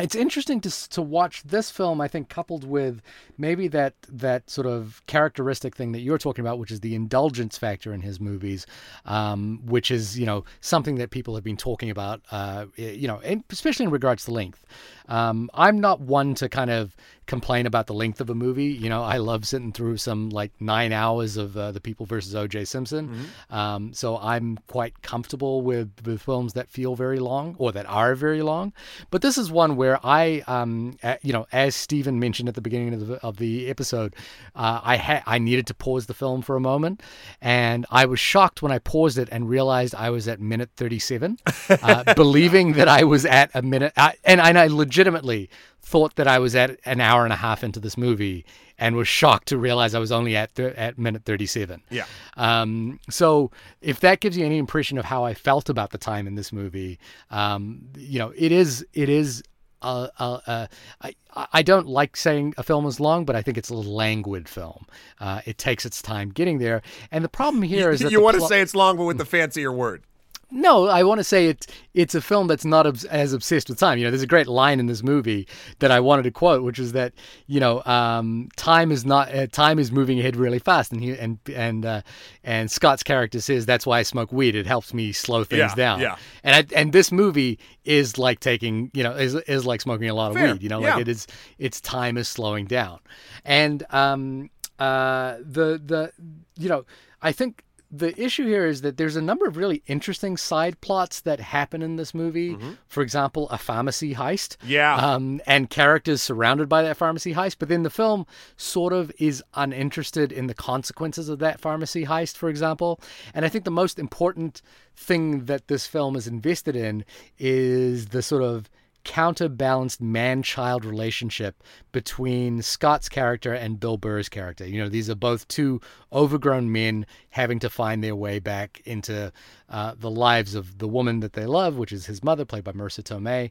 it's 0.00 0.14
interesting 0.14 0.58
to 0.62 0.88
to 0.88 1.02
watch 1.02 1.42
this 1.42 1.70
film. 1.70 2.00
I 2.00 2.08
think 2.08 2.30
coupled 2.30 2.64
with 2.64 3.02
maybe 3.36 3.68
that 3.68 3.94
that 4.08 4.48
sort 4.48 4.66
of 4.66 5.02
characteristic 5.06 5.76
thing 5.76 5.92
that 5.92 6.00
you're 6.00 6.16
talking 6.18 6.42
about, 6.44 6.58
which 6.58 6.70
is 6.70 6.80
the 6.80 6.94
indulgence 6.94 7.58
factor 7.58 7.92
in 7.92 8.00
his 8.00 8.18
movies, 8.18 8.66
um, 9.04 9.60
which 9.66 9.90
is 9.90 10.18
you 10.18 10.24
know 10.26 10.44
something 10.62 10.94
that 10.96 11.10
people 11.10 11.34
have 11.34 11.44
been 11.44 11.58
talking 11.58 11.90
about, 11.90 12.22
uh, 12.30 12.66
you 12.76 13.06
know, 13.06 13.20
especially 13.50 13.84
in 13.84 13.90
regards 13.90 14.24
to 14.24 14.30
length. 14.30 14.64
Um, 15.08 15.50
I'm 15.54 15.80
not 15.80 16.00
one 16.00 16.34
to 16.36 16.48
kind 16.48 16.70
of 16.70 16.96
complain 17.26 17.66
about 17.66 17.86
the 17.86 17.94
length 17.94 18.20
of 18.20 18.28
a 18.30 18.34
movie. 18.34 18.66
You 18.66 18.88
know, 18.88 19.02
I 19.02 19.18
love 19.18 19.46
sitting 19.46 19.72
through 19.72 19.96
some 19.98 20.30
like 20.30 20.50
nine 20.60 20.92
hours 20.92 21.36
of 21.36 21.56
uh, 21.56 21.70
the 21.72 21.80
People 21.80 22.04
versus 22.04 22.34
O.J. 22.34 22.64
Simpson. 22.64 23.26
Um, 23.48 23.92
so 23.94 24.18
I'm 24.18 24.58
quite 24.66 25.02
comfortable 25.02 25.62
with 25.62 25.90
with 26.04 26.20
films 26.20 26.54
that 26.54 26.68
feel 26.68 26.94
very 26.96 27.20
long 27.20 27.54
or 27.58 27.70
that 27.72 27.86
are 27.86 28.14
very 28.14 28.42
long. 28.42 28.72
But 29.10 29.22
this 29.22 29.38
is 29.38 29.50
one 29.50 29.76
where 29.76 30.04
I, 30.04 30.42
um, 30.48 30.96
a- 31.02 31.18
you 31.22 31.32
know, 31.32 31.46
as 31.52 31.74
Stephen 31.76 32.18
mentioned 32.18 32.48
at 32.48 32.54
the 32.56 32.60
beginning 32.60 32.92
of 32.94 33.06
the, 33.06 33.14
of 33.24 33.36
the 33.36 33.68
episode, 33.68 34.14
uh, 34.56 34.80
I 34.82 34.96
had 34.96 35.22
I 35.26 35.38
needed 35.38 35.66
to 35.68 35.74
pause 35.74 36.06
the 36.06 36.14
film 36.14 36.42
for 36.42 36.56
a 36.56 36.60
moment, 36.60 37.02
and 37.40 37.86
I 37.90 38.04
was 38.06 38.18
shocked 38.20 38.62
when 38.62 38.72
I 38.72 38.78
paused 38.78 39.16
it 39.18 39.28
and 39.30 39.48
realized 39.48 39.94
I 39.94 40.10
was 40.10 40.26
at 40.28 40.40
minute 40.40 40.70
37, 40.76 41.38
uh, 41.70 42.14
believing 42.16 42.72
that 42.74 42.88
I 42.88 43.04
was 43.04 43.24
at 43.24 43.50
a 43.54 43.62
minute, 43.62 43.92
I, 43.96 44.14
and, 44.24 44.40
and 44.40 44.58
I 44.58 44.66
legitimately 44.92 45.48
thought 45.80 46.16
that 46.16 46.28
I 46.28 46.38
was 46.38 46.54
at 46.54 46.78
an 46.84 47.00
hour 47.00 47.24
and 47.24 47.32
a 47.32 47.36
half 47.36 47.64
into 47.64 47.80
this 47.80 47.96
movie 47.96 48.44
and 48.78 48.94
was 48.94 49.08
shocked 49.08 49.48
to 49.48 49.56
realize 49.56 49.94
I 49.94 49.98
was 49.98 50.12
only 50.12 50.36
at 50.36 50.54
th- 50.54 50.74
at 50.76 50.98
minute 50.98 51.24
37. 51.24 51.82
Yeah. 51.90 52.04
Um, 52.36 53.00
so 53.08 53.50
if 53.80 54.00
that 54.00 54.20
gives 54.20 54.36
you 54.36 54.44
any 54.44 54.58
impression 54.58 54.98
of 54.98 55.06
how 55.06 55.24
I 55.24 55.32
felt 55.32 55.70
about 55.70 55.90
the 55.90 55.98
time 55.98 56.26
in 56.26 56.34
this 56.34 56.52
movie, 56.52 56.98
um, 57.30 57.88
you 57.96 58.18
know, 58.18 58.32
it 58.36 58.52
is 58.52 58.84
it 58.92 59.08
is. 59.08 59.42
Uh, 59.80 60.06
uh, 60.20 60.38
uh, 60.46 60.66
I 61.00 61.14
I 61.34 61.62
don't 61.62 61.88
like 61.88 62.16
saying 62.16 62.54
a 62.56 62.62
film 62.62 62.86
is 62.86 63.00
long, 63.00 63.24
but 63.24 63.34
I 63.34 63.42
think 63.42 63.58
it's 63.58 63.68
a 63.70 63.74
languid 63.74 64.48
film. 64.48 64.86
Uh, 65.18 65.40
it 65.44 65.58
takes 65.58 65.84
its 65.84 66.00
time 66.00 66.30
getting 66.30 66.58
there, 66.58 66.82
and 67.10 67.24
the 67.24 67.28
problem 67.28 67.64
here 67.64 67.90
is 67.90 67.98
that 67.98 68.12
you 68.12 68.22
want 68.22 68.36
to 68.36 68.42
plo- 68.42 68.48
say 68.48 68.60
it's 68.60 68.76
long, 68.76 68.96
but 68.96 69.06
with 69.06 69.18
the 69.18 69.24
fancier 69.24 69.72
word. 69.72 70.04
No, 70.54 70.86
I 70.86 71.02
want 71.02 71.18
to 71.18 71.24
say 71.24 71.46
it's 71.48 71.66
it's 71.94 72.14
a 72.14 72.20
film 72.20 72.46
that's 72.46 72.64
not 72.64 72.86
obs- 72.86 73.04
as 73.06 73.32
obsessed 73.32 73.68
with 73.70 73.78
time. 73.78 73.98
You 73.98 74.04
know, 74.04 74.10
there's 74.10 74.22
a 74.22 74.26
great 74.26 74.46
line 74.46 74.78
in 74.80 74.86
this 74.86 75.02
movie 75.02 75.48
that 75.78 75.90
I 75.90 75.98
wanted 76.00 76.24
to 76.24 76.30
quote, 76.30 76.62
which 76.62 76.78
is 76.78 76.92
that 76.92 77.14
you 77.46 77.58
know, 77.58 77.82
um, 77.84 78.48
time 78.56 78.92
is 78.92 79.04
not 79.06 79.34
uh, 79.34 79.46
time 79.46 79.78
is 79.78 79.90
moving 79.90 80.20
ahead 80.20 80.36
really 80.36 80.58
fast, 80.58 80.92
and 80.92 81.02
he 81.02 81.12
and 81.18 81.38
and 81.54 81.86
uh, 81.86 82.02
and 82.44 82.70
Scott's 82.70 83.02
character 83.02 83.40
says 83.40 83.64
that's 83.64 83.86
why 83.86 83.98
I 83.98 84.02
smoke 84.02 84.30
weed. 84.32 84.54
It 84.54 84.66
helps 84.66 84.92
me 84.92 85.12
slow 85.12 85.42
things 85.44 85.58
Yeah, 85.60 85.74
down. 85.74 86.00
yeah. 86.00 86.16
And 86.44 86.54
I, 86.54 86.78
and 86.78 86.92
this 86.92 87.10
movie 87.10 87.58
is 87.84 88.18
like 88.18 88.40
taking 88.40 88.90
you 88.92 89.02
know 89.02 89.12
is 89.12 89.34
is 89.34 89.64
like 89.64 89.80
smoking 89.80 90.10
a 90.10 90.14
lot 90.14 90.30
of 90.32 90.36
Fair, 90.36 90.52
weed. 90.52 90.62
You 90.62 90.68
know, 90.68 90.80
yeah. 90.80 90.92
like 90.94 91.00
it 91.02 91.08
is 91.08 91.26
its 91.58 91.80
time 91.80 92.18
is 92.18 92.28
slowing 92.28 92.66
down, 92.66 93.00
and 93.44 93.82
um 93.90 94.50
uh 94.78 95.36
the 95.40 95.80
the 95.84 96.12
you 96.58 96.68
know 96.68 96.84
I 97.22 97.32
think 97.32 97.62
the 97.94 98.18
issue 98.20 98.46
here 98.46 98.64
is 98.66 98.80
that 98.80 98.96
there's 98.96 99.16
a 99.16 99.22
number 99.22 99.46
of 99.46 99.58
really 99.58 99.82
interesting 99.86 100.38
side 100.38 100.80
plots 100.80 101.20
that 101.20 101.40
happen 101.40 101.82
in 101.82 101.96
this 101.96 102.14
movie. 102.14 102.56
For 102.88 103.02
example, 103.02 103.50
a 103.50 103.58
pharmacy 103.58 104.14
heist. 104.14 104.56
Yeah. 104.64 104.96
Um, 104.96 105.42
and 105.46 105.68
characters 105.68 106.22
surrounded 106.22 106.70
by 106.70 106.82
that 106.82 106.96
pharmacy 106.96 107.34
heist. 107.34 107.56
But 107.58 107.68
then 107.68 107.82
the 107.82 107.90
film 107.90 108.26
sort 108.56 108.94
of 108.94 109.12
is 109.18 109.44
uninterested 109.52 110.32
in 110.32 110.46
the 110.46 110.54
consequences 110.54 111.28
of 111.28 111.38
that 111.40 111.60
pharmacy 111.60 112.06
heist, 112.06 112.38
for 112.38 112.48
example. 112.48 112.98
And 113.34 113.44
I 113.44 113.50
think 113.50 113.64
the 113.64 113.70
most 113.70 113.98
important 113.98 114.62
thing 114.96 115.44
that 115.44 115.68
this 115.68 115.86
film 115.86 116.16
is 116.16 116.26
invested 116.26 116.74
in 116.74 117.04
is 117.38 118.06
the 118.08 118.22
sort 118.22 118.42
of 118.42 118.70
counterbalanced 119.04 120.00
man 120.00 120.42
child 120.42 120.84
relationship 120.84 121.62
between 121.92 122.62
Scott's 122.62 123.08
character 123.08 123.52
and 123.52 123.80
Bill 123.80 123.96
Burr's 123.96 124.28
character. 124.28 124.66
You 124.66 124.82
know, 124.82 124.88
these 124.88 125.08
are 125.10 125.14
both 125.14 125.46
two 125.48 125.80
overgrown 126.12 126.70
men 126.72 127.06
having 127.30 127.58
to 127.60 127.70
find 127.70 128.02
their 128.02 128.16
way 128.16 128.38
back 128.38 128.80
into 128.84 129.32
uh, 129.68 129.94
the 129.98 130.10
lives 130.10 130.54
of 130.54 130.78
the 130.78 130.88
woman 130.88 131.20
that 131.20 131.32
they 131.32 131.46
love, 131.46 131.76
which 131.76 131.92
is 131.92 132.06
his 132.06 132.22
mother, 132.22 132.44
played 132.44 132.64
by 132.64 132.72
Marisa 132.72 133.02
Tomei. 133.02 133.50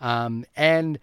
Um, 0.00 0.44
and 0.56 0.98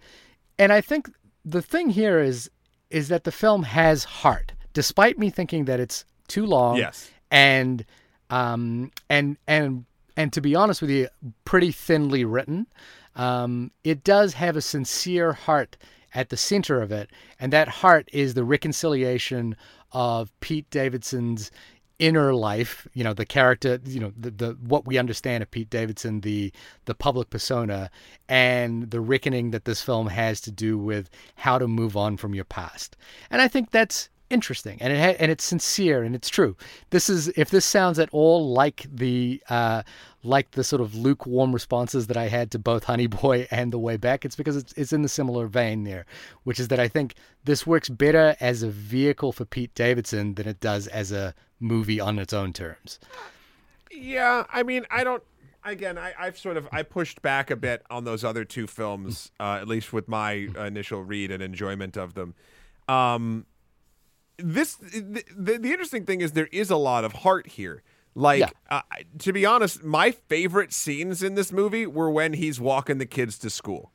and 0.58 0.72
I 0.72 0.80
think 0.80 1.10
the 1.44 1.62
thing 1.62 1.90
here 1.90 2.20
is 2.20 2.50
is 2.90 3.08
that 3.08 3.24
the 3.24 3.32
film 3.32 3.62
has 3.62 4.04
heart, 4.04 4.52
despite 4.72 5.18
me 5.18 5.30
thinking 5.30 5.64
that 5.66 5.80
it's 5.80 6.04
too 6.28 6.44
long 6.46 6.76
Yes. 6.76 7.10
and 7.30 7.84
um 8.30 8.90
and 9.08 9.36
and 9.46 9.84
and 10.16 10.32
to 10.32 10.40
be 10.40 10.54
honest 10.54 10.80
with 10.80 10.90
you 10.90 11.08
pretty 11.44 11.72
thinly 11.72 12.24
written 12.24 12.66
um 13.16 13.70
it 13.84 14.04
does 14.04 14.34
have 14.34 14.56
a 14.56 14.60
sincere 14.60 15.32
heart 15.32 15.76
at 16.14 16.28
the 16.28 16.36
center 16.36 16.80
of 16.80 16.90
it 16.90 17.10
and 17.38 17.52
that 17.52 17.68
heart 17.68 18.08
is 18.12 18.34
the 18.34 18.44
reconciliation 18.44 19.56
of 19.92 20.32
Pete 20.40 20.68
Davidson's 20.70 21.50
inner 21.98 22.32
life 22.32 22.88
you 22.94 23.04
know 23.04 23.12
the 23.12 23.26
character 23.26 23.78
you 23.84 24.00
know 24.00 24.10
the, 24.18 24.30
the 24.30 24.56
what 24.62 24.86
we 24.86 24.96
understand 24.96 25.42
of 25.42 25.50
Pete 25.50 25.68
Davidson 25.68 26.22
the 26.22 26.50
the 26.86 26.94
public 26.94 27.28
persona 27.28 27.90
and 28.28 28.90
the 28.90 29.00
reckoning 29.00 29.50
that 29.50 29.66
this 29.66 29.82
film 29.82 30.06
has 30.06 30.40
to 30.40 30.50
do 30.50 30.78
with 30.78 31.10
how 31.34 31.58
to 31.58 31.68
move 31.68 31.96
on 31.96 32.16
from 32.16 32.34
your 32.34 32.44
past. 32.44 32.96
And 33.30 33.42
i 33.42 33.48
think 33.48 33.70
that's 33.70 34.08
interesting 34.30 34.78
and 34.80 34.92
it 34.92 34.98
ha- 34.98 35.16
and 35.18 35.30
it's 35.30 35.44
sincere 35.44 36.02
and 36.02 36.14
it's 36.14 36.28
true 36.28 36.56
this 36.90 37.10
is 37.10 37.28
if 37.36 37.50
this 37.50 37.64
sounds 37.64 37.98
at 37.98 38.08
all 38.12 38.52
like 38.52 38.86
the 38.92 39.42
uh 39.50 39.82
like 40.22 40.52
the 40.52 40.62
sort 40.62 40.80
of 40.80 40.94
lukewarm 40.94 41.52
responses 41.52 42.06
that 42.06 42.16
I 42.16 42.28
had 42.28 42.50
to 42.52 42.58
both 42.58 42.84
Honey 42.84 43.06
Boy 43.06 43.48
and 43.50 43.72
The 43.72 43.78
Way 43.78 43.96
Back 43.96 44.24
it's 44.24 44.36
because 44.36 44.56
it's 44.56 44.72
it's 44.74 44.92
in 44.92 45.02
the 45.02 45.08
similar 45.08 45.46
vein 45.46 45.84
there 45.84 46.06
which 46.44 46.60
is 46.60 46.68
that 46.68 46.78
I 46.80 46.88
think 46.88 47.14
this 47.44 47.66
works 47.66 47.88
better 47.88 48.36
as 48.40 48.62
a 48.62 48.68
vehicle 48.70 49.32
for 49.32 49.44
Pete 49.44 49.74
Davidson 49.74 50.34
than 50.34 50.46
it 50.46 50.60
does 50.60 50.86
as 50.86 51.10
a 51.12 51.34
movie 51.58 52.00
on 52.00 52.18
its 52.18 52.32
own 52.32 52.52
terms 52.52 52.98
Yeah, 53.92 54.44
I 54.52 54.62
mean, 54.62 54.86
I 54.90 55.04
don't. 55.04 55.22
Again, 55.62 55.98
I, 55.98 56.14
I've 56.18 56.38
sort 56.38 56.56
of 56.56 56.66
I 56.72 56.82
pushed 56.82 57.20
back 57.20 57.50
a 57.50 57.56
bit 57.56 57.82
on 57.90 58.04
those 58.04 58.24
other 58.24 58.44
two 58.44 58.66
films, 58.66 59.30
uh, 59.38 59.58
at 59.60 59.68
least 59.68 59.92
with 59.92 60.08
my 60.08 60.48
initial 60.56 61.02
read 61.02 61.30
and 61.30 61.42
enjoyment 61.42 61.96
of 61.98 62.14
them. 62.14 62.34
Um, 62.88 63.44
this 64.42 64.74
the, 64.76 65.24
the, 65.36 65.58
the 65.58 65.70
interesting 65.72 66.04
thing 66.06 66.20
is 66.20 66.32
there 66.32 66.48
is 66.52 66.70
a 66.70 66.76
lot 66.76 67.04
of 67.04 67.12
heart 67.12 67.46
here. 67.48 67.82
Like, 68.14 68.40
Yeah. 68.40 68.50
uh, 68.68 68.82
to 69.20 69.32
be 69.32 69.46
honest, 69.46 69.84
my 69.84 70.10
favorite 70.10 70.72
scenes 70.72 71.22
in 71.22 71.36
this 71.36 71.52
movie 71.52 71.86
were 71.86 72.10
when 72.10 72.32
he's 72.32 72.60
walking 72.60 72.98
the 72.98 73.06
kids 73.06 73.38
to 73.38 73.50
school. 73.50 73.92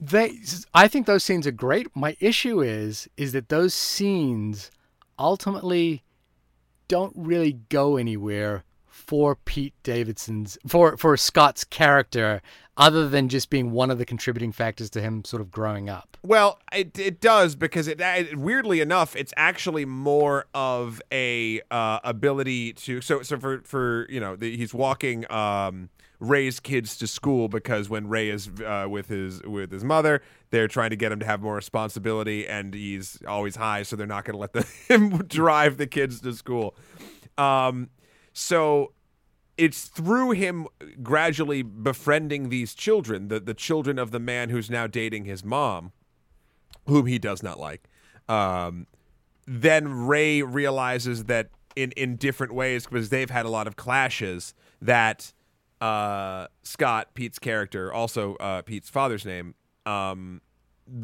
they 0.00 0.32
i 0.74 0.86
think 0.88 1.06
those 1.06 1.24
scenes 1.24 1.46
are 1.46 1.50
great 1.52 1.86
my 1.94 2.16
issue 2.20 2.60
is 2.60 3.08
is 3.16 3.32
that 3.32 3.48
those 3.48 3.74
scenes 3.74 4.70
ultimately 5.18 6.02
don't 6.86 7.12
really 7.16 7.54
go 7.68 7.96
anywhere 7.96 8.62
for 8.86 9.34
pete 9.34 9.74
davidson's 9.82 10.56
for 10.66 10.96
for 10.96 11.16
scott's 11.16 11.64
character 11.64 12.40
other 12.78 13.08
than 13.08 13.28
just 13.28 13.50
being 13.50 13.72
one 13.72 13.90
of 13.90 13.98
the 13.98 14.06
contributing 14.06 14.52
factors 14.52 14.88
to 14.88 15.00
him 15.00 15.24
sort 15.24 15.42
of 15.42 15.50
growing 15.50 15.90
up 15.90 16.16
Well, 16.22 16.60
it 16.72 16.98
it 16.98 17.20
does 17.20 17.56
because 17.56 17.88
it, 17.88 18.00
it 18.00 18.36
weirdly 18.36 18.80
enough, 18.80 19.14
it's 19.16 19.32
actually 19.36 19.84
more 19.84 20.46
of 20.54 21.00
a 21.12 21.60
uh, 21.70 22.00
ability 22.04 22.72
to 22.74 23.00
so 23.00 23.22
so 23.22 23.38
for 23.38 23.62
for 23.62 24.06
you 24.08 24.20
know 24.20 24.36
the, 24.36 24.56
he's 24.56 24.74
walking 24.74 25.30
um, 25.30 25.90
Ray's 26.20 26.60
kids 26.60 26.96
to 26.98 27.06
school 27.06 27.48
because 27.48 27.88
when 27.88 28.08
Ray 28.08 28.30
is 28.30 28.50
uh, 28.64 28.86
with 28.88 29.08
his 29.08 29.42
with 29.42 29.70
his 29.70 29.84
mother, 29.84 30.22
they're 30.50 30.68
trying 30.68 30.90
to 30.90 30.96
get 30.96 31.12
him 31.12 31.20
to 31.20 31.26
have 31.26 31.40
more 31.40 31.54
responsibility, 31.54 32.46
and 32.46 32.74
he's 32.74 33.18
always 33.26 33.56
high, 33.56 33.82
so 33.82 33.96
they're 33.96 34.06
not 34.06 34.24
going 34.24 34.34
to 34.34 34.40
let 34.40 34.52
the, 34.52 34.62
him 34.88 35.18
drive 35.26 35.76
the 35.76 35.86
kids 35.86 36.20
to 36.22 36.32
school. 36.32 36.74
Um, 37.36 37.90
so 38.32 38.92
it's 39.58 39.86
through 39.86 40.30
him 40.30 40.66
gradually 41.02 41.62
befriending 41.62 42.48
these 42.48 42.74
children, 42.74 43.28
the 43.28 43.40
the 43.40 43.54
children 43.54 43.98
of 43.98 44.12
the 44.12 44.20
man 44.20 44.48
who's 44.48 44.70
now 44.70 44.86
dating 44.86 45.24
his 45.24 45.44
mom, 45.44 45.92
whom 46.86 47.06
he 47.06 47.18
does 47.18 47.42
not 47.42 47.58
like. 47.58 47.88
Um, 48.28 48.86
then 49.46 50.06
Ray 50.06 50.42
realizes 50.42 51.24
that 51.24 51.50
in 51.74 51.90
in 51.92 52.16
different 52.16 52.54
ways 52.54 52.86
because 52.86 53.08
they've 53.10 53.30
had 53.30 53.44
a 53.44 53.50
lot 53.50 53.66
of 53.66 53.76
clashes 53.76 54.54
that 54.80 55.32
uh, 55.80 56.46
Scott 56.62 57.08
Pete's 57.14 57.38
character, 57.38 57.92
also 57.92 58.36
uh, 58.36 58.62
Pete's 58.62 58.88
father's 58.88 59.24
name, 59.24 59.54
um, 59.86 60.40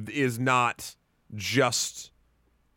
is 0.09 0.39
not 0.39 0.95
just 1.35 2.13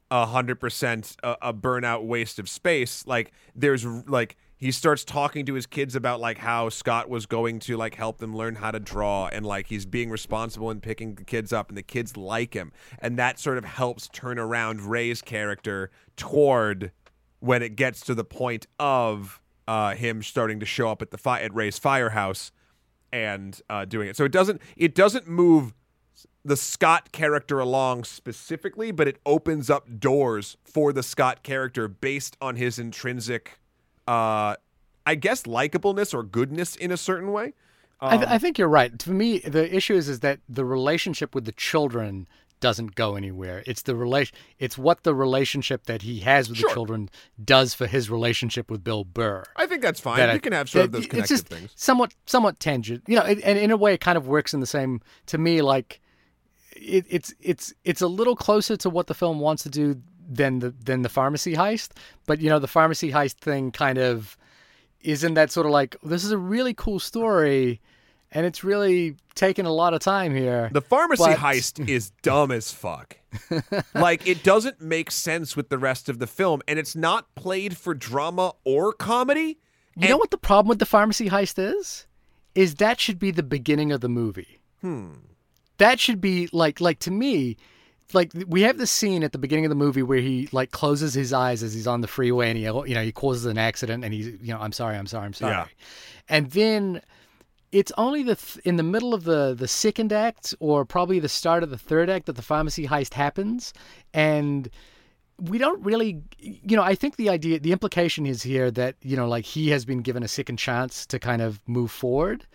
a 0.09 0.25
hundred 0.25 0.59
percent 0.59 1.15
a 1.21 1.37
a 1.43 1.53
burnout 1.53 2.05
waste 2.05 2.39
of 2.39 2.49
space. 2.49 3.05
Like 3.05 3.31
there's 3.55 3.85
like 3.85 4.37
he 4.57 4.71
starts 4.71 5.03
talking 5.03 5.45
to 5.45 5.53
his 5.53 5.65
kids 5.65 5.95
about 5.95 6.19
like 6.19 6.39
how 6.39 6.69
Scott 6.69 7.09
was 7.09 7.25
going 7.25 7.59
to 7.59 7.77
like 7.77 7.95
help 7.95 8.17
them 8.17 8.35
learn 8.35 8.55
how 8.55 8.71
to 8.71 8.79
draw 8.79 9.27
and 9.27 9.45
like 9.45 9.67
he's 9.67 9.85
being 9.85 10.09
responsible 10.09 10.69
and 10.69 10.81
picking 10.81 11.15
the 11.15 11.23
kids 11.23 11.53
up 11.53 11.69
and 11.69 11.77
the 11.77 11.83
kids 11.83 12.17
like 12.17 12.53
him 12.53 12.71
and 12.99 13.17
that 13.17 13.39
sort 13.39 13.57
of 13.57 13.65
helps 13.65 14.07
turn 14.09 14.39
around 14.39 14.81
Ray's 14.81 15.21
character 15.21 15.91
toward 16.15 16.91
when 17.39 17.61
it 17.61 17.75
gets 17.75 18.01
to 18.01 18.15
the 18.15 18.23
point 18.23 18.67
of 18.79 19.41
uh, 19.67 19.93
him 19.95 20.23
starting 20.23 20.59
to 20.59 20.65
show 20.65 20.89
up 20.89 21.01
at 21.01 21.11
the 21.11 21.17
fi- 21.17 21.41
at 21.41 21.53
Ray's 21.53 21.77
firehouse 21.77 22.51
and 23.11 23.61
uh, 23.69 23.85
doing 23.85 24.07
it. 24.07 24.17
So 24.17 24.25
it 24.25 24.31
doesn't 24.31 24.61
it 24.75 24.95
doesn't 24.95 25.27
move 25.27 25.73
the 26.43 26.57
Scott 26.57 27.11
character 27.11 27.59
along 27.59 28.05
specifically, 28.05 28.91
but 28.91 29.07
it 29.07 29.19
opens 29.25 29.69
up 29.69 29.99
doors 29.99 30.57
for 30.63 30.93
the 30.93 31.03
Scott 31.03 31.43
character 31.43 31.87
based 31.87 32.37
on 32.41 32.55
his 32.55 32.79
intrinsic, 32.79 33.59
uh, 34.07 34.55
I 35.05 35.15
guess, 35.15 35.43
likableness 35.43 36.13
or 36.13 36.23
goodness 36.23 36.75
in 36.75 36.91
a 36.91 36.97
certain 36.97 37.31
way. 37.31 37.53
I, 37.99 38.17
th- 38.17 38.29
I 38.29 38.37
think 38.37 38.59
you're 38.59 38.67
right 38.67 39.01
for 39.01 39.09
me 39.11 39.39
the 39.39 39.75
issue 39.75 39.95
is 39.95 40.07
is 40.07 40.19
that 40.19 40.39
the 40.47 40.63
relationship 40.63 41.33
with 41.33 41.45
the 41.45 41.51
children 41.51 42.27
doesn't 42.59 42.93
go 42.93 43.15
anywhere 43.15 43.63
it's 43.65 43.81
the 43.81 43.95
relation 43.95 44.35
it's 44.59 44.77
what 44.77 45.01
the 45.03 45.15
relationship 45.15 45.85
that 45.85 46.03
he 46.03 46.19
has 46.19 46.47
with 46.47 46.59
Sure. 46.59 46.69
the 46.69 46.73
children 46.75 47.09
does 47.43 47.73
for 47.73 47.87
his 47.87 48.07
relationship 48.11 48.69
with 48.69 48.83
bill 48.83 49.03
burr 49.03 49.43
I 49.55 49.65
think 49.65 49.81
that's 49.81 49.99
fine. 49.99 50.17
that 50.17 50.29
you 50.29 50.35
I- 50.35 50.37
can 50.39 50.53
have 50.53 50.69
sort 50.69 50.85
of 50.85 50.91
those 50.91 51.07
it's 51.11 51.27
just 51.27 51.47
things. 51.47 51.71
Somewhat, 51.75 52.13
somewhat 52.27 52.59
tangent, 52.59 53.01
you 53.07 53.15
know, 53.15 53.23
it, 53.25 53.39
and 53.43 53.57
in 53.57 53.71
a 53.71 53.77
way, 53.77 53.95
it 53.95 53.99
kind 54.01 54.15
of 54.17 54.27
works 54.27 54.53
in 54.53 54.59
the 54.59 54.67
same. 54.67 55.01
To 55.27 55.39
me, 55.39 55.63
like 55.63 55.99
it, 56.75 57.03
it's 57.09 57.33
it's 57.41 57.73
it's 57.83 58.01
a 58.01 58.07
little 58.07 58.35
closer 58.35 58.77
to 58.77 58.89
what 58.91 59.07
the 59.07 59.15
film 59.15 59.39
wants 59.39 59.63
to 59.63 59.69
do 59.69 59.95
than 60.27 60.59
the 60.59 60.71
than 60.71 61.01
the 61.03 61.09
pharmacy 61.09 61.53
heist. 61.55 61.91
But 62.25 62.41
you 62.41 62.49
know, 62.49 62.59
the 62.59 62.67
pharmacy 62.67 63.11
heist 63.11 63.35
thing 63.37 63.71
kind 63.71 63.97
of 63.97 64.37
isn't 65.01 65.35
that 65.35 65.51
sort 65.51 65.65
of 65.65 65.71
like 65.71 65.95
this 66.03 66.23
is 66.23 66.31
a 66.31 66.37
really 66.37 66.73
cool 66.73 66.99
story. 66.99 67.79
and 68.31 68.45
it's 68.45 68.61
really 68.61 69.15
taken 69.35 69.65
a 69.65 69.71
lot 69.71 69.93
of 69.93 70.01
time 70.01 70.35
here. 70.35 70.69
The 70.73 70.81
pharmacy 70.81 71.23
But- 71.23 71.37
heist 71.37 71.87
is 71.97 72.09
dumb 72.23 72.51
as 72.51 72.71
fuck. 72.73 73.17
like 73.95 74.27
it 74.27 74.43
doesn't 74.43 74.81
make 74.81 75.11
sense 75.11 75.55
with 75.55 75.69
the 75.69 75.77
rest 75.77 76.09
of 76.09 76.19
the 76.19 76.27
film, 76.27 76.61
and 76.67 76.77
it's 76.79 76.95
not 76.95 77.33
played 77.35 77.77
for 77.77 77.93
drama 77.93 78.53
or 78.65 78.91
comedy. 78.93 79.59
You 79.95 80.09
know 80.09 80.17
what 80.17 80.31
the 80.31 80.37
problem 80.37 80.67
with 80.69 80.79
the 80.79 80.85
pharmacy 80.85 81.29
heist 81.29 81.57
is? 81.57 82.05
Is 82.53 82.75
that 82.75 82.99
should 82.99 83.17
be 83.19 83.31
the 83.31 83.43
beginning 83.43 83.91
of 83.91 84.01
the 84.01 84.09
movie. 84.09 84.59
Hmm. 84.81 85.11
That 85.77 85.99
should 85.99 86.19
be 86.21 86.49
like 86.51 86.81
like 86.81 86.99
to 86.99 87.11
me, 87.11 87.55
like 88.13 88.31
we 88.47 88.61
have 88.61 88.77
this 88.77 88.91
scene 88.91 89.23
at 89.23 89.31
the 89.31 89.37
beginning 89.37 89.65
of 89.65 89.69
the 89.69 89.75
movie 89.75 90.03
where 90.03 90.19
he 90.19 90.47
like 90.51 90.71
closes 90.71 91.13
his 91.13 91.33
eyes 91.33 91.61
as 91.63 91.73
he's 91.73 91.87
on 91.87 92.01
the 92.01 92.07
freeway 92.07 92.49
and 92.49 92.57
he 92.57 92.63
you 92.63 92.95
know 92.95 93.03
he 93.03 93.11
causes 93.11 93.45
an 93.45 93.57
accident 93.57 94.03
and 94.05 94.13
he's 94.13 94.27
you 94.27 94.53
know 94.53 94.59
I'm 94.59 94.71
sorry 94.71 94.95
I'm 94.97 95.07
sorry 95.07 95.25
I'm 95.25 95.33
sorry, 95.33 95.53
Yeah. 95.53 95.65
and 96.29 96.51
then 96.51 97.01
it's 97.73 97.91
only 97.97 98.23
the 98.23 98.35
th- 98.35 98.65
in 98.65 98.77
the 98.77 98.83
middle 98.83 99.13
of 99.13 99.25
the 99.25 99.53
the 99.53 99.67
second 99.67 100.13
act 100.13 100.55
or 100.59 100.85
probably 100.85 101.19
the 101.19 101.27
start 101.29 101.63
of 101.63 101.69
the 101.69 101.77
third 101.77 102.09
act 102.09 102.27
that 102.27 102.37
the 102.37 102.41
pharmacy 102.41 102.87
heist 102.87 103.13
happens. 103.13 103.73
And 104.13 104.69
we 105.39 105.59
don't 105.59 105.83
really 105.85 106.19
you 106.39 106.75
know 106.75 106.81
i 106.81 106.95
think 106.95 107.15
the 107.17 107.29
idea 107.29 107.59
the 107.59 107.71
implication 107.71 108.25
is 108.25 108.41
here 108.41 108.71
that 108.71 108.95
you 109.03 109.15
know 109.15 109.27
like 109.27 109.45
he 109.45 109.69
has 109.69 109.85
been 109.85 110.01
given 110.01 110.23
a 110.23 110.27
second 110.27 110.57
chance 110.57 111.05
to 111.05 111.19
kind 111.19 111.43
of 111.43 111.61
move 111.67 111.91
forward 111.91 112.47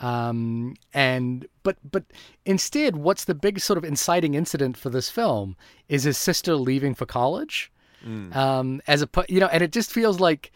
um 0.00 0.74
and 0.92 1.46
but 1.62 1.76
but 1.90 2.02
instead 2.44 2.96
what's 2.96 3.24
the 3.24 3.34
big 3.34 3.60
sort 3.60 3.78
of 3.78 3.84
inciting 3.84 4.34
incident 4.34 4.76
for 4.76 4.90
this 4.90 5.08
film 5.08 5.56
is 5.88 6.02
his 6.02 6.18
sister 6.18 6.56
leaving 6.56 6.94
for 6.94 7.06
college. 7.06 7.70
Um 8.32 8.82
as 8.86 9.02
a 9.02 9.08
you 9.28 9.40
know 9.40 9.46
and 9.46 9.62
it 9.62 9.72
just 9.72 9.90
feels 9.92 10.20
like 10.20 10.52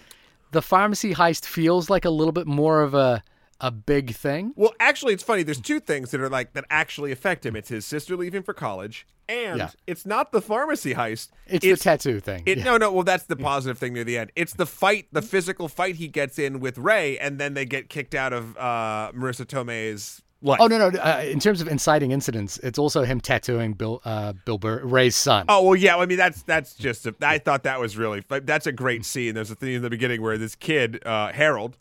the 0.50 0.60
pharmacy 0.62 1.14
heist 1.14 1.44
feels 1.46 1.88
like 1.88 2.04
a 2.04 2.10
little 2.10 2.32
bit 2.32 2.46
more 2.46 2.82
of 2.82 2.94
a 2.94 3.22
a 3.60 3.70
big 3.70 4.14
thing 4.14 4.52
Well, 4.56 4.72
actually, 4.78 5.14
it's 5.14 5.22
funny. 5.22 5.42
There's 5.42 5.60
two 5.60 5.80
things 5.80 6.10
that 6.12 6.20
are 6.20 6.28
like 6.28 6.52
that 6.52 6.64
actually 6.70 7.10
affect 7.12 7.44
him. 7.44 7.56
It's 7.56 7.68
his 7.68 7.84
sister 7.84 8.16
leaving 8.16 8.42
for 8.42 8.54
college, 8.54 9.06
and 9.28 9.58
Yeah. 9.58 9.70
it's 9.86 10.06
not 10.06 10.30
the 10.32 10.40
pharmacy 10.40 10.94
heist. 10.94 11.28
it's, 11.46 11.64
the 11.64 11.76
tattoo 11.76 12.20
thing 12.20 12.44
It, 12.46 12.58
Yeah. 12.58 12.64
No, 12.64 12.76
no. 12.76 12.92
Well, 12.92 13.02
that's 13.04 13.24
the 13.24 13.36
positive 13.36 13.76
thing 13.78 13.94
near 13.94 14.04
the 14.04 14.16
end. 14.18 14.30
It's 14.36 14.54
the 14.54 14.66
fight, 14.66 15.06
the 15.12 15.22
physical 15.22 15.68
fight 15.68 15.96
he 15.96 16.06
gets 16.08 16.38
in 16.38 16.60
with 16.60 16.78
Ray, 16.78 17.18
and 17.18 17.38
then 17.40 17.54
they 17.54 17.64
get 17.64 17.88
kicked 17.88 18.14
out 18.14 18.32
of 18.32 18.56
uh, 18.56 19.10
Marisa 19.12 19.44
Tomei's 19.44 20.22
life. 20.40 20.58
Oh 20.60 20.68
no 20.68 20.78
no! 20.78 20.96
Uh, 20.98 21.22
in 21.24 21.40
terms 21.40 21.60
of 21.60 21.66
inciting 21.66 22.12
incidents, 22.12 22.58
it's 22.62 22.78
also 22.78 23.02
him 23.02 23.20
tattooing 23.20 23.72
Bill 23.72 24.00
uh, 24.04 24.34
Bill 24.44 24.58
Burr, 24.58 24.84
Ray's 24.84 25.16
son. 25.16 25.46
Oh 25.48 25.62
well, 25.64 25.76
yeah. 25.76 25.96
I 25.96 26.06
mean, 26.06 26.18
that's 26.18 26.42
that's 26.42 26.74
just. 26.74 27.06
A, 27.06 27.14
I 27.22 27.38
thought 27.38 27.64
that 27.64 27.80
was 27.80 27.96
really. 27.96 28.22
That's 28.28 28.68
a 28.68 28.72
great 28.72 29.04
scene. 29.04 29.34
There's 29.34 29.50
a 29.50 29.56
thing 29.56 29.74
in 29.74 29.82
the 29.82 29.90
beginning 29.90 30.22
where 30.22 30.38
this 30.38 30.54
kid 30.54 31.04
uh, 31.04 31.32
Harold 31.32 31.76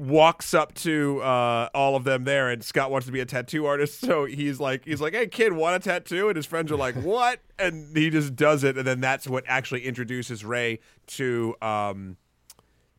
walks 0.00 0.54
up 0.54 0.72
to 0.72 1.20
uh, 1.20 1.68
all 1.74 1.94
of 1.94 2.04
them 2.04 2.24
there, 2.24 2.48
and 2.48 2.64
Scott 2.64 2.90
wants 2.90 3.06
to 3.06 3.12
be 3.12 3.20
a 3.20 3.26
tattoo 3.26 3.66
artist, 3.66 4.00
so 4.06 4.24
he's 4.24 4.58
like, 4.58 4.84
he's 4.86 5.00
like, 5.00 5.12
"Hey, 5.12 5.26
kid, 5.26 5.52
want 5.52 5.76
a 5.76 5.78
tattoo?" 5.78 6.28
And 6.28 6.36
his 6.36 6.46
friends 6.46 6.72
are 6.72 6.76
like, 6.76 6.94
"What?" 7.02 7.40
And 7.58 7.96
he 7.96 8.08
just 8.10 8.34
does 8.34 8.64
it, 8.64 8.78
and 8.78 8.86
then 8.86 9.00
that's 9.00 9.28
what 9.28 9.44
actually 9.46 9.84
introduces 9.84 10.44
Ray 10.44 10.80
to. 11.08 11.54
Um, 11.62 12.16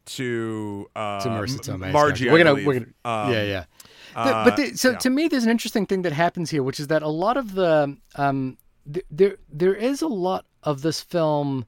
to 0.03 0.89
uh, 0.95 1.21
to 1.21 1.29
Marisa 1.29 1.73
M- 1.81 1.91
Margie, 1.91 2.29
We're 2.29 2.43
gonna, 2.43 2.65
we're 2.65 2.79
gonna, 2.79 2.85
Um, 3.05 3.31
yeah, 3.31 3.43
yeah. 3.43 3.63
The- 4.13 4.19
uh, 4.19 4.43
but 4.45 4.57
the, 4.57 4.75
so 4.75 4.91
yeah. 4.91 4.97
to 4.97 5.09
me, 5.11 5.27
there's 5.27 5.43
an 5.43 5.51
interesting 5.51 5.85
thing 5.85 6.01
that 6.01 6.11
happens 6.11 6.49
here, 6.49 6.63
which 6.63 6.79
is 6.79 6.87
that 6.87 7.03
a 7.03 7.07
lot 7.07 7.37
of 7.37 7.53
the 7.53 7.95
um, 8.15 8.57
th- 8.91 9.05
there 9.11 9.37
there 9.47 9.75
is 9.75 10.01
a 10.01 10.07
lot 10.07 10.45
of 10.63 10.81
this 10.81 11.01
film 11.01 11.65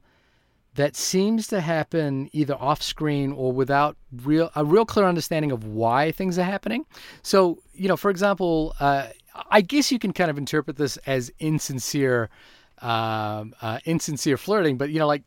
that 0.74 0.96
seems 0.96 1.46
to 1.48 1.60
happen 1.60 2.28
either 2.32 2.54
off 2.54 2.82
screen 2.82 3.32
or 3.32 3.52
without 3.52 3.96
real 4.24 4.50
a 4.56 4.64
real 4.64 4.84
clear 4.84 5.06
understanding 5.06 5.52
of 5.52 5.64
why 5.64 6.12
things 6.12 6.38
are 6.38 6.44
happening. 6.44 6.84
So 7.22 7.58
you 7.74 7.88
know, 7.88 7.96
for 7.96 8.10
example, 8.10 8.74
uh, 8.80 9.08
I 9.50 9.60
guess 9.60 9.90
you 9.92 9.98
can 9.98 10.12
kind 10.12 10.30
of 10.30 10.38
interpret 10.38 10.76
this 10.76 10.96
as 10.98 11.30
insincere, 11.38 12.30
um, 12.82 13.54
uh, 13.62 13.78
insincere 13.84 14.36
flirting. 14.36 14.76
But 14.76 14.90
you 14.90 14.98
know, 14.98 15.06
like 15.06 15.22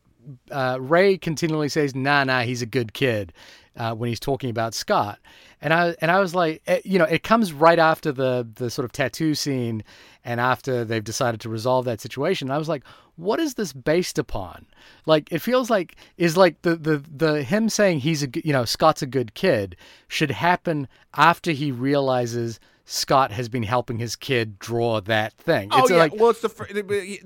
uh, 0.50 0.78
Ray 0.80 1.18
continually 1.18 1.68
says, 1.68 1.94
"Nah, 1.94 2.24
nah, 2.24 2.42
he's 2.42 2.62
a 2.62 2.66
good 2.66 2.92
kid," 2.92 3.32
uh, 3.78 3.94
when 3.94 4.08
he's 4.08 4.20
talking 4.20 4.50
about 4.50 4.74
Scott, 4.74 5.20
and 5.62 5.72
I 5.72 5.94
and 6.00 6.10
I 6.10 6.18
was 6.18 6.34
like, 6.34 6.62
eh, 6.66 6.80
you 6.84 6.98
know, 6.98 7.04
it 7.04 7.22
comes 7.22 7.52
right 7.52 7.78
after 7.78 8.12
the 8.12 8.46
the 8.56 8.70
sort 8.70 8.84
of 8.84 8.92
tattoo 8.92 9.34
scene, 9.34 9.84
and 10.24 10.40
after 10.40 10.84
they've 10.84 11.02
decided 11.02 11.40
to 11.42 11.48
resolve 11.48 11.84
that 11.86 12.00
situation. 12.00 12.48
And 12.48 12.54
I 12.54 12.58
was 12.58 12.68
like, 12.68 12.82
what 13.16 13.38
is 13.40 13.54
this 13.54 13.72
based 13.72 14.18
upon? 14.18 14.66
Like, 15.06 15.30
it 15.32 15.38
feels 15.38 15.70
like 15.70 15.96
is 16.16 16.36
like 16.36 16.60
the 16.62 16.76
the 16.76 16.98
the 17.14 17.42
him 17.42 17.68
saying 17.68 18.00
he's 18.00 18.24
a 18.24 18.28
you 18.44 18.52
know 18.52 18.64
Scott's 18.64 19.02
a 19.02 19.06
good 19.06 19.34
kid 19.34 19.76
should 20.08 20.32
happen 20.32 20.88
after 21.14 21.52
he 21.52 21.72
realizes. 21.72 22.60
Scott 22.90 23.32
has 23.32 23.50
been 23.50 23.64
helping 23.64 23.98
his 23.98 24.16
kid 24.16 24.58
draw 24.58 24.98
that 25.02 25.34
thing. 25.34 25.68
Oh 25.72 25.80
it's 25.82 25.90
yeah. 25.90 25.96
like 25.98 26.14
well, 26.14 26.30
it's 26.30 26.40
the. 26.40 26.48
fir- 26.48 26.68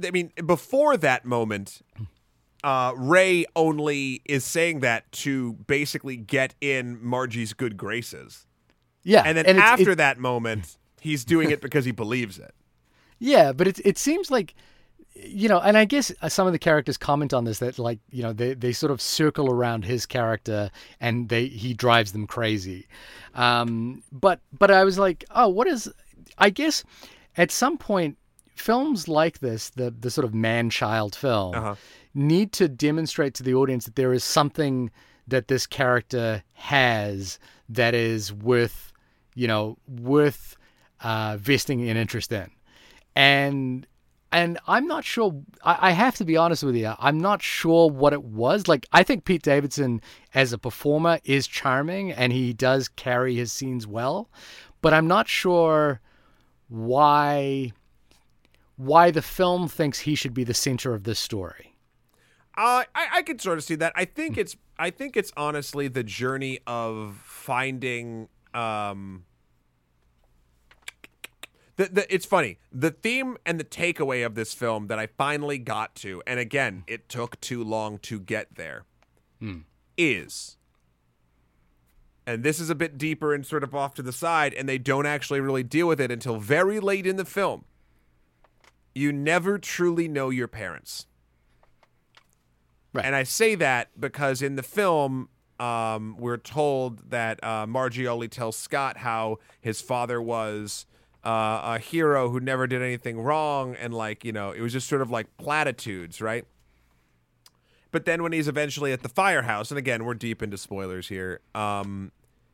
I 0.04 0.10
mean, 0.10 0.32
before 0.44 0.96
that 0.96 1.24
moment, 1.24 1.82
uh, 2.64 2.92
Ray 2.96 3.44
only 3.56 4.22
is 4.24 4.44
saying 4.44 4.80
that 4.80 5.10
to 5.12 5.54
basically 5.66 6.16
get 6.16 6.54
in 6.60 6.98
Margie's 7.02 7.52
good 7.52 7.76
graces, 7.76 8.46
yeah, 9.02 9.22
and 9.26 9.36
then 9.36 9.46
it's- 9.46 9.64
after 9.64 9.92
it- 9.92 9.96
that 9.98 10.18
moment, 10.18 10.76
he's 11.00 11.24
doing 11.24 11.50
it 11.50 11.60
because 11.60 11.84
he 11.84 11.92
believes 11.92 12.38
it. 12.38 12.54
Yeah, 13.24 13.52
but 13.52 13.68
it 13.68 13.78
it 13.84 13.98
seems 13.98 14.32
like 14.32 14.52
you 15.14 15.48
know, 15.48 15.60
and 15.60 15.76
I 15.76 15.84
guess 15.84 16.10
uh, 16.22 16.28
some 16.28 16.48
of 16.48 16.52
the 16.52 16.58
characters 16.58 16.96
comment 16.98 17.32
on 17.32 17.44
this 17.44 17.60
that 17.60 17.78
like 17.78 18.00
you 18.10 18.20
know 18.20 18.32
they, 18.32 18.54
they 18.54 18.72
sort 18.72 18.90
of 18.90 19.00
circle 19.00 19.48
around 19.48 19.84
his 19.84 20.06
character 20.06 20.70
and 21.00 21.28
they 21.28 21.46
he 21.46 21.72
drives 21.72 22.10
them 22.10 22.26
crazy. 22.26 22.88
Um, 23.34 24.02
but 24.10 24.40
but 24.58 24.70
I 24.72 24.82
was 24.82 24.98
like, 24.98 25.24
oh, 25.30 25.48
what 25.48 25.68
is? 25.68 25.88
I 26.38 26.50
guess 26.50 26.82
at 27.36 27.52
some 27.52 27.78
point 27.78 28.16
films 28.56 29.06
like 29.06 29.38
this, 29.38 29.70
the 29.70 29.90
the 29.92 30.10
sort 30.10 30.24
of 30.24 30.34
man 30.34 30.68
child 30.70 31.14
film, 31.14 31.54
Uh-huh. 31.54 31.74
Need 32.14 32.52
to 32.52 32.68
demonstrate 32.68 33.34
to 33.34 33.42
the 33.42 33.54
audience 33.54 33.84
that 33.84 33.96
there 33.96 34.12
is 34.12 34.24
something 34.24 34.90
that 35.26 35.48
this 35.48 35.66
character 35.66 36.42
has 36.54 37.38
that 37.68 37.94
is 37.94 38.32
worth 38.32 38.92
you 39.34 39.46
know 39.46 39.78
worth 39.88 40.56
uh, 41.00 41.36
vesting 41.38 41.88
an 41.88 41.96
interest 41.96 42.32
in 42.32 42.50
and 43.14 43.86
and 44.32 44.58
I'm 44.66 44.86
not 44.86 45.04
sure. 45.04 45.34
I, 45.62 45.88
I 45.88 45.90
have 45.90 46.16
to 46.16 46.24
be 46.24 46.38
honest 46.38 46.62
with 46.62 46.74
you. 46.74 46.94
I'm 46.98 47.20
not 47.20 47.42
sure 47.42 47.90
what 47.90 48.14
it 48.14 48.24
was. 48.24 48.66
Like 48.66 48.86
I 48.92 49.02
think 49.02 49.24
Pete 49.24 49.42
Davidson 49.42 50.00
as 50.34 50.52
a 50.52 50.58
performer 50.58 51.20
is 51.24 51.46
charming, 51.46 52.10
and 52.10 52.32
he 52.32 52.54
does 52.54 52.88
carry 52.88 53.34
his 53.34 53.52
scenes 53.52 53.86
well, 53.86 54.30
but 54.80 54.94
I'm 54.94 55.06
not 55.06 55.28
sure 55.28 56.00
why 56.68 57.72
why 58.76 59.10
the 59.10 59.22
film 59.22 59.68
thinks 59.68 60.00
he 60.00 60.14
should 60.14 60.32
be 60.32 60.44
the 60.44 60.54
center 60.54 60.94
of 60.94 61.04
this 61.04 61.18
story. 61.18 61.71
Uh, 62.56 62.84
I, 62.94 63.08
I 63.14 63.22
could 63.22 63.40
sort 63.40 63.58
of 63.58 63.64
see 63.64 63.74
that. 63.76 63.92
I 63.96 64.04
think 64.04 64.36
it's 64.36 64.56
I 64.78 64.90
think 64.90 65.16
it's 65.16 65.32
honestly 65.36 65.88
the 65.88 66.02
journey 66.02 66.60
of 66.66 67.16
finding 67.24 68.28
um 68.52 69.24
the, 71.76 71.86
the 71.86 72.14
it's 72.14 72.26
funny. 72.26 72.58
The 72.70 72.90
theme 72.90 73.38
and 73.46 73.58
the 73.58 73.64
takeaway 73.64 74.24
of 74.24 74.34
this 74.34 74.52
film 74.52 74.88
that 74.88 74.98
I 74.98 75.06
finally 75.06 75.58
got 75.58 75.94
to, 75.96 76.22
and 76.26 76.38
again, 76.38 76.84
it 76.86 77.08
took 77.08 77.40
too 77.40 77.64
long 77.64 77.98
to 78.00 78.20
get 78.20 78.56
there, 78.56 78.84
is 79.96 80.58
and 82.26 82.42
this 82.42 82.60
is 82.60 82.70
a 82.70 82.74
bit 82.74 82.98
deeper 82.98 83.34
and 83.34 83.44
sort 83.44 83.64
of 83.64 83.74
off 83.74 83.94
to 83.94 84.02
the 84.02 84.12
side, 84.12 84.54
and 84.54 84.68
they 84.68 84.78
don't 84.78 85.06
actually 85.06 85.40
really 85.40 85.62
deal 85.62 85.88
with 85.88 86.00
it 86.00 86.10
until 86.10 86.38
very 86.38 86.78
late 86.78 87.06
in 87.06 87.16
the 87.16 87.24
film. 87.24 87.64
You 88.94 89.12
never 89.12 89.58
truly 89.58 90.06
know 90.06 90.30
your 90.30 90.48
parents. 90.48 91.06
Right. 92.92 93.04
And 93.04 93.14
I 93.14 93.22
say 93.22 93.54
that 93.54 93.88
because 93.98 94.42
in 94.42 94.56
the 94.56 94.62
film, 94.62 95.28
um, 95.58 96.16
we're 96.18 96.36
told 96.36 97.10
that 97.10 97.38
uh, 97.42 97.66
Margioli 97.66 98.28
tells 98.28 98.56
Scott 98.56 98.98
how 98.98 99.38
his 99.60 99.80
father 99.80 100.20
was 100.20 100.86
uh, 101.24 101.60
a 101.62 101.78
hero 101.78 102.30
who 102.30 102.40
never 102.40 102.66
did 102.66 102.82
anything 102.82 103.20
wrong, 103.20 103.76
and 103.76 103.94
like 103.94 104.24
you 104.24 104.32
know, 104.32 104.50
it 104.50 104.60
was 104.60 104.72
just 104.72 104.88
sort 104.88 105.02
of 105.02 105.10
like 105.10 105.36
platitudes, 105.36 106.20
right? 106.20 106.44
But 107.92 108.06
then 108.06 108.22
when 108.22 108.32
he's 108.32 108.48
eventually 108.48 108.92
at 108.92 109.02
the 109.02 109.08
firehouse, 109.08 109.70
and 109.70 109.78
again, 109.78 110.04
we're 110.04 110.14
deep 110.14 110.42
into 110.42 110.58
spoilers 110.58 111.08
here. 111.08 111.40
Um, 111.54 112.10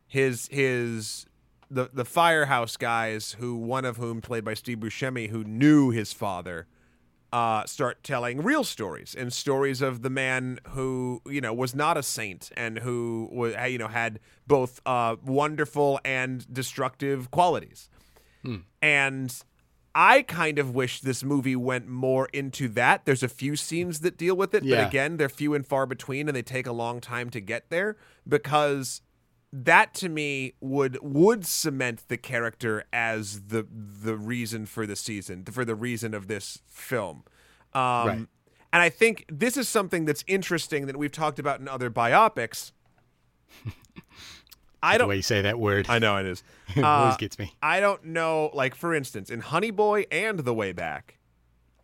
his 0.07 0.49
his 0.51 1.27
the 1.71 1.89
the 1.93 2.05
firehouse 2.05 2.77
guys, 2.77 3.37
who 3.39 3.57
one 3.57 3.85
of 3.85 3.97
whom 3.97 4.21
played 4.21 4.45
by 4.45 4.55
Steve 4.55 4.79
Buscemi, 4.79 5.31
who 5.31 5.45
knew 5.45 5.91
his 5.91 6.13
father, 6.13 6.67
uh, 7.33 7.65
start 7.67 8.03
telling 8.03 8.43
real 8.43 8.65
stories 8.65 9.15
and 9.17 9.33
stories 9.33 9.83
of 9.83 10.03
the 10.03 10.11
man 10.11 10.59
who 10.69 11.21
you 11.27 11.41
know 11.41 11.53
was 11.53 11.75
not 11.75 11.97
a 11.97 12.03
saint 12.03 12.51
and 12.57 12.79
who 12.79 13.29
was 13.31 13.55
you 13.71 13.79
know 13.79 13.89
had 13.89 14.19
both 14.47 14.81
uh, 14.87 15.17
wonderful 15.25 16.01
and 16.05 16.51
destructive 16.53 17.31
qualities. 17.31 17.91
And 18.81 19.35
I 19.95 20.23
kind 20.23 20.59
of 20.59 20.75
wish 20.75 21.01
this 21.01 21.23
movie 21.25 21.57
went 21.57 21.89
more 21.89 22.29
into 22.33 22.69
that. 22.69 23.05
There's 23.05 23.23
a 23.23 23.29
few 23.29 23.57
scenes 23.57 24.01
that 24.01 24.17
deal 24.17 24.37
with 24.37 24.55
it, 24.55 24.63
Yeah. 24.63 24.77
but 24.77 24.89
again, 24.89 25.17
they're 25.17 25.29
few 25.29 25.55
and 25.55 25.67
far 25.67 25.85
between, 25.87 26.29
and 26.29 26.37
they 26.37 26.43
take 26.43 26.67
a 26.67 26.73
long 26.73 27.01
time 27.01 27.31
to 27.31 27.41
get 27.41 27.69
there 27.69 27.97
because 28.27 29.03
that 29.53 29.95
to 29.95 30.09
me 30.09 30.55
would 30.61 30.99
would 31.01 31.47
cement 31.47 32.07
the 32.09 32.17
character 32.17 32.85
as 32.93 33.47
the 33.49 33.67
the 33.71 34.17
reason 34.17 34.67
for 34.67 34.87
the 34.87 34.97
season, 34.97 35.45
for 35.45 35.65
the 35.65 35.75
reason 35.75 36.15
of 36.15 36.29
this 36.29 36.59
film. 36.67 37.25
Um, 37.73 38.07
Right. 38.07 38.27
And 38.71 38.83
I 38.83 38.91
think 38.91 39.25
this 39.31 39.57
is 39.57 39.67
something 39.67 40.05
that's 40.05 40.23
interesting 40.27 40.87
that 40.87 40.97
we've 40.99 41.11
talked 41.13 41.39
about 41.39 41.59
in 41.59 41.69
other 41.69 41.91
biopics. 41.91 42.73
I 44.83 44.97
don't. 44.97 45.07
The 45.07 45.11
way 45.11 45.17
you 45.17 45.23
say 45.23 45.43
that 45.43 45.59
word 45.59 45.87
I 45.89 45.99
know 45.99 46.17
it 46.19 46.27
is. 46.27 46.43
it 46.77 46.85
Uh, 46.85 46.87
always 46.89 47.17
gets 47.17 47.39
me. 47.39 47.53
I 47.63 47.81
don't 47.81 48.05
know. 48.05 48.51
Like 48.55 48.75
for 48.75 48.95
instance, 48.95 49.31
in 49.31 49.41
Honey 49.41 49.71
Boy 49.71 50.05
and 50.11 50.41
The 50.41 50.55
Way 50.55 50.73
Back, 50.73 51.19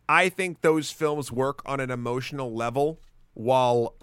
I 0.07 0.29
think 0.29 0.61
those 0.61 0.91
films 0.91 1.31
work 1.31 1.61
on 1.65 1.79
an 1.79 1.89
emotional 1.91 2.53
level 2.53 3.01
while 3.33 3.95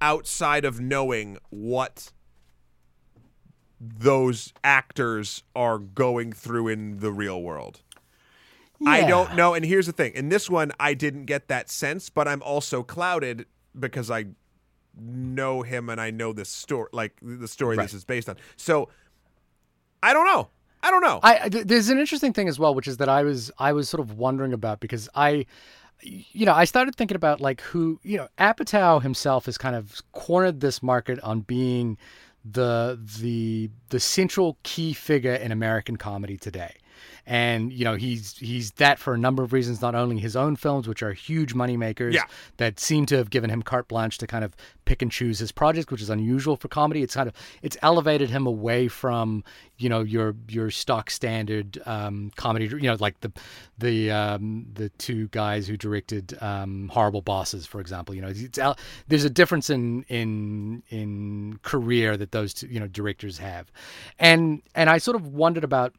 outside 0.00 0.64
of 0.64 0.80
knowing 0.80 1.38
what 1.50 2.12
those 3.98 4.52
actors 4.62 5.42
are 5.54 5.78
going 5.78 6.32
through 6.32 6.68
in 6.68 6.98
the 7.00 7.12
real 7.12 7.42
world. 7.42 7.80
I 8.86 9.02
don't 9.02 9.34
know. 9.34 9.54
And 9.54 9.64
here's 9.64 9.86
the 9.86 9.92
thing: 9.92 10.12
in 10.14 10.28
this 10.28 10.50
one, 10.50 10.72
I 10.78 10.94
didn't 10.94 11.24
get 11.24 11.48
that 11.48 11.70
sense, 11.70 12.10
but 12.10 12.28
I'm 12.28 12.42
also 12.42 12.82
clouded 12.82 13.46
because 13.78 14.10
I 14.10 14.26
know 14.96 15.62
him 15.62 15.88
and 15.88 16.00
I 16.00 16.10
know 16.10 16.32
this 16.32 16.48
story, 16.48 16.88
like 16.92 17.14
the 17.22 17.48
story 17.48 17.76
Right. 17.76 17.84
this 17.84 17.94
is 17.94 18.04
based 18.04 18.28
on. 18.28 18.36
So 18.56 18.88
I 20.02 20.12
don't 20.12 20.26
know. 20.26 20.48
I 20.82 20.90
don't 20.90 21.02
know. 21.02 21.20
I 21.22 21.48
there's 21.48 21.88
an 21.88 21.98
interesting 21.98 22.32
thing 22.34 22.48
as 22.48 22.58
well, 22.58 22.74
which 22.74 22.86
is 22.86 22.98
that 22.98 23.08
I 23.08 23.22
was 23.22 23.50
I 23.58 23.72
was 23.72 23.88
sort 23.88 24.00
of 24.00 24.18
wondering 24.18 24.52
about 24.52 24.80
because 24.80 25.08
I, 25.14 25.46
you 26.02 26.44
know, 26.44 26.52
I 26.52 26.64
started 26.64 26.94
thinking 26.94 27.16
about 27.16 27.40
like 27.40 27.62
who 27.62 27.98
you 28.02 28.18
know 28.18 28.28
Apatow 28.38 29.00
himself 29.02 29.46
has 29.46 29.56
kind 29.56 29.74
of 29.76 30.02
cornered 30.12 30.60
this 30.60 30.82
market 30.82 31.18
on 31.20 31.40
being 31.40 31.96
the 32.44 32.98
the 33.20 33.70
the 33.88 34.00
central 34.00 34.58
key 34.62 34.92
figure 34.92 35.34
in 35.34 35.50
American 35.52 35.96
comedy 35.96 36.36
today. 36.36 36.76
And 37.26 37.72
you 37.72 37.84
know 37.84 37.94
he's 37.94 38.36
he's 38.38 38.72
that 38.72 38.98
for 38.98 39.14
a 39.14 39.18
number 39.18 39.42
of 39.42 39.52
reasons. 39.52 39.80
Not 39.80 39.94
only 39.94 40.18
his 40.18 40.36
own 40.36 40.56
films, 40.56 40.86
which 40.86 41.02
are 41.02 41.12
huge 41.12 41.54
moneymakers, 41.54 42.12
Yeah. 42.12 42.24
that 42.58 42.78
seem 42.78 43.06
to 43.06 43.16
have 43.16 43.30
given 43.30 43.48
him 43.50 43.62
carte 43.62 43.88
blanche 43.88 44.18
to 44.18 44.26
kind 44.26 44.44
of 44.44 44.54
pick 44.84 45.00
and 45.00 45.10
choose 45.10 45.38
his 45.38 45.50
projects, 45.50 45.90
which 45.90 46.02
is 46.02 46.10
unusual 46.10 46.56
for 46.56 46.68
comedy. 46.68 47.02
It's 47.02 47.14
kind 47.14 47.28
of 47.28 47.34
it's 47.62 47.76
elevated 47.82 48.28
him 48.28 48.46
away 48.46 48.88
from 48.88 49.42
you 49.78 49.88
know 49.88 50.00
your 50.02 50.34
your 50.48 50.70
stock 50.70 51.10
standard 51.10 51.80
um, 51.86 52.30
comedy. 52.36 52.66
You 52.66 52.80
know, 52.82 52.96
like 53.00 53.20
the 53.20 53.32
the 53.78 54.10
um, 54.10 54.66
the 54.74 54.90
two 54.90 55.28
guys 55.28 55.66
who 55.66 55.76
directed 55.78 56.36
um, 56.42 56.88
Horrible 56.92 57.22
Bosses, 57.22 57.66
for 57.66 57.80
example. 57.80 58.14
You 58.14 58.20
know, 58.20 58.28
it's, 58.28 58.58
el- 58.58 58.76
there's 59.08 59.24
a 59.24 59.30
difference 59.30 59.70
in 59.70 60.02
in 60.08 60.82
in 60.90 61.58
career 61.62 62.16
that 62.18 62.32
those 62.32 62.52
two 62.52 62.66
you 62.66 62.78
know 62.80 62.86
directors 62.86 63.38
have, 63.38 63.72
and 64.18 64.60
and 64.74 64.90
I 64.90 64.98
sort 64.98 65.16
of 65.16 65.26
wondered 65.28 65.64
about 65.64 65.94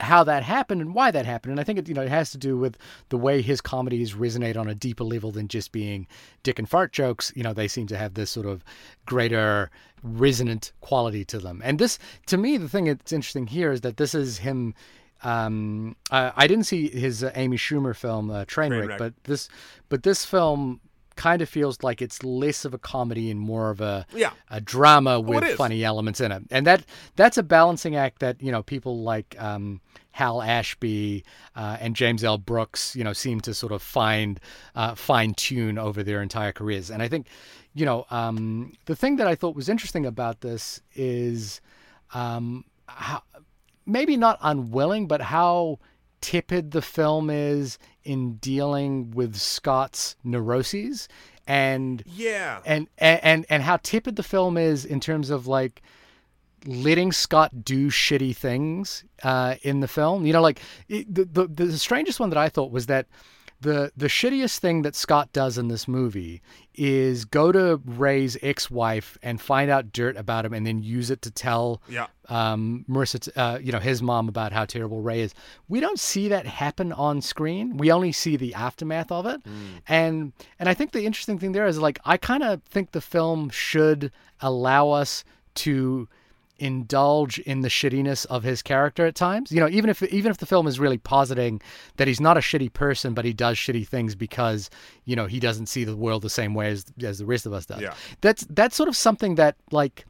how 0.00 0.24
that 0.24 0.42
happened 0.42 0.80
and 0.80 0.94
why 0.94 1.10
that 1.10 1.26
happened. 1.26 1.52
And 1.52 1.60
I 1.60 1.64
think 1.64 1.78
it, 1.78 1.88
you 1.88 1.94
know, 1.94 2.02
it 2.02 2.08
has 2.08 2.30
to 2.32 2.38
do 2.38 2.56
with 2.58 2.76
the 3.08 3.16
way 3.16 3.42
his 3.42 3.60
comedies 3.60 4.14
resonate 4.14 4.56
on 4.56 4.68
a 4.68 4.74
deeper 4.74 5.04
level 5.04 5.30
than 5.30 5.48
just 5.48 5.72
being 5.72 6.06
dick 6.42 6.58
and 6.58 6.68
fart 6.68 6.92
jokes. 6.92 7.32
You 7.36 7.42
know, 7.42 7.52
they 7.52 7.68
seem 7.68 7.86
to 7.88 7.96
have 7.96 8.14
this 8.14 8.30
sort 8.30 8.46
of 8.46 8.64
greater 9.06 9.70
resonant 10.02 10.72
quality 10.80 11.24
to 11.26 11.38
them. 11.38 11.62
And 11.64 11.78
this, 11.78 11.98
to 12.26 12.36
me, 12.36 12.56
the 12.56 12.68
thing 12.68 12.86
that's 12.86 13.12
interesting 13.12 13.46
here 13.46 13.72
is 13.72 13.82
that 13.82 13.96
this 13.96 14.14
is 14.14 14.38
him. 14.38 14.74
Um, 15.22 15.96
I, 16.10 16.32
I 16.36 16.46
didn't 16.46 16.64
see 16.64 16.88
his 16.88 17.24
uh, 17.24 17.30
Amy 17.34 17.56
Schumer 17.56 17.96
film 17.96 18.30
uh, 18.30 18.44
Trainwreck, 18.44 18.88
Trainwreck. 18.88 18.98
but 18.98 19.14
this, 19.24 19.48
but 19.88 20.02
this 20.02 20.24
film 20.24 20.80
kind 21.16 21.42
of 21.42 21.48
feels 21.48 21.82
like 21.82 22.02
it's 22.02 22.22
less 22.24 22.64
of 22.64 22.74
a 22.74 22.78
comedy 22.78 23.30
and 23.30 23.40
more 23.40 23.70
of 23.70 23.80
a 23.80 24.06
Yeah. 24.14 24.30
a 24.50 24.60
drama 24.60 25.16
Oh, 25.16 25.20
with 25.20 25.44
is. 25.44 25.56
funny 25.56 25.84
elements 25.84 26.20
in 26.20 26.32
it, 26.32 26.42
and 26.50 26.66
that 26.66 26.84
that's 27.16 27.36
a 27.38 27.42
balancing 27.42 27.96
act 27.96 28.18
that 28.20 28.42
you 28.42 28.50
know 28.52 28.62
people 28.62 29.02
like 29.02 29.36
um, 29.40 29.80
Hal 30.12 30.42
Ashby 30.42 31.24
uh, 31.56 31.76
and 31.80 31.96
James 31.96 32.22
L. 32.22 32.38
Brooks, 32.38 32.94
you 32.94 33.02
know, 33.04 33.12
seem 33.12 33.40
to 33.40 33.52
sort 33.54 33.72
of 33.72 33.82
find 33.82 34.38
uh, 34.76 34.94
fine 34.94 35.34
tune 35.34 35.76
over 35.78 36.02
their 36.04 36.22
entire 36.22 36.52
careers. 36.52 36.88
And 36.90 37.02
I 37.02 37.08
think, 37.08 37.26
you 37.74 37.84
know, 37.84 38.06
um, 38.10 38.72
the 38.84 38.94
thing 38.94 39.16
that 39.16 39.26
I 39.26 39.34
thought 39.34 39.56
was 39.56 39.68
interesting 39.68 40.06
about 40.06 40.40
this 40.40 40.80
is 40.94 41.60
um, 42.12 42.64
how, 42.86 43.22
maybe 43.86 44.16
not 44.16 44.38
unwilling, 44.40 45.08
but 45.08 45.20
how 45.20 45.80
tepid 46.24 46.70
the 46.70 46.80
film 46.82 47.28
is 47.28 47.78
in 48.02 48.36
dealing 48.36 49.10
with 49.10 49.36
Scott's 49.36 50.16
neuroses 50.24 51.06
and 51.46 52.02
Yeah. 52.06 52.60
and 52.64 52.88
and 52.96 53.44
and 53.50 53.62
how 53.62 53.76
tepid 53.76 54.16
the 54.16 54.22
film 54.22 54.56
is 54.56 54.84
in 54.86 55.00
terms 55.00 55.28
of 55.28 55.46
like 55.46 55.82
letting 56.66 57.12
Scott 57.12 57.62
do 57.62 57.90
shitty 57.90 58.34
things 58.34 59.04
uh, 59.22 59.56
in 59.62 59.80
the 59.80 59.88
film. 59.88 60.24
You 60.24 60.32
know, 60.32 60.40
like 60.40 60.60
it, 60.88 61.14
the, 61.14 61.24
the 61.26 61.46
the 61.66 61.78
strangest 61.78 62.18
one 62.20 62.30
that 62.30 62.38
I 62.38 62.48
thought 62.48 62.70
was 62.70 62.86
that 62.86 63.06
the 63.64 63.90
the 63.96 64.06
shittiest 64.06 64.58
thing 64.60 64.82
that 64.82 64.94
Scott 64.94 65.32
does 65.32 65.58
in 65.58 65.68
this 65.68 65.88
movie 65.88 66.40
is 66.74 67.24
go 67.24 67.52
to 67.52 67.80
Ray's 67.84 68.36
ex-wife 68.42 69.18
and 69.22 69.40
find 69.40 69.70
out 69.70 69.92
dirt 69.92 70.16
about 70.16 70.44
him, 70.44 70.52
and 70.54 70.66
then 70.66 70.82
use 70.82 71.10
it 71.10 71.22
to 71.22 71.30
tell 71.30 71.80
Yeah. 71.88 72.06
um, 72.28 72.84
Marisa, 72.88 73.20
t- 73.20 73.32
uh, 73.36 73.58
you 73.58 73.70
know, 73.72 73.78
his 73.78 74.00
mom 74.02 74.28
about 74.28 74.52
how 74.52 74.64
terrible 74.64 75.00
Ray 75.02 75.20
is. 75.20 75.34
We 75.68 75.80
don't 75.80 75.98
see 76.00 76.28
that 76.28 76.46
happen 76.46 76.92
on 76.92 77.20
screen. 77.20 77.76
We 77.76 77.90
only 77.92 78.12
see 78.12 78.36
the 78.36 78.54
aftermath 78.54 79.10
of 79.12 79.26
it. 79.26 79.40
And 79.88 80.32
and 80.58 80.68
I 80.68 80.74
think 80.74 80.92
the 80.92 81.04
interesting 81.06 81.38
thing 81.38 81.52
there 81.52 81.66
is 81.66 81.78
like 81.78 81.98
I 82.04 82.16
kind 82.16 82.42
of 82.42 82.62
think 82.64 82.92
the 82.92 83.00
film 83.00 83.50
should 83.50 84.10
allow 84.40 84.90
us 84.90 85.24
to 85.56 86.08
indulge 86.58 87.38
in 87.40 87.62
the 87.62 87.68
shittiness 87.68 88.26
of 88.26 88.42
his 88.42 88.62
character 88.62 89.06
at 89.06 89.14
times. 89.14 89.50
You 89.50 89.60
know, 89.60 89.68
even 89.68 89.90
if 89.90 90.02
even 90.02 90.30
if 90.30 90.38
the 90.38 90.46
film 90.46 90.66
is 90.66 90.78
really 90.78 90.98
positing 90.98 91.60
that 91.96 92.08
he's 92.08 92.20
not 92.20 92.36
a 92.36 92.40
shitty 92.40 92.72
person, 92.72 93.14
but 93.14 93.24
he 93.24 93.32
does 93.32 93.56
shitty 93.56 93.86
things 93.86 94.14
because 94.14 94.70
you 95.04 95.16
know 95.16 95.26
he 95.26 95.40
doesn't 95.40 95.66
see 95.66 95.84
the 95.84 95.96
world 95.96 96.22
the 96.22 96.30
same 96.30 96.54
way 96.54 96.68
as 96.68 96.84
as 97.02 97.18
the 97.18 97.26
rest 97.26 97.46
of 97.46 97.52
us 97.52 97.66
does. 97.66 97.80
Yeah. 97.80 97.94
That's 98.20 98.46
that's 98.50 98.76
sort 98.76 98.88
of 98.88 98.96
something 98.96 99.34
that 99.36 99.56
like 99.70 100.06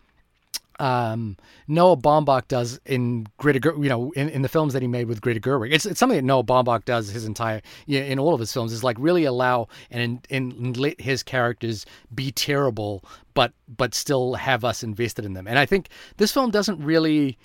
um, 0.78 1.36
Noah 1.68 1.96
Baumbach 1.96 2.48
does 2.48 2.80
in 2.86 3.26
Greta, 3.38 3.72
you 3.78 3.88
know, 3.88 4.12
in, 4.12 4.28
in 4.28 4.42
the 4.42 4.48
films 4.48 4.72
that 4.72 4.82
he 4.82 4.88
made 4.88 5.06
with 5.06 5.20
Greta 5.20 5.40
Gerwig. 5.40 5.72
It's, 5.72 5.86
it's 5.86 6.00
something 6.00 6.16
that 6.16 6.24
Noah 6.24 6.44
Baumbach 6.44 6.84
does 6.84 7.08
his 7.08 7.24
entire, 7.24 7.62
yeah, 7.86 8.00
in 8.00 8.18
all 8.18 8.34
of 8.34 8.40
his 8.40 8.52
films, 8.52 8.72
is 8.72 8.84
like 8.84 8.96
really 8.98 9.24
allow 9.24 9.68
and, 9.90 10.26
and 10.30 10.76
let 10.76 11.00
his 11.00 11.22
characters 11.22 11.86
be 12.14 12.32
terrible, 12.32 13.04
but 13.34 13.52
but 13.68 13.94
still 13.94 14.34
have 14.34 14.64
us 14.64 14.82
invested 14.82 15.24
in 15.24 15.34
them. 15.34 15.46
And 15.46 15.58
I 15.58 15.66
think 15.66 15.88
this 16.16 16.32
film 16.32 16.50
doesn't 16.50 16.82
really. 16.82 17.38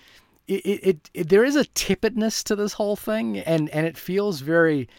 It, 0.47 0.65
it, 0.65 1.09
it, 1.13 1.29
there 1.29 1.43
is 1.43 1.55
a 1.55 1.65
tepidness 1.65 2.43
to 2.45 2.55
this 2.55 2.73
whole 2.73 2.95
thing, 2.95 3.37
and 3.37 3.69
and 3.69 3.85
it 3.85 3.95
feels 3.95 4.41
very 4.41 4.89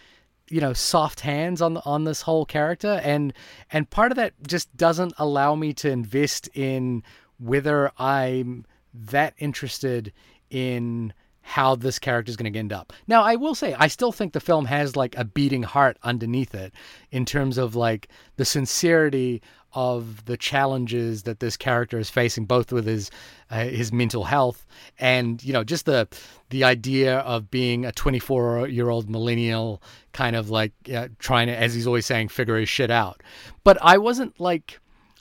you 0.48 0.60
know 0.60 0.72
soft 0.72 1.20
hands 1.20 1.62
on 1.62 1.78
on 1.78 2.04
this 2.04 2.22
whole 2.22 2.44
character 2.44 3.00
and 3.04 3.32
and 3.70 3.88
part 3.88 4.10
of 4.10 4.16
that 4.16 4.34
just 4.46 4.76
doesn't 4.76 5.14
allow 5.16 5.54
me 5.54 5.72
to 5.72 5.88
invest 5.88 6.48
in 6.54 7.02
whether 7.40 7.90
I'm 7.98 8.64
that 8.94 9.34
interested 9.38 10.12
in 10.50 11.12
how 11.42 11.74
this 11.74 11.98
character 11.98 12.30
is 12.30 12.36
going 12.36 12.52
to 12.52 12.58
end 12.58 12.72
up. 12.72 12.92
Now, 13.08 13.22
I 13.22 13.36
will 13.36 13.54
say, 13.54 13.74
I 13.78 13.88
still 13.88 14.12
think 14.12 14.32
the 14.32 14.40
film 14.40 14.66
has 14.66 14.94
like 14.94 15.16
a 15.16 15.24
beating 15.24 15.62
heart 15.62 15.96
underneath 16.02 16.54
it 16.54 16.72
in 17.10 17.24
terms 17.24 17.58
of 17.58 17.74
like 17.74 18.08
the 18.36 18.44
sincerity 18.44 19.42
of 19.72 20.24
the 20.24 20.36
challenges 20.36 21.22
that 21.22 21.40
this 21.40 21.56
character 21.56 21.98
is 21.98 22.10
facing, 22.10 22.44
both 22.44 22.72
with 22.72 22.86
his 22.86 23.10
uh, 23.50 23.64
his 23.64 23.92
mental 23.92 24.24
health 24.24 24.66
and 24.98 25.42
you 25.44 25.52
know 25.52 25.64
just 25.64 25.86
the 25.86 26.08
the 26.50 26.64
idea 26.64 27.18
of 27.18 27.50
being 27.50 27.84
a 27.84 27.92
24 27.92 28.68
year 28.68 28.88
old 28.88 29.08
millennial, 29.08 29.82
kind 30.12 30.36
of 30.36 30.50
like 30.50 30.72
uh, 30.92 31.08
trying 31.18 31.46
to, 31.46 31.56
as 31.56 31.74
he's 31.74 31.86
always 31.86 32.06
saying, 32.06 32.28
figure 32.28 32.58
his 32.58 32.68
shit 32.68 32.90
out. 32.90 33.22
But 33.62 33.78
I 33.80 33.98
wasn't 33.98 34.38
like 34.40 34.80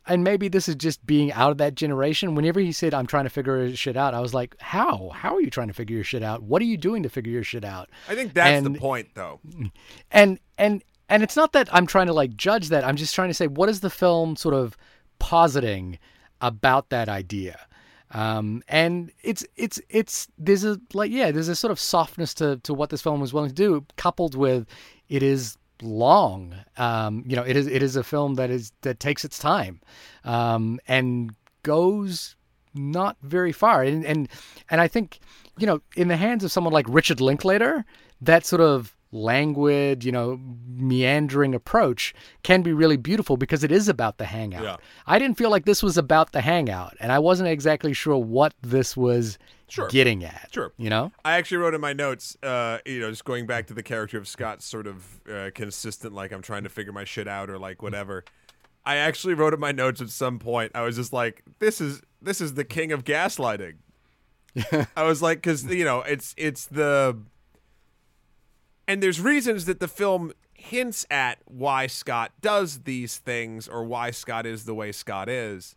and 0.10 0.24
maybe 0.24 0.48
this 0.48 0.68
is 0.68 0.76
just 0.76 1.06
being 1.06 1.32
out 1.32 1.52
of 1.52 1.60
that 1.60 1.76
generation. 1.76 2.34
Whenever 2.34 2.60
he 2.60 2.72
said, 2.72 2.94
I'm 2.94 3.06
trying 3.06 3.26
to 3.26 3.30
figure 3.30 3.60
his 3.60 3.78
shit 3.78 3.96
out, 3.96 4.14
I 4.14 4.20
was 4.20 4.34
like, 4.34 4.56
how? 4.60 5.12
How 5.14 5.36
are 5.36 5.42
you 5.42 5.52
trying 5.52 5.68
to 5.68 5.74
figure 5.74 5.96
your 5.96 6.04
shit 6.04 6.24
out? 6.24 6.42
What 6.42 6.62
are 6.62 6.66
you 6.66 6.78
doing 6.78 7.04
to 7.04 7.10
figure 7.10 7.32
your 7.32 7.44
shit 7.44 7.64
out? 7.64 7.90
I 8.10 8.16
think 8.16 8.34
that's 8.34 8.64
the 8.64 8.72
point, 8.72 9.10
though. 9.14 9.40
And, 10.12 10.40
and, 10.58 10.84
and 11.08 11.24
it's 11.24 11.36
not 11.36 11.54
that 11.54 11.70
I'm 11.72 11.86
trying 11.86 12.08
to 12.08 12.14
like 12.14 12.36
judge 12.36 12.70
that. 12.70 12.84
I'm 12.84 12.96
just 12.96 13.14
trying 13.14 13.30
to 13.30 13.34
say, 13.36 13.48
what 13.48 13.70
is 13.70 13.82
the 13.82 13.90
film 13.90 14.36
sort 14.36 14.56
of 14.56 14.76
positing 15.20 16.00
about 16.42 16.90
that 16.90 17.08
idea? 17.08 17.60
Um, 18.12 18.64
and 18.68 19.12
it's, 19.22 19.46
it's, 19.56 19.80
it's, 19.90 20.28
there's 20.40 20.64
a, 20.64 20.82
like, 20.96 21.12
yeah, 21.12 21.30
there's 21.32 21.50
a 21.50 21.56
sort 21.56 21.70
of 21.70 21.80
softness 21.80 22.34
to, 22.36 22.58
to 22.64 22.74
what 22.74 22.90
this 22.90 23.04
film 23.04 23.22
was 23.22 23.32
willing 23.32 23.50
to 23.50 23.56
do, 23.56 23.86
coupled 23.98 24.34
with 24.34 24.66
it 25.08 25.22
is 25.22 25.56
long. 25.82 26.56
Um, 26.78 27.24
you 27.26 27.36
know, 27.36 27.44
it 27.44 27.56
is 27.56 27.68
it 27.68 27.84
is 27.84 27.96
a 27.96 28.04
film 28.04 28.36
that 28.36 28.50
is 28.50 28.72
that 28.82 29.00
takes 29.00 29.26
its 29.26 29.40
time, 29.40 29.82
um, 30.24 30.80
and 30.88 31.34
goes 31.64 32.36
not 32.74 33.18
very 33.22 33.52
far. 33.52 33.84
And 33.84 34.06
and 34.06 34.30
and 34.70 34.82
I 34.82 34.88
think 34.88 35.20
you 35.58 35.68
know, 35.68 35.82
in 35.96 36.08
the 36.08 36.18
hands 36.18 36.44
of 36.44 36.52
someone 36.52 36.74
like 36.74 36.86
Richard 36.88 37.22
Linklater, 37.22 37.86
that 38.22 38.46
sort 38.46 38.62
of 38.62 38.96
languid, 39.12 40.04
you 40.04 40.12
know, 40.12 40.40
meandering 40.68 41.56
approach 41.56 42.14
can 42.44 42.62
be 42.62 42.72
really 42.72 42.98
beautiful 42.98 43.38
because 43.38 43.64
it 43.64 43.72
is 43.72 43.88
about 43.88 44.18
the 44.18 44.26
hangout. 44.26 44.64
Yeah. 44.64 44.78
I 45.08 45.20
didn't 45.20 45.38
feel 45.38 45.50
like 45.50 45.66
this 45.66 45.82
was 45.82 45.98
about 45.98 46.32
the 46.32 46.42
hangout, 46.42 46.96
and 47.00 47.12
I 47.12 47.20
wasn't 47.20 47.50
exactly 47.50 47.94
sure 47.94 48.18
what 48.18 48.54
this 48.62 48.96
was 48.96 49.38
Sure. 49.70 49.88
getting 49.88 50.24
at. 50.24 50.50
Sure. 50.52 50.74
You 50.78 50.90
know? 50.90 51.12
I 51.24 51.34
actually 51.34 51.58
wrote 51.58 51.74
in 51.74 51.82
my 51.82 51.94
notes, 51.94 52.38
uh, 52.44 52.80
you 52.86 53.00
know, 53.00 53.10
just 53.10 53.26
going 53.26 53.46
back 53.46 53.68
to 53.68 53.74
the 53.74 53.84
character 53.84 54.18
of 54.18 54.28
Scott's 54.28 54.66
sort 54.66 54.88
of 54.88 55.22
uh, 55.30 55.52
consistent, 55.54 56.14
like 56.14 56.32
I'm 56.32 56.42
trying 56.42 56.64
to 56.64 56.70
figure 56.70 56.92
my 56.92 57.04
shit 57.04 57.28
out 57.28 57.50
or 57.50 57.60
like 57.60 57.82
whatever. 57.82 58.24
I 58.86 58.96
actually 58.96 59.34
wrote 59.36 59.54
in 59.54 59.60
my 59.60 59.72
notes 59.72 60.02
at 60.02 60.10
some 60.10 60.40
point. 60.40 60.72
I 60.74 60.82
was 60.82 60.96
just 60.96 61.14
like, 61.14 61.44
this 61.60 61.80
is 61.80 62.02
this 62.22 62.42
is 62.42 62.56
the 62.56 62.66
king 62.66 62.92
of 62.92 63.04
gaslighting. 63.04 63.76
I 64.96 65.04
was 65.04 65.22
like, 65.22 65.40
because 65.40 65.66
you 65.66 65.86
know, 65.86 66.02
it's 66.02 66.34
it's 66.38 66.66
the, 66.66 67.18
and 68.88 69.04
there's 69.04 69.22
reasons 69.22 69.66
that 69.66 69.80
the 69.80 69.88
film 69.88 70.34
hints 70.54 71.06
at 71.10 71.40
why 71.46 71.88
Scott 71.88 72.32
does 72.42 72.80
these 72.80 73.18
things 73.18 73.68
or 73.68 73.84
why 73.84 74.12
Scott 74.12 74.46
is 74.46 74.66
the 74.66 74.74
way 74.74 74.92
Scott 74.92 75.30
is. 75.30 75.76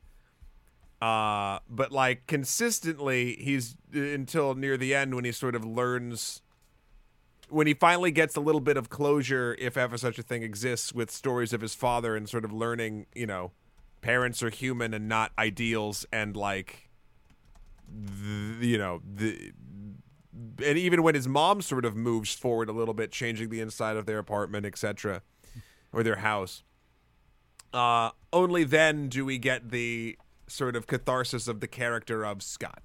Uh, 1.02 1.58
but 1.68 1.90
like 1.90 2.28
consistently, 2.28 3.34
he's 3.40 3.76
until 3.92 4.54
near 4.54 4.76
the 4.76 4.94
end 4.94 5.16
when 5.16 5.24
he 5.24 5.32
sort 5.32 5.56
of 5.56 5.64
learns, 5.64 6.42
when 7.48 7.66
he 7.66 7.74
finally 7.74 8.12
gets 8.12 8.36
a 8.36 8.40
little 8.40 8.60
bit 8.60 8.76
of 8.76 8.88
closure, 8.88 9.56
if 9.58 9.76
ever 9.76 9.98
such 9.98 10.16
a 10.20 10.22
thing 10.22 10.44
exists, 10.44 10.92
with 10.92 11.10
stories 11.10 11.52
of 11.52 11.60
his 11.60 11.74
father 11.74 12.14
and 12.14 12.28
sort 12.28 12.44
of 12.44 12.52
learning, 12.52 13.06
you 13.16 13.26
know, 13.26 13.50
parents 14.00 14.44
are 14.44 14.50
human 14.50 14.94
and 14.94 15.08
not 15.08 15.32
ideals, 15.36 16.06
and 16.12 16.36
like, 16.36 16.88
the, 17.88 18.64
you 18.64 18.78
know, 18.78 19.02
the. 19.04 19.50
And 20.64 20.78
even 20.78 21.02
when 21.02 21.16
his 21.16 21.26
mom 21.26 21.62
sort 21.62 21.84
of 21.84 21.96
moves 21.96 22.32
forward 22.32 22.68
a 22.68 22.72
little 22.72 22.94
bit, 22.94 23.10
changing 23.10 23.48
the 23.48 23.58
inside 23.58 23.96
of 23.96 24.06
their 24.06 24.18
apartment, 24.18 24.66
etc., 24.66 25.22
or 25.92 26.04
their 26.04 26.16
house, 26.16 26.62
uh, 27.72 28.10
only 28.32 28.62
then 28.62 29.08
do 29.08 29.24
we 29.24 29.38
get 29.38 29.70
the 29.70 30.16
sort 30.52 30.76
of 30.76 30.86
catharsis 30.86 31.48
of 31.48 31.60
the 31.60 31.66
character 31.68 32.24
of 32.24 32.42
Scott. 32.42 32.82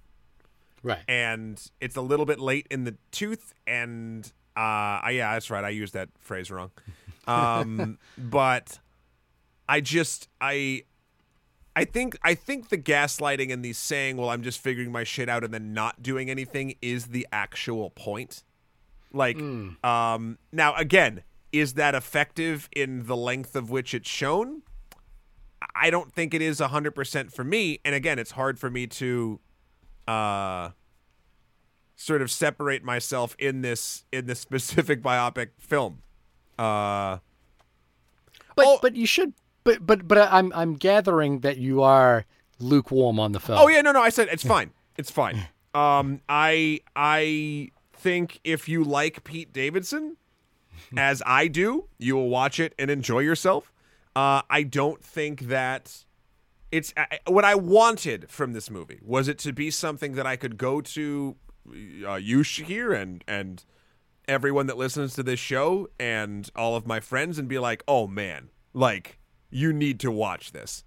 Right. 0.84 1.00
And 1.08 1.62
it's 1.82 1.96
a 1.96 2.02
little 2.02 2.26
bit 2.26 2.40
late 2.40 2.68
in 2.72 2.84
the 2.86 2.96
tooth, 3.12 3.54
and 3.66 4.26
uh, 4.56 4.60
I- 5.04 5.12
yeah, 5.16 5.34
that's 5.34 5.50
right. 5.50 5.64
I 5.64 5.70
used 5.70 5.94
that 5.94 6.10
phrase 6.20 6.50
wrong. 6.52 6.72
Um, 7.28 7.98
but 8.18 8.80
I 9.68 9.82
just 9.82 10.30
I 10.40 10.84
I 11.76 11.84
think 11.84 12.18
I 12.24 12.36
think 12.36 12.70
the 12.70 12.78
gaslighting 12.78 13.52
and 13.52 13.66
the 13.66 13.74
saying, 13.74 14.16
"Well, 14.16 14.30
I'm 14.30 14.44
just 14.44 14.60
figuring 14.62 14.94
my 14.94 15.04
shit 15.04 15.28
out," 15.28 15.44
and 15.44 15.54
then 15.54 15.74
not 15.74 16.02
doing 16.02 16.30
anything 16.30 16.76
is 16.82 17.08
the 17.08 17.28
actual 17.34 17.90
point. 17.90 18.44
Like, 19.12 19.38
um, 19.84 20.38
now 20.54 20.74
again, 20.76 21.24
is 21.52 21.74
that 21.74 21.96
effective 21.96 22.70
in 22.72 23.08
the 23.08 23.18
length 23.18 23.58
of 23.58 23.70
which 23.70 23.94
it's 23.94 24.10
shown? 24.10 24.62
I 25.76 25.90
don't 25.90 26.14
think 26.14 26.34
it 26.34 26.42
is 26.42 26.60
100% 26.60 27.32
for 27.34 27.44
me. 27.44 27.80
And 27.84 27.96
again, 27.96 28.20
it's 28.20 28.32
hard 28.32 28.60
for 28.60 28.70
me 28.70 28.88
to 28.88 29.40
uh 30.08 30.70
sort 31.96 32.22
of 32.22 32.30
separate 32.32 32.84
myself 32.84 33.36
in 33.40 33.62
this 33.62 34.06
in 34.12 34.26
this 34.28 34.40
specific 34.48 35.02
biopic 35.02 35.50
film. 35.60 36.02
Uh 36.58 37.18
But 38.56 38.66
Oh. 38.66 38.80
but 38.82 38.96
you 38.96 39.06
should 39.08 39.34
but 39.64 39.86
but 39.86 40.08
but 40.08 40.18
I'm 40.32 40.52
I'm 40.54 40.76
gathering 40.76 41.40
that 41.42 41.58
you 41.58 41.82
are 41.82 42.26
lukewarm 42.60 43.20
on 43.20 43.32
the 43.34 43.40
film. 43.40 43.60
Oh 43.60 43.68
yeah, 43.68 43.82
no 43.82 43.92
no, 43.92 44.02
I 44.02 44.10
said 44.10 44.30
it's 44.32 44.44
fine. 44.44 44.72
It's 44.98 45.12
fine. 45.12 45.48
Um 45.74 46.22
I 46.30 46.80
I 46.96 47.72
think 47.94 48.40
if 48.44 48.68
you 48.70 48.84
like 48.84 49.24
Pete 49.24 49.52
Davidson 49.54 50.18
as 50.98 51.22
I 51.26 51.48
do, 51.48 51.86
you 52.00 52.16
will 52.16 52.30
watch 52.30 52.60
it 52.60 52.74
and 52.80 52.90
enjoy 52.90 53.20
yourself. 53.20 53.72
Uh 54.18 54.42
I 54.50 54.64
don't 54.64 55.04
think 55.04 55.42
that 55.42 56.04
it's 56.72 56.92
I, 56.98 57.20
what 57.28 57.46
I 57.46 57.54
wanted 57.54 58.32
from 58.32 58.54
this 58.54 58.72
movie 58.72 59.00
was 59.04 59.28
it 59.28 59.38
to 59.40 59.54
be 59.54 59.70
something 59.70 60.14
that 60.14 60.26
I 60.26 60.36
could 60.36 60.58
go 60.58 60.82
to 60.82 61.36
uh, 62.04 62.16
you 62.16 62.42
here 62.42 62.94
and 62.94 63.24
and 63.28 63.64
everyone 64.28 64.66
that 64.68 64.78
listens 64.78 65.14
to 65.16 65.24
this 65.24 65.40
show 65.40 65.88
and 66.00 66.50
all 66.56 66.76
of 66.76 66.88
my 66.88 67.00
friends 67.00 67.38
and 67.38 67.48
be 67.48 67.60
like, 67.60 67.84
"Oh 67.88 68.08
man, 68.08 68.50
like 68.74 69.20
you 69.52 69.72
need 69.72 70.00
to 70.00 70.10
watch 70.10 70.52
this." 70.52 70.84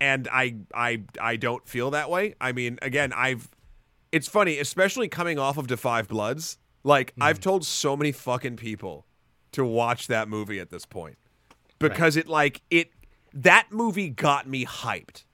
And 0.00 0.26
I 0.32 0.56
I 0.74 1.04
I 1.20 1.36
don't 1.36 1.68
feel 1.68 1.92
that 1.92 2.10
way. 2.10 2.34
I 2.40 2.50
mean, 2.50 2.80
again, 2.82 3.12
I've 3.12 3.50
it's 4.10 4.26
funny, 4.26 4.58
especially 4.58 5.06
coming 5.06 5.38
off 5.38 5.58
of 5.58 5.68
Five 5.78 6.08
Bloods. 6.08 6.58
Like 6.82 7.14
I've 7.20 7.38
told 7.38 7.64
so 7.64 7.96
many 7.96 8.10
fucking 8.10 8.56
people 8.56 9.06
to 9.52 9.64
watch 9.64 10.08
that 10.08 10.28
movie 10.28 10.58
at 10.58 10.70
this 10.70 10.84
point 10.84 11.18
because 11.78 12.16
it 12.16 12.28
like 12.28 12.62
it 12.70 12.90
that 13.32 13.68
movie 13.70 14.08
got 14.10 14.48
me 14.48 14.64
hyped. 14.64 15.24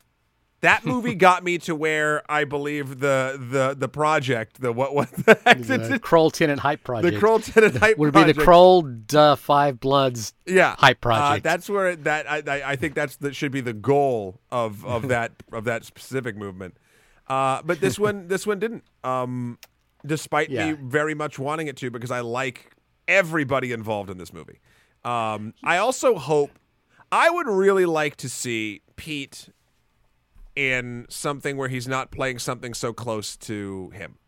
That 0.63 0.85
movie 0.85 1.15
got 1.29 1.43
me 1.43 1.57
to 1.59 1.75
where 1.75 2.23
I 2.31 2.45
believe 2.45 3.01
the 3.01 3.39
the 3.51 3.75
the 3.79 3.89
project 3.89 4.61
the 4.61 4.73
what 4.73 4.95
what 4.95 5.11
the 5.13 5.39
heck 5.45 5.63
the 5.63 5.99
Kroll 5.99 6.31
Tenet 6.31 6.59
Hype 6.59 6.85
Project. 6.85 7.15
the 7.15 7.19
Kroll 7.19 7.39
Tenet 7.41 7.73
Hype 7.73 7.81
Project 7.81 7.99
would 7.99 8.13
be 8.15 8.33
the. 8.33 8.43
Kroll 8.45 8.83
Da 8.83 9.37
Five 9.37 9.81
Bloods 9.81 10.35
yeah 10.47 10.77
Hype 10.79 10.99
Uh, 10.99 11.01
Project. 11.01 11.45
that's 11.45 11.69
where 11.71 11.89
it, 11.91 12.05
that 12.05 12.31
I, 12.31 12.43
I 12.47 12.71
I 12.73 12.77
think 12.77 12.95
that's 12.95 13.17
that 13.17 13.35
should 13.35 13.53
be 13.53 13.63
the 13.63 13.73
goal 13.73 14.41
of 14.51 14.85
of 14.85 15.09
that 15.09 15.33
of 15.53 15.65
that 15.65 15.85
specific 15.85 16.37
movement. 16.37 16.77
Uh, 17.27 17.63
but 17.65 17.81
this 17.81 17.99
one 17.99 18.29
this 18.29 18.47
one 18.47 18.59
didn't. 18.59 18.85
Um, 19.03 19.59
despite 20.05 20.49
Yeah. 20.51 20.73
me 20.73 20.79
very 20.83 21.15
much 21.15 21.39
wanting 21.39 21.67
it 21.69 21.77
to 21.79 21.91
because 21.91 22.11
I 22.11 22.21
like 22.21 22.75
everybody 23.09 23.73
involved 23.73 24.09
in 24.11 24.17
this 24.19 24.33
movie. 24.33 24.59
Um, 25.05 25.55
I 25.65 25.79
also 25.79 26.17
hope 26.17 26.51
I 27.11 27.31
would 27.31 27.47
really 27.47 27.87
like 27.87 28.17
to 28.17 28.29
see 28.29 28.83
Pete 28.97 29.49
in 30.55 31.07
something 31.09 31.57
where 31.57 31.69
he's 31.69 31.89
not 31.89 32.11
playing 32.11 32.39
something 32.39 32.75
so 32.75 32.93
close 32.93 33.37
to 33.37 33.91
him. 33.91 34.19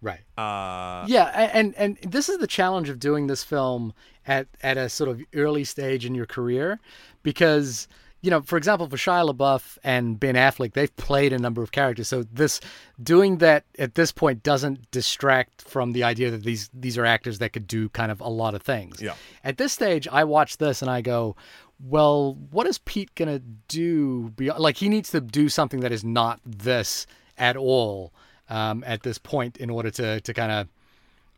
right. 0.00 0.20
Uh, 0.38 1.06
Yeah, 1.08 1.24
and 1.52 1.74
and 1.76 1.98
this 1.98 2.28
is 2.28 2.38
the 2.38 2.46
challenge 2.46 2.88
of 2.88 2.98
doing 2.98 3.26
this 3.26 3.42
film 3.42 3.92
at 4.26 4.46
at 4.62 4.76
a 4.76 4.88
sort 4.88 5.10
of 5.10 5.20
early 5.34 5.64
stage 5.64 6.06
in 6.06 6.14
your 6.14 6.26
career, 6.26 6.78
because 7.22 7.88
you 8.22 8.30
know, 8.30 8.42
for 8.42 8.56
example, 8.58 8.86
for 8.88 8.96
Shia 8.96 9.34
LaBeouf 9.34 9.78
and 9.82 10.20
Ben 10.20 10.34
Affleck, 10.34 10.74
they've 10.74 10.94
played 10.96 11.32
a 11.32 11.38
number 11.38 11.62
of 11.62 11.72
characters. 11.72 12.08
So 12.08 12.22
this 12.24 12.60
doing 13.02 13.38
that 13.38 13.64
at 13.78 13.94
this 13.94 14.12
point 14.12 14.42
doesn't 14.42 14.90
distract 14.90 15.62
from 15.62 15.92
the 15.92 16.04
idea 16.04 16.30
that 16.30 16.42
these 16.44 16.68
these 16.74 16.98
are 16.98 17.06
actors 17.06 17.38
that 17.38 17.52
could 17.54 17.66
do 17.66 17.88
kind 17.88 18.12
of 18.12 18.20
a 18.20 18.28
lot 18.28 18.54
of 18.54 18.62
things. 18.62 19.00
Yeah. 19.00 19.14
At 19.42 19.56
this 19.56 19.72
stage, 19.72 20.06
I 20.12 20.24
watch 20.24 20.58
this 20.58 20.82
and 20.82 20.90
I 20.90 21.00
go, 21.00 21.34
well, 21.82 22.34
what 22.50 22.66
is 22.66 22.76
Pete 22.78 23.14
gonna 23.14 23.38
do? 23.68 24.30
Beyond, 24.36 24.60
like 24.60 24.76
he 24.76 24.88
needs 24.90 25.10
to 25.12 25.20
do 25.22 25.48
something 25.48 25.80
that 25.80 25.92
is 25.92 26.04
not 26.04 26.40
this 26.44 27.06
at 27.38 27.56
all 27.56 28.12
um, 28.50 28.84
at 28.86 29.02
this 29.02 29.16
point 29.16 29.56
in 29.56 29.70
order 29.70 29.90
to 29.92 30.20
to 30.20 30.34
kind 30.34 30.52
of 30.52 30.68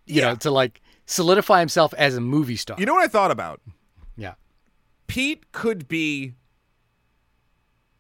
you 0.07 0.21
Yeah. 0.21 0.31
know 0.31 0.35
to 0.37 0.51
like 0.51 0.81
solidify 1.07 1.61
himself 1.61 1.95
as 1.95 2.17
a 2.17 2.21
movie 2.21 2.57
star. 2.57 2.77
you 2.81 2.87
know 2.87 2.95
what 2.95 3.05
I 3.05 3.09
thought 3.09 3.31
about? 3.31 3.61
yeah. 4.17 4.35
Pete 5.07 5.53
could 5.53 5.87
be 5.87 6.33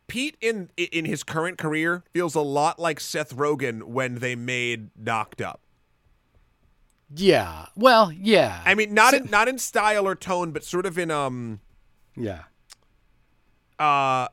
Pete 0.08 0.36
in 0.40 0.68
in 0.76 1.04
his 1.04 1.22
current 1.22 1.58
career 1.58 2.02
feels 2.12 2.34
a 2.34 2.40
lot 2.40 2.78
like 2.78 3.00
Seth 3.00 3.34
Rogen 3.34 3.84
when 3.84 4.16
they 4.16 4.34
made 4.36 4.90
Knocked 4.96 5.40
Up. 5.40 5.60
Yeah. 7.14 7.66
Well, 7.76 8.10
yeah. 8.12 8.62
I 8.64 8.74
mean, 8.74 8.94
not 8.94 9.14
in, 9.14 9.30
not 9.30 9.48
in 9.48 9.58
style 9.58 10.06
or 10.06 10.14
tone, 10.14 10.50
but 10.52 10.64
sort 10.64 10.86
of 10.86 10.98
in 10.98 11.10
um 11.10 11.60
yeah. 12.16 12.42
uh 13.78 14.28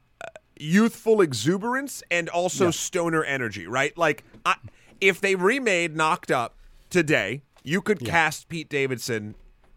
youthful 0.57 1.21
exuberance 1.21 2.03
and 2.11 2.27
also 2.29 2.65
Yeah. 2.65 2.71
stoner 2.71 3.23
energy, 3.23 3.65
right? 3.67 3.97
Like 3.97 4.23
I, 4.45 4.55
if 4.99 5.21
they 5.21 5.35
remade 5.35 5.95
Knocked 5.95 6.31
Up 6.31 6.55
today, 6.89 7.43
you 7.63 7.81
could 7.81 8.03
cast 8.03 8.49
Pete 8.49 8.69
Davidson 8.69 9.35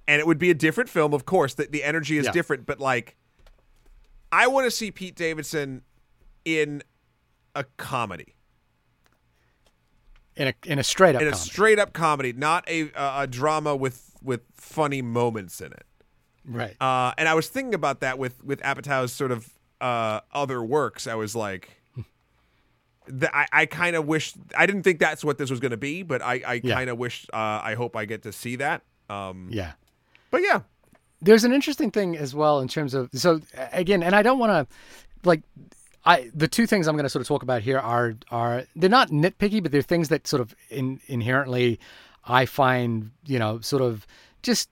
and 0.09 0.19
it 0.21 0.27
would 0.27 0.39
be 0.39 0.51
a 0.51 0.55
different 0.55 0.91
film, 0.91 1.15
of 1.15 1.25
course. 1.25 1.55
The, 1.55 1.67
the 1.67 1.85
energy 1.85 2.19
is 2.19 2.27
Yeah. 2.27 2.33
different, 2.33 2.67
but 2.67 2.81
like 2.81 3.17
I 4.33 4.47
want 4.47 4.65
to 4.65 4.71
see 4.71 4.91
Pete 4.91 5.15
Davidson 5.15 5.83
in 6.45 6.83
a 7.55 7.65
comedy. 7.77 8.35
In 10.35 10.49
a 10.49 10.55
in 10.65 10.79
a 10.79 10.83
straight 10.85 11.15
up 11.15 11.21
In 11.23 11.29
a 11.29 11.33
comedy. 11.33 11.51
straight 11.51 11.79
up 11.79 11.93
comedy, 11.93 12.33
not 12.33 12.67
a 12.69 12.91
a, 12.95 13.23
a 13.23 13.27
drama 13.27 13.77
with 13.77 14.17
with 14.23 14.41
funny 14.55 15.03
moments 15.03 15.61
in 15.61 15.73
it. 15.73 15.85
right. 16.47 16.75
Uh, 16.81 17.13
and 17.19 17.29
I 17.29 17.35
was 17.35 17.49
thinking 17.49 17.75
about 17.75 18.01
that 18.01 18.19
with 18.19 18.43
with 18.43 18.61
Apatow's 18.63 19.13
sort 19.13 19.31
of 19.31 19.51
uh, 19.81 20.21
other 20.33 20.63
works. 20.63 21.07
I 21.07 21.17
was 21.17 21.37
like, 21.37 21.69
the, 23.07 23.35
I, 23.37 23.47
I 23.53 23.67
kind 23.67 23.95
of 23.97 24.07
wish 24.07 24.33
I 24.57 24.65
didn't 24.65 24.85
think 24.85 25.01
that's 25.01 25.23
what 25.23 25.37
this 25.37 25.51
was 25.51 25.61
going 25.61 25.73
to 25.73 25.77
be, 25.77 26.03
but 26.03 26.23
I, 26.23 26.41
I 26.47 26.61
Yeah. 26.65 26.75
kind 26.77 26.89
of 26.89 26.97
wish 26.99 27.27
uh, 27.33 27.37
I 27.63 27.75
hope 27.75 27.95
I 27.97 28.07
get 28.07 28.23
to 28.23 28.33
see 28.33 28.57
that. 28.57 28.83
Um, 29.11 29.49
yeah. 29.53 29.73
But 30.31 30.41
yeah, 30.43 30.61
There's 31.23 31.45
an 31.45 31.53
interesting 31.53 31.91
thing 31.91 32.17
as 32.17 32.35
well 32.35 32.61
in 32.61 32.69
terms 32.69 32.95
of 32.95 33.09
so 33.15 33.41
again, 33.73 34.03
and 34.03 34.15
I 34.15 34.23
don't 34.23 34.39
want 34.39 34.51
to 34.69 34.75
like 35.25 35.43
I 36.05 36.31
the 36.35 36.49
two 36.49 36.67
things 36.67 36.89
I'm 36.89 36.97
going 36.97 37.05
to 37.05 37.11
sort 37.11 37.21
of 37.21 37.29
talk 37.29 37.43
about 37.43 37.63
here 37.63 37.79
are 37.79 38.15
are 38.31 38.65
they're 38.75 38.91
not 38.91 39.09
nitpicky, 39.11 39.63
but 39.63 39.73
they're 39.73 39.83
things 39.83 40.09
that 40.09 40.27
sort 40.27 40.41
of 40.41 40.55
in, 40.69 41.01
inherently 41.07 41.79
I 42.25 42.47
find 42.47 43.13
you 43.25 43.39
know 43.39 43.61
sort 43.61 43.83
of 43.83 44.07
just 44.43 44.69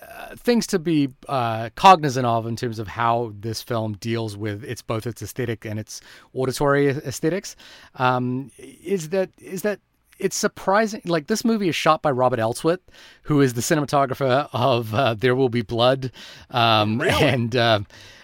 uh, 0.00 0.34
things 0.36 0.66
to 0.68 0.78
be 0.78 1.10
uh, 1.28 1.70
cognizant 1.76 2.26
of 2.26 2.46
in 2.46 2.56
terms 2.56 2.78
of 2.78 2.88
how 2.88 3.32
this 3.38 3.62
film 3.62 3.94
deals 3.94 4.36
with 4.36 4.64
its 4.64 4.82
both 4.82 5.06
its 5.06 5.22
aesthetic 5.22 5.64
and 5.64 5.78
its 5.78 6.00
auditory 6.34 6.88
aesthetics. 6.88 7.54
Um, 7.96 8.50
is 8.58 9.10
that 9.10 9.30
is 9.38 9.62
that 9.62 9.80
it's 10.18 10.36
surprising. 10.36 11.02
Like 11.04 11.26
this 11.26 11.44
movie 11.44 11.68
is 11.68 11.76
shot 11.76 12.02
by 12.02 12.10
Robert 12.10 12.38
Elswit, 12.38 12.78
who 13.24 13.40
is 13.40 13.54
the 13.54 13.60
cinematographer 13.60 14.48
of 14.52 14.94
uh, 14.94 15.14
There 15.14 15.34
Will 15.34 15.48
Be 15.48 15.62
Blood, 15.62 16.12
um, 16.50 17.00
Really? 17.00 17.24
and 17.24 17.56
uh, 17.56 17.80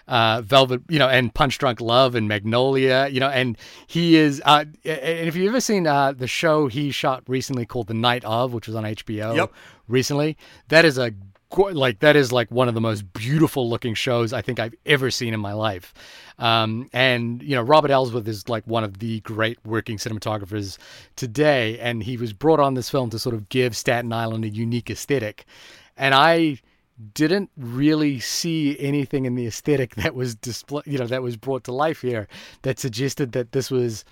uh, 0.07 0.41
Velvet, 0.43 0.83
you 0.89 0.99
know, 0.99 1.09
and 1.09 1.33
Punch 1.35 1.59
Drunk 1.59 1.81
Love 1.81 2.15
and 2.15 2.29
Magnolia, 2.29 3.09
you 3.11 3.21
know, 3.21 3.29
and 3.29 3.59
he 3.87 4.17
is. 4.17 4.41
Uh, 4.45 4.65
and 4.85 5.29
if 5.29 5.37
you've 5.37 5.49
ever 5.49 5.61
seen 5.61 5.87
uh, 5.87 6.13
the 6.13 6.27
show 6.27 6.67
he 6.69 6.91
shot 6.91 7.23
recently 7.29 7.67
called 7.67 7.89
The 7.89 7.95
Night 7.95 8.25
of, 8.25 8.53
which 8.53 8.67
was 8.67 8.77
on 8.77 8.85
HBO 8.85 9.37
Yep. 9.37 9.53
recently, 9.87 10.37
that 10.69 10.85
is 10.85 10.99
a 10.99 11.13
like 11.57 12.01
that 12.01 12.15
is 12.15 12.31
like 12.31 12.51
one 12.51 12.69
of 12.69 12.75
the 12.75 12.81
most 12.81 13.11
beautiful 13.15 13.71
looking 13.71 13.95
shows 13.95 14.35
I 14.35 14.43
think 14.43 14.61
I've 14.61 14.75
ever 14.85 15.11
seen 15.11 15.33
in 15.33 15.41
my 15.41 15.55
life. 15.55 15.95
Um, 16.39 16.89
and 16.93 17.43
you 17.43 17.55
know, 17.55 17.63
Robert 17.63 17.91
Elswit 17.91 18.29
is 18.29 18.49
like 18.49 18.67
one 18.67 18.85
of 18.85 18.99
the 18.99 19.21
great 19.21 19.59
working 19.65 19.97
cinematographers 19.97 20.79
today, 21.17 21.79
and 21.79 22.03
he 22.03 22.17
was 22.17 22.33
brought 22.33 22.61
on 22.61 22.75
this 22.75 22.89
film 22.91 23.11
to 23.11 23.19
sort 23.19 23.35
of 23.35 23.49
give 23.49 23.77
Staten 23.77 24.13
Island 24.13 24.45
a 24.45 24.49
unique 24.49 24.91
aesthetic. 24.91 25.45
And 25.97 26.15
I 26.15 26.61
didn't 27.15 27.51
really 27.57 28.19
see 28.21 28.79
anything 28.79 29.25
in 29.25 29.35
the 29.35 29.47
aesthetic 29.47 29.95
that 29.97 30.15
was 30.15 30.35
display, 30.35 30.83
you 30.87 30.99
know, 30.99 31.07
that 31.07 31.23
was 31.23 31.37
brought 31.37 31.65
to 31.65 31.73
life 31.73 32.03
here 32.03 32.29
that 32.63 32.79
suggested 32.79 33.33
that 33.33 33.53
this 33.53 33.71
was 33.71 34.05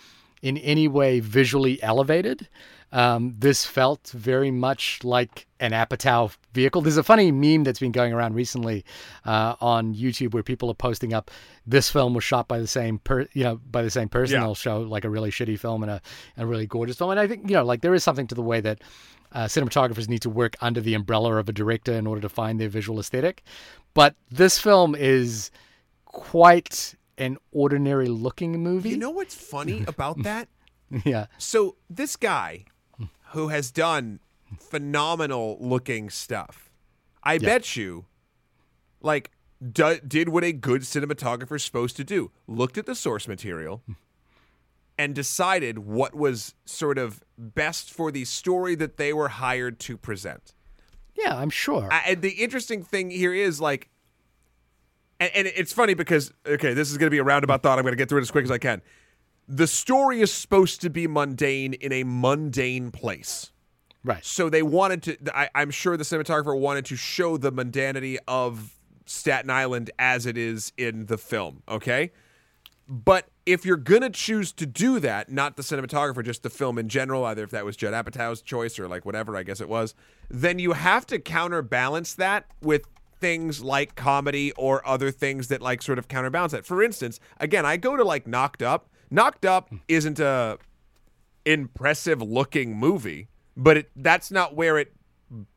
in 0.42 0.56
any 0.58 0.88
way 0.88 1.20
visually 1.20 1.82
elevated. 1.82 2.48
Um, 2.93 3.34
this 3.39 3.64
felt 3.64 4.09
very 4.14 4.51
much 4.51 5.01
like 5.03 5.47
an 5.59 5.72
Apatow 5.72 6.34
vehicle. 6.53 6.82
There's 6.82 6.97
a 6.97 7.03
funny 7.03 7.32
meme 7.32 7.64
that's 7.64 7.80
been 7.80 7.93
going 7.93 8.12
around 8.12 8.34
recently 8.34 8.84
uh, 9.24 9.57
on 9.61 9.95
YouTube 9.95 10.34
where 10.34 10.43
people 10.43 10.70
are 10.70 10.74
posting 10.74 11.12
up 11.12 11.30
this 11.66 11.91
film 11.91 12.14
was 12.14 12.24
shot 12.24 12.47
by 12.47 12.59
the 12.59 12.66
same 12.66 12.99
per, 12.99 13.26
you 13.32 13.43
know, 13.43 13.61
by 13.70 13.82
the 13.82 13.91
same 13.91 14.09
person. 14.09 14.34
Yeah. 14.34 14.41
They'll 14.41 14.55
show 14.55 14.80
like 14.80 15.05
a 15.05 15.11
really 15.11 15.30
shitty 15.30 15.59
film 15.59 15.82
and 15.82 15.91
a, 15.91 16.03
a 16.37 16.47
really 16.47 16.66
gorgeous 16.66 16.97
film. 16.97 17.11
And 17.11 17.20
I 17.20 17.26
think 17.26 17.49
you 17.51 17.57
know, 17.57 17.64
like 17.64 17.80
there 17.80 17.95
is 17.95 18.05
something 18.05 18.28
to 18.28 18.34
the 18.34 18.43
way 18.43 18.61
that 18.61 18.80
uh, 19.32 19.47
cinematographers 19.47 20.09
need 20.09 20.22
to 20.22 20.30
work 20.30 20.57
under 20.61 20.80
the 20.80 20.95
umbrella 20.95 21.37
of 21.37 21.49
a 21.49 21.53
director 21.53 21.93
in 21.93 22.07
order 22.07 22.20
to 22.20 22.28
find 22.28 22.61
their 22.61 22.68
visual 22.68 23.01
aesthetic. 23.01 23.43
But 23.95 24.14
this 24.30 24.59
film 24.59 24.95
is 24.95 25.51
quite 26.05 26.95
an 27.18 27.37
ordinary 27.53 28.09
looking 28.09 28.62
movie. 28.62 28.91
You 28.91 28.97
know 28.97 29.11
what's 29.11 29.34
funny 29.34 29.84
about 29.89 30.22
that? 30.22 30.49
yeah. 31.05 31.26
So 31.39 31.76
this 31.91 32.16
guy 32.16 32.64
who 33.37 33.49
has 33.49 33.70
done 33.70 34.18
phenomenal 34.59 35.59
looking 35.61 36.09
stuff, 36.09 36.70
I 37.22 37.37
bet 37.37 37.76
you, 37.76 38.07
like, 39.03 39.30
do, 39.72 39.99
did 40.01 40.30
what 40.30 40.43
a 40.43 40.53
good 40.53 40.82
cinematographer 40.82 41.57
is 41.57 41.62
supposed 41.64 41.97
to 41.97 42.05
do. 42.05 42.30
Looked 42.47 42.78
at 42.78 42.87
the 42.87 42.95
source 42.95 43.28
material 43.28 43.82
and 44.99 45.14
decided 45.14 45.80
what 45.80 46.14
was 46.14 46.55
sort 46.64 46.97
of 46.97 47.22
best 47.37 47.93
for 47.93 48.11
the 48.11 48.24
story 48.24 48.74
that 48.74 48.97
they 48.97 49.12
were 49.12 49.28
hired 49.28 49.78
to 49.80 49.99
present. 49.99 50.55
Yeah, 51.14 51.37
I'm 51.37 51.51
sure. 51.51 51.89
I- 51.93 52.05
and 52.09 52.22
the 52.22 52.30
interesting 52.30 52.82
thing 52.82 53.11
here 53.11 53.34
is 53.34 53.61
like 53.61 53.91
and, 55.20 55.30
and 55.34 55.47
it's 55.47 55.72
funny 55.72 55.95
because 55.95 56.32
okay 56.47 56.74
this 56.74 56.91
is 56.91 56.99
going 56.99 57.07
to 57.07 57.11
be 57.11 57.16
a 57.18 57.24
roundabout 57.24 57.62
thought 57.62 57.78
i'm 57.78 57.84
going 57.84 57.93
to 57.93 57.97
get 57.97 58.07
through 58.07 58.18
it 58.18 58.22
as 58.22 58.30
quick 58.30 58.45
as 58.45 58.51
i 58.51 58.59
can 58.59 58.82
the 59.49 59.66
story 59.66 60.20
is 60.20 60.32
supposed 60.32 60.80
to 60.80 60.90
be 60.90 61.07
mundane 61.07 61.74
in 61.74 61.92
a 61.92 62.05
mundane 62.05 62.90
place 62.90 63.53
right. 64.05 64.24
so 64.24 64.49
they 64.49 64.62
wanted 64.62 65.03
to 65.03 65.36
I, 65.36 65.49
i'm 65.55 65.70
sure 65.70 65.97
the 65.97 66.05
cinematographer 66.05 66.59
wanted 66.59 66.84
to 66.86 66.97
show 66.97 67.36
the 67.36 67.53
mundanity 67.53 68.18
of 68.26 68.74
staten 69.07 69.51
island 69.51 69.90
as 69.99 70.26
it 70.26 70.36
is 70.36 70.72
in 70.76 71.07
the 71.07 71.18
film 71.18 71.62
okay 71.68 72.12
but 72.88 73.28
if 73.47 73.64
you're 73.64 73.76
gonna 73.76 74.11
choose 74.11 74.53
to 74.53 74.66
do 74.66 75.01
that, 75.01 75.30
not 75.30 75.57
the 75.57 75.62
cinematographer, 75.62 76.24
just 76.24 76.42
the 76.42 76.51
film 76.51 76.78
in 76.78 76.88
general, 76.88 77.24
either 77.24 77.42
if 77.42 77.51
that 77.51 77.64
was 77.64 77.76
Judd 77.76 77.94
Apatow's 77.94 78.42
choice 78.42 78.78
or 78.78 78.86
like 78.86 79.05
whatever, 79.05 79.36
I 79.36 79.42
guess 79.42 79.61
it 79.61 79.68
was, 79.68 79.94
then 80.28 80.59
you 80.59 80.72
have 80.72 81.07
to 81.07 81.18
counterbalance 81.18 82.14
that 82.14 82.47
with 82.62 82.86
things 83.20 83.62
like 83.62 83.97
comedy 83.97 84.53
or 84.53 84.86
other 84.86 85.11
things 85.11 85.49
that 85.49 85.62
like 85.62 85.82
sort 85.82 85.99
of 85.99 86.07
counterbalance 86.07 86.53
that. 86.53 86.66
For 86.66 86.82
instance, 86.82 87.18
again, 87.38 87.66
I 87.66 87.76
go 87.76 87.97
to 87.97 88.05
like 88.05 88.26
Knocked 88.26 88.62
Up. 88.62 88.88
Knocked 89.11 89.44
Up 89.44 89.72
isn't 89.88 90.18
a 90.18 90.59
impressive 91.44 92.20
looking 92.20 92.76
movie, 92.76 93.28
but 93.57 93.76
it 93.76 93.90
that's 93.96 94.30
not 94.30 94.54
where 94.54 94.78
it 94.78 94.92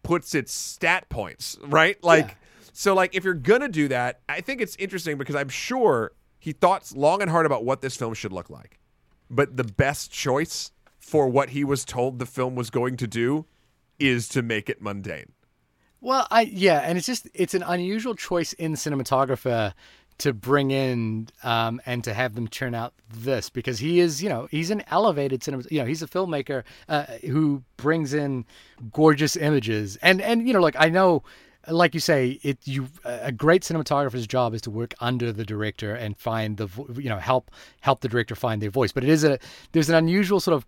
puts 0.04 0.36
its 0.36 0.54
stat 0.54 1.10
points, 1.10 1.58
right? 1.62 2.02
Like 2.04 2.38
so 2.74 2.94
like 2.94 3.16
if 3.16 3.24
you're 3.24 3.34
going 3.34 3.62
to 3.62 3.70
do 3.70 3.88
that, 3.90 4.22
I 4.30 4.42
think 4.42 4.62
it's 4.62 4.76
interesting 4.78 5.18
because 5.18 5.36
I'm 5.36 5.50
sure 5.50 6.14
he 6.40 6.54
thought 6.54 6.92
long 6.96 7.22
and 7.22 7.30
hard 7.30 7.46
about 7.46 7.66
what 7.66 7.82
this 7.82 7.96
film 7.96 8.14
should 8.14 8.32
look 8.32 8.50
like. 8.50 8.80
But 9.30 9.58
the 9.58 9.64
best 9.64 10.12
choice 10.12 10.72
for 10.98 11.28
what 11.28 11.50
he 11.50 11.64
was 11.64 11.86
told 11.86 12.20
the 12.20 12.26
film 12.26 12.56
was 12.56 12.70
going 12.70 12.98
to 12.98 13.08
do 13.08 13.46
is 14.00 14.30
to 14.30 14.42
make 14.42 14.70
it 14.70 14.82
mundane. 14.82 15.34
Well, 16.02 16.28
I 16.32 16.42
yeah, 16.42 16.80
and 16.80 16.98
it's 16.98 17.06
just 17.06 17.28
it's 17.34 17.54
an 17.54 17.64
unusual 17.64 18.16
choice 18.16 18.54
in 18.54 18.74
cinematographer 18.74 19.74
to 20.20 20.34
bring 20.34 20.72
in 20.72 21.28
um, 21.44 21.82
and 21.86 22.04
to 22.04 22.14
have 22.14 22.36
them 22.36 22.48
turn 22.48 22.76
out 22.76 22.94
this 23.12 23.50
because 23.50 23.80
he 23.80 24.00
is 24.00 24.22
you 24.22 24.30
know 24.30 24.48
he's 24.52 24.70
an 24.70 24.84
elevated 24.88 25.44
cinema 25.44 25.64
you 25.72 25.80
know 25.80 25.86
he's 25.86 26.04
a 26.04 26.08
filmmaker 26.08 26.64
uh, 26.88 27.06
who 27.28 27.64
brings 27.78 28.14
in 28.14 28.46
gorgeous 28.92 29.36
images. 29.36 29.98
And 30.02 30.22
and 30.22 30.48
you 30.48 30.54
know 30.54 30.62
like 30.62 30.76
I 30.78 30.90
know 30.90 31.24
like 31.68 31.94
you 31.94 32.00
say 32.00 32.40
it 32.44 32.58
you 32.66 32.88
a 33.04 33.32
great 33.32 33.64
cinematographer's 33.64 34.28
job 34.28 34.54
is 34.54 34.62
to 34.62 34.72
work 34.72 34.94
under 35.00 35.32
the 35.32 35.46
director 35.46 35.94
and 35.94 36.18
find 36.18 36.58
the 36.58 36.68
you 36.96 37.10
know 37.10 37.18
help 37.18 37.52
help 37.82 38.02
the 38.02 38.08
director 38.08 38.36
find 38.36 38.62
their 38.62 38.70
voice. 38.70 38.92
But 38.92 39.04
it 39.04 39.10
is 39.10 39.24
a 39.24 39.40
there's 39.72 39.90
an 39.90 39.96
unusual 39.96 40.40
sort 40.40 40.56
of 40.56 40.66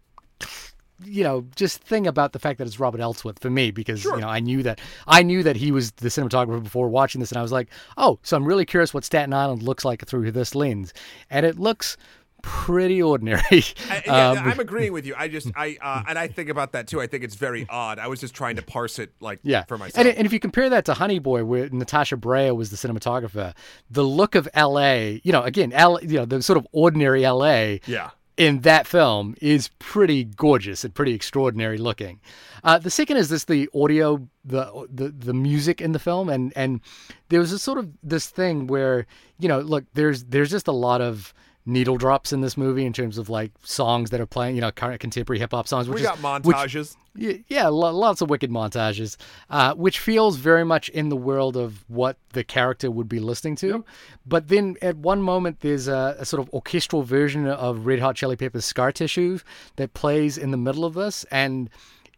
you 1.06 1.24
know, 1.24 1.46
just 1.56 1.82
thing 1.84 2.08
about 2.08 2.34
the 2.34 2.40
fact 2.40 2.58
that 2.60 2.68
it's 2.68 2.80
Robert 2.80 3.02
Elswit 3.02 3.40
for 3.40 3.50
me 3.50 3.72
because 3.72 4.02
Sure. 4.02 4.16
you 4.16 4.22
know 4.22 4.30
I 4.30 4.40
knew 4.40 4.64
that 4.64 4.80
I 5.08 5.24
knew 5.24 5.44
that 5.44 5.56
he 5.56 5.72
was 5.72 5.92
the 5.94 6.10
cinematographer 6.10 6.64
before 6.64 6.90
watching 6.90 7.20
this, 7.20 7.32
and 7.32 7.38
I 7.40 7.42
was 7.42 7.52
like, 7.52 7.70
oh, 7.98 8.20
so 8.24 8.38
I'm 8.38 8.46
really 8.46 8.66
curious 8.66 8.94
what 8.94 9.04
Staten 9.04 9.34
Island 9.34 9.64
looks 9.64 9.86
like 9.86 10.06
through 10.06 10.32
this 10.32 10.56
lens, 10.56 10.94
and 11.30 11.46
it 11.46 11.60
looks 11.60 11.98
pretty 12.44 13.00
ordinary. 13.02 13.42
I, 13.90 14.04
yeah, 14.06 14.30
Um, 14.32 14.38
I'm 14.40 14.60
agreeing 14.60 14.94
with 14.94 15.06
you. 15.06 15.14
I 15.16 15.28
just 15.28 15.52
I 15.56 15.78
uh, 15.82 16.04
and 16.08 16.18
I 16.18 16.28
think 16.28 16.50
about 16.50 16.72
that 16.72 16.88
too. 16.88 17.00
I 17.00 17.08
think 17.08 17.24
it's 17.24 17.36
very 17.36 17.68
odd. 17.70 18.00
I 18.00 18.08
was 18.08 18.20
just 18.20 18.34
trying 18.34 18.56
to 18.56 18.62
parse 18.64 18.98
it 19.00 19.14
like 19.20 19.40
yeah, 19.44 19.64
for 19.66 19.78
myself. 19.78 20.06
And, 20.06 20.18
and 20.18 20.26
if 20.26 20.34
you 20.34 20.40
compare 20.40 20.70
that 20.70 20.86
to 20.86 20.96
Honey 20.96 21.20
Boy, 21.20 21.44
where 21.44 21.70
Natasha 21.70 22.18
Braier 22.18 22.56
was 22.56 22.72
the 22.72 22.78
cinematographer, 22.78 23.54
the 23.90 24.04
look 24.04 24.34
of 24.36 24.50
L.A., 24.56 25.22
you 25.24 25.32
know, 25.32 25.44
again, 25.44 25.72
L, 25.74 26.00
you 26.02 26.18
know, 26.18 26.26
the 26.26 26.42
sort 26.42 26.58
of 26.58 26.66
ordinary 26.72 27.24
L.A. 27.24 27.80
yeah. 27.86 28.10
In 28.42 28.62
that 28.62 28.88
film 28.88 29.36
is 29.40 29.70
pretty 29.78 30.24
gorgeous 30.24 30.84
and 30.84 30.92
pretty 30.96 31.14
extraordinary 31.14 31.78
looking. 31.78 32.20
Uh, 32.64 32.80
the 32.80 32.90
second 32.90 33.18
is 33.18 33.30
this 33.30 33.44
the 33.44 33.70
audio, 33.76 34.28
the, 34.44 34.88
the 34.92 35.10
the 35.10 35.34
music 35.34 35.80
in 35.80 35.92
the 35.92 36.00
film, 36.00 36.28
and 36.28 36.52
and 36.56 36.82
there 37.30 37.40
was 37.40 37.52
a 37.52 37.60
sort 37.60 37.78
of 37.78 37.92
this 38.02 38.28
thing 38.30 38.66
where 38.66 39.06
you 39.38 39.48
know, 39.48 39.60
look, 39.60 39.86
there's 39.94 40.24
there's 40.24 40.50
just 40.50 40.68
a 40.68 40.72
lot 40.72 41.02
of 41.02 41.36
needle 41.66 41.98
drops 41.98 42.34
in 42.34 42.42
this 42.42 42.58
movie 42.58 42.86
in 42.86 42.94
terms 42.94 43.18
of 43.18 43.30
like 43.30 43.52
songs 43.64 44.10
that 44.10 44.20
are 44.20 44.26
playing, 44.26 44.56
you 44.56 44.62
know, 44.62 44.72
current 44.72 45.00
contemporary 45.00 45.40
hip 45.40 45.52
hop 45.52 45.68
songs. 45.68 45.88
Which 45.88 45.98
We 45.98 46.02
got 46.04 46.18
which- 46.44 46.56
montages. 46.56 46.96
Y- 47.14 47.44
yeah, 47.50 47.68
lots 47.68 48.22
of 48.22 48.30
wicked 48.30 48.50
montages, 48.50 49.18
uh, 49.50 49.74
which 49.74 50.00
feels 50.00 50.38
very 50.38 50.64
much 50.64 50.88
in 50.90 51.10
the 51.10 51.18
world 51.18 51.58
of 51.58 51.84
what 51.90 52.18
the 52.32 52.44
character 52.44 52.90
would 52.90 53.10
be 53.10 53.20
listening 53.20 53.58
to. 53.58 53.84
But 54.26 54.48
then 54.48 54.78
at 54.82 54.96
one 54.96 55.22
moment, 55.22 55.60
there's 55.60 55.90
a, 55.90 56.16
a 56.20 56.26
sort 56.26 56.42
of 56.42 56.50
orchestral 56.54 57.04
version 57.04 57.46
of 57.48 57.86
Red 57.86 58.00
Hot 58.00 58.16
Chili 58.16 58.38
Peppers' 58.38 58.64
"Scar 58.64 58.94
Tissue" 58.94 59.40
that 59.76 59.94
plays 59.94 60.38
in 60.38 60.52
the 60.52 60.58
middle 60.58 60.86
of 60.86 60.94
this, 60.94 61.26
and 61.32 61.70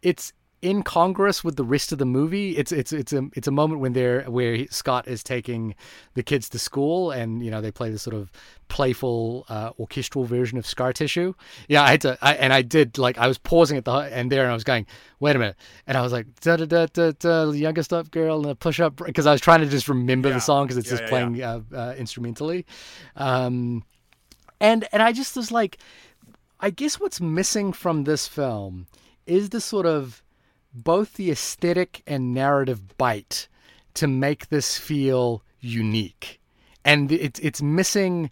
it's 0.03 0.31
incongruous 0.63 1.43
with 1.43 1.55
the 1.57 1.63
rest 1.63 1.91
of 1.91 1.97
the 1.97 2.05
movie. 2.05 2.57
It's 2.57 2.71
it's 2.71 2.93
it's 2.93 3.11
a 3.13 3.27
it's 3.33 3.47
a 3.47 3.51
moment 3.51 3.81
when 3.81 3.93
they're 3.93 4.23
where 4.23 4.55
he- 4.55 4.67
Scott 4.71 5.07
is 5.07 5.23
taking 5.23 5.75
the 6.13 6.23
kids 6.23 6.49
to 6.49 6.59
school, 6.59 7.11
and 7.11 7.43
you 7.43 7.51
know 7.51 7.61
they 7.61 7.71
play 7.71 7.89
this 7.89 8.01
sort 8.03 8.15
of 8.15 8.31
playful 8.69 9.45
uh, 9.49 9.69
orchestral 9.79 10.23
version 10.25 10.57
of 10.57 10.65
Scar 10.65 10.93
Tissue. 10.93 11.33
Yeah, 11.67 11.83
I 11.83 11.91
had 11.91 12.01
to, 12.01 12.17
I, 12.21 12.33
and 12.35 12.51
I 12.53 12.61
did 12.63 12.97
like 12.97 13.17
I 13.17 13.27
was 13.27 13.37
pausing 13.37 13.77
at 13.77 13.85
the 13.85 13.91
end 13.93 14.31
there, 14.31 14.43
and 14.43 14.51
I 14.51 14.53
was 14.55 14.63
going, 14.63 14.87
wait 15.19 15.35
a 15.35 15.39
minute, 15.39 15.55
and 15.85 15.97
I 15.97 16.01
was 16.01 16.11
like 16.11 16.25
da 16.41 16.55
da 16.55 16.65
da 16.65 16.85
da 16.87 17.11
da, 17.19 17.45
the 17.51 17.57
youngest 17.57 17.91
up 17.93 18.09
girl 18.11 18.37
and 18.41 18.51
a 18.51 18.55
push 18.55 18.79
up 18.79 18.95
because 18.95 19.27
I 19.27 19.31
was 19.31 19.41
trying 19.41 19.61
to 19.61 19.67
just 19.67 19.87
remember 19.89 20.29
Yeah. 20.29 20.35
the 20.35 20.41
song 20.41 20.65
because 20.65 20.77
it's 20.77 20.87
Yeah, 20.87 20.91
just 20.91 21.03
yeah, 21.03 21.09
playing 21.09 21.43
Uh, 21.43 21.61
uh, 21.75 21.93
instrumentally, 21.97 22.65
um, 23.15 23.83
and 24.59 24.87
and 24.91 25.01
I 25.03 25.11
just 25.11 25.35
was 25.35 25.51
like, 25.51 25.77
I 26.59 26.69
guess 26.69 26.99
what's 26.99 27.19
missing 27.21 27.73
from 27.73 28.05
this 28.05 28.27
film 28.27 28.87
is 29.25 29.49
the 29.49 29.61
sort 29.61 29.85
of 29.85 30.21
both 30.73 31.13
the 31.13 31.31
aesthetic 31.31 32.01
and 32.07 32.33
narrative 32.33 32.97
bite 32.97 33.47
to 33.95 34.07
make 34.07 34.49
this 34.49 34.77
feel 34.77 35.43
unique. 35.59 36.39
And 36.83 37.11
it's 37.11 37.39
it's 37.39 37.61
missing 37.61 38.29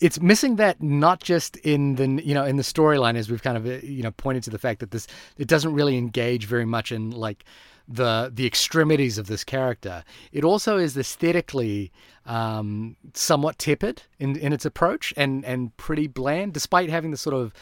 it's 0.00 0.20
missing 0.20 0.56
that 0.56 0.82
not 0.82 1.20
just 1.20 1.56
in 1.58 1.96
the 1.96 2.22
you 2.22 2.34
know 2.34 2.44
in 2.44 2.56
the 2.56 2.62
storyline 2.62 3.16
as 3.16 3.30
we've 3.30 3.42
kind 3.42 3.56
of 3.56 3.66
uh, 3.66 3.84
you 3.84 4.02
know 4.02 4.10
pointed 4.12 4.42
to 4.44 4.50
the 4.50 4.58
fact 4.58 4.80
that 4.80 4.90
this 4.90 5.06
it 5.38 5.48
doesn't 5.48 5.74
really 5.74 5.96
engage 5.96 6.46
very 6.46 6.66
much 6.66 6.92
in 6.92 7.10
like 7.10 7.44
the 7.88 8.30
the 8.32 8.46
extremities 8.46 9.16
of 9.18 9.26
this 9.26 9.44
character. 9.44 10.04
It 10.30 10.44
also 10.44 10.76
is 10.76 10.96
aesthetically 10.96 11.90
um, 12.26 12.96
somewhat 13.14 13.58
tepid 13.58 14.02
in, 14.18 14.36
in 14.36 14.52
its 14.52 14.66
approach 14.66 15.14
and 15.16 15.44
and 15.44 15.74
pretty 15.78 16.06
bland, 16.06 16.52
despite 16.52 16.90
having 16.90 17.10
the 17.10 17.16
sort 17.16 17.34
of 17.34 17.54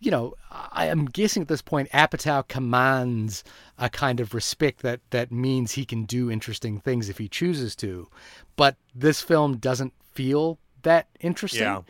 you 0.00 0.10
know, 0.10 0.34
I 0.50 0.86
am 0.86 1.04
guessing 1.04 1.42
at 1.42 1.48
this 1.48 1.62
point 1.62 1.90
Apatow 1.90 2.48
commands 2.48 3.44
a 3.78 3.90
kind 3.90 4.18
of 4.18 4.34
respect 4.34 4.80
that 4.80 5.00
that 5.10 5.30
means 5.30 5.72
he 5.72 5.84
can 5.84 6.04
do 6.04 6.30
interesting 6.30 6.80
things 6.80 7.08
if 7.08 7.18
he 7.18 7.28
chooses 7.28 7.76
to. 7.76 8.08
But 8.56 8.76
this 8.94 9.20
film 9.20 9.58
doesn't 9.58 9.92
feel 10.12 10.58
that 10.82 11.06
interesting. 11.20 11.62
Yeah. 11.62 11.82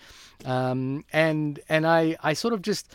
Um, 0.45 1.05
and 1.13 1.61
and 1.69 1.87
I 1.87 2.17
I 2.23 2.33
sort 2.33 2.53
of 2.53 2.63
just 2.63 2.93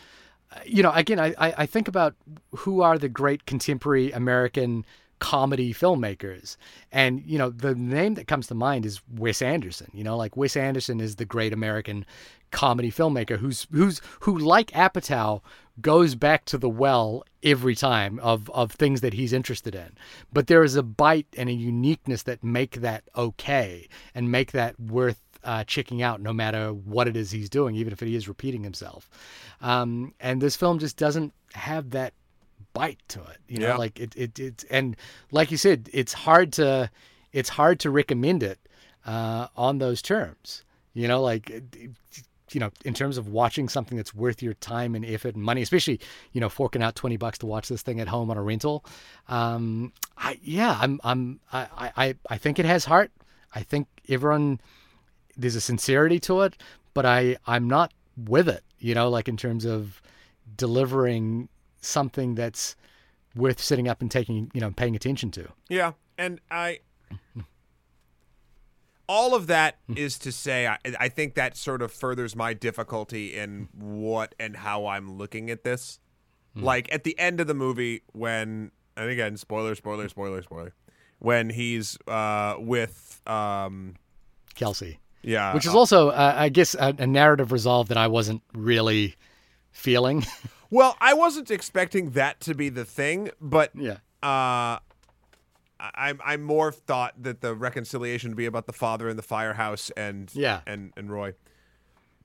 you 0.64 0.82
know 0.82 0.92
again 0.92 1.18
I 1.18 1.34
I 1.38 1.54
I 1.58 1.66
think 1.66 1.88
about 1.88 2.14
who 2.54 2.82
are 2.82 2.98
the 2.98 3.08
great 3.08 3.46
contemporary 3.46 4.12
American 4.12 4.84
comedy 5.18 5.72
filmmakers 5.72 6.58
and 6.92 7.22
you 7.24 7.38
know 7.38 7.48
the 7.48 7.74
name 7.74 8.14
that 8.14 8.26
comes 8.26 8.48
to 8.48 8.54
mind 8.54 8.84
is 8.84 9.00
Wes 9.14 9.40
Anderson 9.40 9.90
you 9.94 10.04
know 10.04 10.14
like 10.14 10.36
Wes 10.36 10.58
Anderson 10.58 11.00
is 11.00 11.16
the 11.16 11.24
great 11.24 11.54
American 11.54 12.04
comedy 12.50 12.90
filmmaker 12.90 13.38
who's 13.38 13.66
who's 13.72 14.00
who 14.20 14.36
like 14.38 14.70
Apatow 14.72 15.42
goes 15.80 16.14
back 16.14 16.44
to 16.46 16.56
the 16.56 16.68
well 16.68 17.22
every 17.42 17.74
time 17.74 18.18
of 18.20 18.48
of 18.50 18.72
things 18.72 19.00
that 19.02 19.12
he's 19.14 19.32
interested 19.32 19.74
in. 19.74 19.92
But 20.32 20.46
there 20.46 20.64
is 20.64 20.74
a 20.76 20.82
bite 20.82 21.26
and 21.36 21.48
a 21.48 21.52
uniqueness 21.52 22.22
that 22.24 22.42
make 22.42 22.80
that 22.80 23.04
okay 23.16 23.88
and 24.14 24.30
make 24.32 24.52
that 24.52 24.78
worth 24.80 25.20
uh, 25.44 25.62
checking 25.64 26.02
out 26.02 26.20
no 26.20 26.32
matter 26.32 26.72
what 26.72 27.06
it 27.06 27.16
is 27.16 27.30
he's 27.30 27.48
doing 27.50 27.76
even 27.76 27.92
if 27.92 28.00
he 28.00 28.16
is 28.16 28.26
repeating 28.26 28.62
himself. 28.64 29.08
Um, 29.60 30.14
and 30.18 30.40
this 30.40 30.56
film 30.56 30.78
just 30.78 30.96
doesn't 30.96 31.32
have 31.52 31.90
that 31.90 32.14
bite 32.72 32.98
to 33.08 33.20
it 33.20 33.38
you 33.48 33.58
know 33.58 33.68
Yeah. 33.68 33.76
like 33.76 33.98
it, 34.00 34.14
it 34.16 34.38
it's 34.38 34.64
and 34.64 34.96
like 35.30 35.50
you 35.50 35.56
said 35.56 35.88
it's 35.92 36.12
hard 36.12 36.52
to 36.54 36.90
it's 37.32 37.48
hard 37.50 37.80
to 37.80 37.90
recommend 37.90 38.42
it 38.42 38.58
uh, 39.06 39.48
on 39.56 39.78
those 39.78 40.02
terms. 40.02 40.62
You 40.94 41.06
know 41.08 41.20
like 41.22 41.48
it- 41.50 41.76
it- 41.76 41.90
you 42.56 42.60
know 42.60 42.70
in 42.86 42.94
terms 42.94 43.18
of 43.18 43.28
watching 43.28 43.68
something 43.68 43.98
that's 43.98 44.14
worth 44.14 44.42
your 44.42 44.54
time 44.54 44.94
and 44.94 45.04
effort 45.04 45.34
and 45.34 45.44
money 45.44 45.60
especially 45.60 46.00
you 46.32 46.40
know 46.40 46.48
forking 46.48 46.82
out 46.82 46.94
20 46.94 47.18
bucks 47.18 47.36
to 47.36 47.46
watch 47.46 47.68
this 47.68 47.82
thing 47.82 48.00
at 48.00 48.08
home 48.08 48.30
on 48.30 48.38
a 48.38 48.42
rental. 48.42 48.82
Um 49.28 49.92
i 50.16 50.38
yeah 50.42 50.78
i'm 50.80 50.98
i'm 51.04 51.40
i 51.52 51.90
i 51.96 52.14
i 52.30 52.38
think 52.38 52.58
it 52.58 52.64
has 52.64 52.86
heart. 52.86 53.10
I 53.54 53.62
think 53.62 53.88
everyone 54.08 54.60
there's 55.36 55.56
a 55.56 55.60
sincerity 55.60 56.18
to 56.20 56.40
it 56.40 56.56
but 56.94 57.04
i 57.04 57.36
i'm 57.46 57.68
not 57.68 57.92
with 58.16 58.48
it 58.48 58.64
you 58.78 58.94
know 58.94 59.10
like 59.10 59.28
in 59.28 59.36
terms 59.36 59.66
of 59.66 60.00
delivering 60.56 61.50
something 61.82 62.34
that's 62.34 62.74
worth 63.34 63.60
sitting 63.60 63.86
up 63.86 64.00
and 64.00 64.10
taking 64.10 64.50
you 64.54 64.60
know 64.60 64.70
paying 64.70 64.96
attention 64.96 65.30
to. 65.32 65.48
Yeah, 65.68 65.92
and 66.18 66.40
I 66.50 66.80
all 69.08 69.34
of 69.34 69.46
that 69.46 69.78
is 69.94 70.18
to 70.20 70.32
say 70.32 70.66
I, 70.66 70.78
I 70.98 71.08
think 71.08 71.34
that 71.34 71.56
sort 71.56 71.82
of 71.82 71.92
furthers 71.92 72.34
my 72.34 72.54
difficulty 72.54 73.34
in 73.34 73.68
what 73.72 74.34
and 74.38 74.56
how 74.56 74.86
I'm 74.86 75.16
looking 75.16 75.50
at 75.50 75.64
this. 75.64 75.98
Like 76.58 76.92
at 76.92 77.04
the 77.04 77.18
end 77.18 77.38
of 77.40 77.46
the 77.46 77.54
movie 77.54 78.02
when 78.12 78.70
and 78.96 79.10
again 79.10 79.36
spoiler 79.36 79.74
spoiler 79.74 80.08
spoiler 80.08 80.40
spoiler 80.40 80.72
when 81.18 81.50
he's 81.50 81.98
uh 82.08 82.56
with 82.58 83.20
um 83.26 83.94
kelsey. 84.54 84.98
Yeah. 85.22 85.52
Which 85.52 85.66
is 85.66 85.74
also 85.74 86.08
uh, 86.08 86.34
i 86.34 86.48
guess 86.48 86.74
a, 86.74 86.94
a 86.98 87.06
narrative 87.06 87.52
resolve 87.52 87.88
that 87.88 87.98
i 87.98 88.06
wasn't 88.06 88.42
really 88.54 89.16
feeling. 89.70 90.24
Well 90.68 90.96
I 91.00 91.14
wasn't 91.14 91.52
expecting 91.52 92.10
that 92.10 92.40
to 92.40 92.54
be 92.54 92.70
the 92.70 92.84
thing 92.84 93.30
but 93.40 93.70
yeah. 93.76 93.98
uh 94.22 94.78
I 95.78 96.14
I 96.24 96.36
more 96.36 96.72
thought 96.72 97.22
that 97.22 97.40
the 97.40 97.54
reconciliation 97.54 98.30
would 98.30 98.36
be 98.36 98.46
about 98.46 98.66
the 98.66 98.72
father 98.72 99.08
in 99.08 99.16
the 99.16 99.22
firehouse 99.22 99.90
and 99.96 100.30
Yeah. 100.34 100.60
and 100.66 100.92
and 100.96 101.10
Roy. 101.10 101.34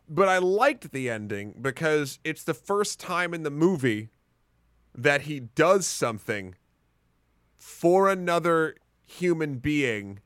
But 0.07 0.27
I 0.27 0.39
liked 0.39 0.91
the 0.91 1.09
ending 1.09 1.55
because 1.61 2.19
it's 2.23 2.43
the 2.43 2.53
first 2.53 2.99
time 2.99 3.33
in 3.33 3.43
the 3.43 3.51
movie 3.51 4.09
that 4.93 5.21
he 5.21 5.39
does 5.39 5.87
something 5.87 6.55
for 7.57 8.09
another 8.09 8.75
human 9.05 9.57
being 9.57 10.19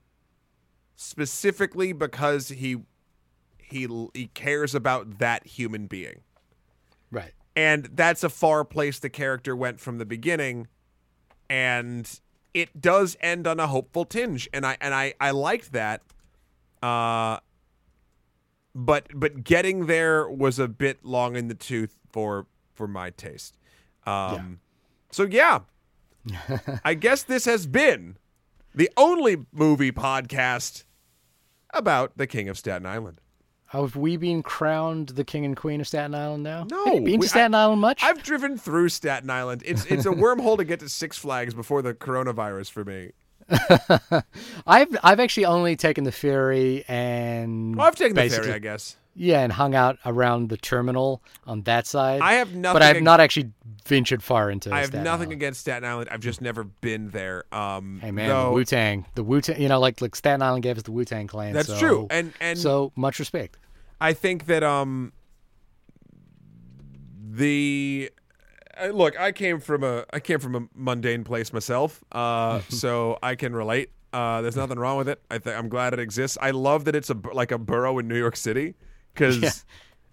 specifically 0.95 1.93
because 1.93 2.49
he 2.49 2.77
he 3.57 3.87
he 4.13 4.27
cares 4.33 4.73
about 4.75 5.19
that 5.19 5.45
human 5.47 5.87
being. 5.87 6.21
right 7.11 7.33
And 7.55 7.89
that's 7.93 8.23
a 8.23 8.29
far 8.29 8.63
place 8.65 8.99
the 8.99 9.09
character 9.09 9.55
went 9.55 9.79
from 9.79 9.97
the 9.97 10.05
beginning. 10.05 10.67
And 11.49 12.19
it 12.55 12.81
does 12.81 13.17
end 13.19 13.45
on 13.45 13.59
a 13.59 13.67
hopeful 13.67 14.05
tinge. 14.05 14.49
And 14.53 14.65
I 14.65 14.77
and 14.81 14.95
I, 14.95 15.13
I 15.19 15.31
liked 15.31 15.73
that. 15.73 16.01
Uh 16.81 17.39
but 18.73 19.07
but 19.13 19.43
getting 19.43 19.85
there 19.85 20.27
was 20.27 20.57
a 20.57 20.67
bit 20.67 21.03
long 21.05 21.35
in 21.35 21.49
the 21.49 21.53
tooth 21.53 21.99
for 22.11 22.47
for 22.73 22.87
my 22.87 23.11
taste. 23.11 23.57
Um 24.07 24.61
so 25.11 25.23
yeah. 25.23 25.59
I 26.83 26.95
guess 26.95 27.21
this 27.21 27.45
has 27.45 27.67
been 27.67 28.17
the 28.73 28.89
only 28.97 29.45
movie 29.51 29.91
podcast 29.91 30.85
about 31.73 32.17
the 32.17 32.25
King 32.25 32.49
of 32.49 32.57
Staten 32.57 32.85
Island. 32.85 33.19
Have 33.67 33.95
we 33.95 34.15
been 34.17 34.43
crowned 34.43 35.09
the 35.09 35.23
king 35.23 35.43
and 35.45 35.57
queen 35.57 35.81
of 35.81 35.87
staten 35.87 36.13
island 36.15 36.43
now 36.43 36.65
No, 36.69 36.85
Have 36.85 36.93
been 37.03 37.19
we- 37.19 37.25
to 37.25 37.29
staten 37.29 37.55
island 37.55 37.81
much 37.81 38.03
I've 38.03 38.21
driven 38.23 38.57
through 38.57 38.89
Staten 38.89 39.29
Island. 39.29 39.63
It's 39.65 39.85
it's 39.85 40.05
a 40.05 40.09
wormhole 40.23 40.57
to 40.57 40.63
get 40.63 40.79
to 40.81 40.89
Six 40.89 41.17
Flags 41.17 41.53
before 41.53 41.81
the 41.81 41.93
coronavirus 41.93 42.71
for 42.71 42.85
me. 42.85 43.11
I've 44.67 44.95
I've 45.03 45.19
actually 45.19 45.45
only 45.45 45.75
taken 45.75 46.03
the 46.03 46.11
ferry 46.11 46.83
and 46.87 47.75
Well, 47.75 47.87
I've 47.87 47.95
taken 47.95 48.15
the 48.15 48.29
ferry, 48.29 48.51
I 48.53 48.59
guess. 48.59 48.97
Yeah, 49.17 49.41
and 49.41 49.51
hung 49.53 49.73
out 49.75 49.97
around 50.05 50.49
the 50.49 50.57
terminal 50.57 51.23
on 51.47 51.61
that 51.63 51.87
side. 51.87 52.19
I 52.21 52.33
have 52.33 52.53
nothing. 52.53 52.75
but 52.75 52.81
I've 52.81 52.97
ag- 52.97 53.03
not 53.03 53.21
actually 53.21 53.51
ventured 53.87 54.21
far 54.21 54.51
into. 54.51 54.73
I 54.73 54.79
have 54.79 54.87
Staten 54.87 55.03
nothing 55.05 55.27
Island. 55.27 55.31
against 55.33 55.61
Staten 55.61 55.87
Island. 55.87 56.09
I've 56.11 56.19
just 56.19 56.41
never 56.41 56.65
been 56.65 57.11
there. 57.11 57.45
Um, 57.53 57.99
Hey 58.01 58.11
man, 58.11 58.27
though- 58.27 58.45
the 58.49 58.51
Wu 58.51 58.65
Tang, 58.65 59.05
the 59.15 59.23
Wu 59.23 59.39
Tang. 59.39 59.61
You 59.61 59.69
know, 59.69 59.79
like 59.79 60.01
like 60.01 60.15
Staten 60.15 60.41
Island 60.41 60.63
gave 60.63 60.75
us 60.77 60.83
the 60.83 60.91
Wu 60.91 61.05
Tang 61.05 61.27
Clan. 61.27 61.53
that's 61.53 61.67
so- 61.69 61.79
true, 61.79 62.07
and 62.11 62.33
and 62.41 62.59
so 62.59 62.91
much 62.97 63.19
respect. 63.19 63.57
I 64.01 64.11
think 64.11 64.47
that 64.47 64.63
um 64.63 65.13
the 67.31 68.11
look, 68.91 69.19
I 69.19 69.31
came 69.31 69.59
from 69.59 69.83
a 69.83 70.05
I 70.11 70.19
came 70.19 70.39
from 70.39 70.55
a 70.55 70.67
mundane 70.75 71.23
place 71.23 71.53
myself, 71.53 72.03
uh, 72.11 72.61
so 72.69 73.17
I 73.23 73.35
can 73.35 73.55
relate. 73.55 73.91
Uh, 74.13 74.41
there's 74.41 74.55
nothing 74.55 74.79
wrong 74.79 74.97
with 74.97 75.09
it. 75.09 75.21
I 75.29 75.37
think 75.39 75.57
I'm 75.57 75.67
glad 75.69 75.93
it 75.93 75.99
exists. 75.99 76.37
I 76.41 76.51
love 76.51 76.85
that 76.85 76.95
it's 76.95 77.09
a 77.09 77.17
like 77.33 77.51
a 77.51 77.57
borough 77.57 77.97
in 77.99 78.07
New 78.07 78.17
York 78.17 78.35
City 78.35 78.75
because 79.15 79.37
Yeah. 79.37 79.49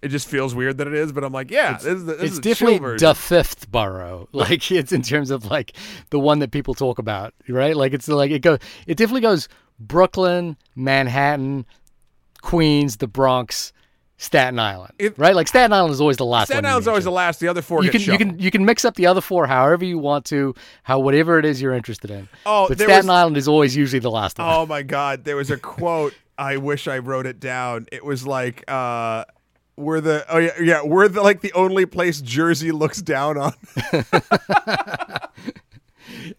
it 0.00 0.08
just 0.08 0.26
feels 0.28 0.54
weird 0.54 0.78
that 0.78 0.86
it 0.86 0.94
is. 0.94 1.12
But 1.12 1.24
I'm 1.24 1.32
like, 1.32 1.50
yeah, 1.50 1.74
this 1.74 1.84
is 1.84 2.04
the, 2.06 2.12
this 2.14 2.22
it's 2.22 2.32
is 2.32 2.36
the 2.40 2.42
definitely 2.42 2.96
the 2.98 3.14
fifth 3.14 3.70
borough. 3.70 4.28
Like 4.32 4.70
it's 4.70 4.92
in 4.92 5.02
terms 5.02 5.30
of 5.30 5.50
like 5.50 5.72
the 6.10 6.18
one 6.18 6.38
that 6.38 6.50
people 6.50 6.74
talk 6.74 6.98
about, 6.98 7.34
right? 7.48 7.76
Like 7.76 7.92
it's 7.92 8.08
like 8.08 8.30
it 8.30 8.40
goes. 8.40 8.58
It 8.86 8.96
definitely 8.96 9.20
goes 9.20 9.48
Brooklyn, 9.78 10.56
Manhattan, 10.76 11.66
Queens, 12.40 12.96
the 12.98 13.06
Bronx, 13.06 13.72
Staten 14.16 14.58
Island, 14.58 14.92
It- 14.98 15.18
right? 15.18 15.34
Like 15.34 15.48
Staten 15.48 15.72
Island 15.72 15.92
is 15.92 16.00
always 16.00 16.16
the 16.16 16.24
last. 16.24 16.48
Staten 16.48 16.64
Island's 16.64 16.86
always 16.88 17.04
the 17.04 17.10
last. 17.10 17.40
The 17.40 17.48
other 17.48 17.62
four 17.62 17.82
You 17.84 17.90
can 17.90 18.00
you 18.00 18.18
can 18.18 18.38
you 18.38 18.50
can 18.50 18.64
mix 18.64 18.84
up 18.84 18.94
the 18.94 19.06
other 19.06 19.20
four 19.20 19.46
however 19.46 19.84
you 19.84 19.98
want 19.98 20.24
to, 20.26 20.54
how 20.84 21.00
whatever 21.00 21.38
it 21.38 21.44
is 21.44 21.60
you're 21.60 21.74
interested 21.74 22.10
in. 22.10 22.28
Oh, 22.46 22.68
but 22.68 22.78
Staten 22.78 22.96
was- 23.06 23.08
Island 23.08 23.36
is 23.36 23.48
always 23.48 23.76
usually 23.76 24.00
the 24.00 24.10
last 24.10 24.38
one. 24.38 24.48
Oh 24.48 24.66
my 24.66 24.82
god, 24.82 25.24
there 25.24 25.36
was 25.36 25.50
a 25.50 25.56
quote. 25.56 26.14
I 26.38 26.56
wish 26.56 26.88
I 26.88 26.98
wrote 26.98 27.26
it 27.26 27.38
down. 27.40 27.86
It 27.92 28.04
was 28.04 28.26
like 28.26 28.64
uh 28.68 29.24
we're 29.76 30.00
the 30.00 30.24
oh 30.28 30.38
yeah, 30.38 30.50
yeah, 30.60 30.82
we're 30.84 31.08
the 31.08 31.22
like 31.22 31.40
the 31.40 31.52
only 31.54 31.86
place 31.86 32.20
Jersey 32.20 32.72
looks 32.72 33.00
down 33.02 33.36
on. 33.38 33.52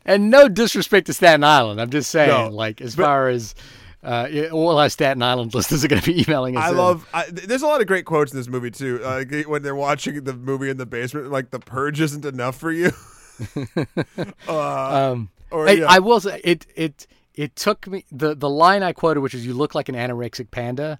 And 0.05 0.29
no 0.29 0.49
disrespect 0.49 1.07
to 1.07 1.13
Staten 1.13 1.43
Island. 1.43 1.79
I'm 1.79 1.89
just 1.89 2.11
saying, 2.11 2.29
No, 2.29 2.49
like, 2.49 2.81
as 2.81 2.95
but- 2.95 3.03
far 3.03 3.29
as 3.29 3.55
uh, 4.03 4.27
all 4.51 4.77
our 4.77 4.89
Staten 4.89 5.23
Island 5.23 5.53
listeners 5.55 5.83
are 5.83 5.87
going 5.87 6.01
to 6.01 6.13
be 6.13 6.21
emailing 6.21 6.57
us. 6.57 6.63
I 6.65 6.69
in. 6.71 6.77
love 6.77 7.07
I, 7.13 7.25
there's 7.31 7.61
a 7.61 7.67
lot 7.67 7.79
of 7.79 7.87
great 7.87 8.05
quotes 8.05 8.31
in 8.33 8.37
this 8.37 8.49
movie 8.49 8.69
too. 8.71 8.99
Uh, 9.03 9.23
Like 9.31 9.47
when 9.47 9.61
they're 9.63 9.75
watching 9.75 10.23
the 10.25 10.33
movie 10.33 10.69
in 10.69 10.77
the 10.77 10.85
basement 10.85 11.31
like 11.31 11.51
the 11.51 11.59
purge 11.59 12.01
isn't 12.01 12.25
enough 12.25 12.57
for 12.57 12.71
you. 12.71 12.91
uh, 14.47 15.11
Um, 15.11 15.29
or 15.51 15.67
I, 15.69 15.71
yeah. 15.71 15.85
I 15.87 15.99
will 15.99 16.19
say 16.19 16.41
it. 16.43 16.65
It 16.75 17.07
it 17.35 17.55
took 17.55 17.87
me 17.87 18.05
the 18.11 18.35
the 18.35 18.49
line 18.49 18.83
I 18.83 18.93
quoted, 18.93 19.21
which 19.21 19.33
is 19.33 19.45
"You 19.45 19.53
look 19.53 19.75
like 19.75 19.89
an 19.89 19.95
anorexic 19.95 20.51
panda," 20.51 20.99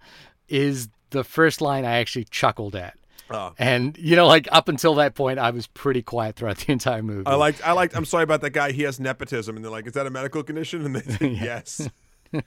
is 0.50 0.90
the 1.12 1.24
first 1.24 1.62
line 1.62 1.86
I 1.86 1.98
actually 1.98 2.26
chuckled 2.26 2.76
at. 2.76 2.98
Oh. 3.30 3.54
And 3.58 3.98
you 3.98 4.16
know, 4.16 4.28
like 4.28 4.48
up 4.52 4.68
until 4.68 4.96
that 4.96 5.16
point, 5.16 5.40
I 5.40 5.52
was 5.52 5.68
pretty 5.68 6.02
quiet 6.02 6.36
throughout 6.36 6.58
the 6.58 6.72
entire 6.78 7.04
movie. 7.04 7.26
I 7.26 7.36
liked 7.36 7.66
I 7.66 7.72
liked 7.72 7.96
I'm 7.96 8.06
sorry 8.06 8.24
about 8.24 8.42
that 8.42 8.52
guy. 8.52 8.72
He 8.72 8.84
has 8.84 9.00
nepotism 9.00 9.56
and 9.56 9.64
they're 9.64 9.72
like, 9.72 9.88
"Is 9.88 9.94
that 9.94 10.06
a 10.08 10.12
medical 10.12 10.44
condition?" 10.44 10.86
And 10.86 10.96
they 10.96 11.02
said, 11.02 11.32
"Yes." 11.42 11.90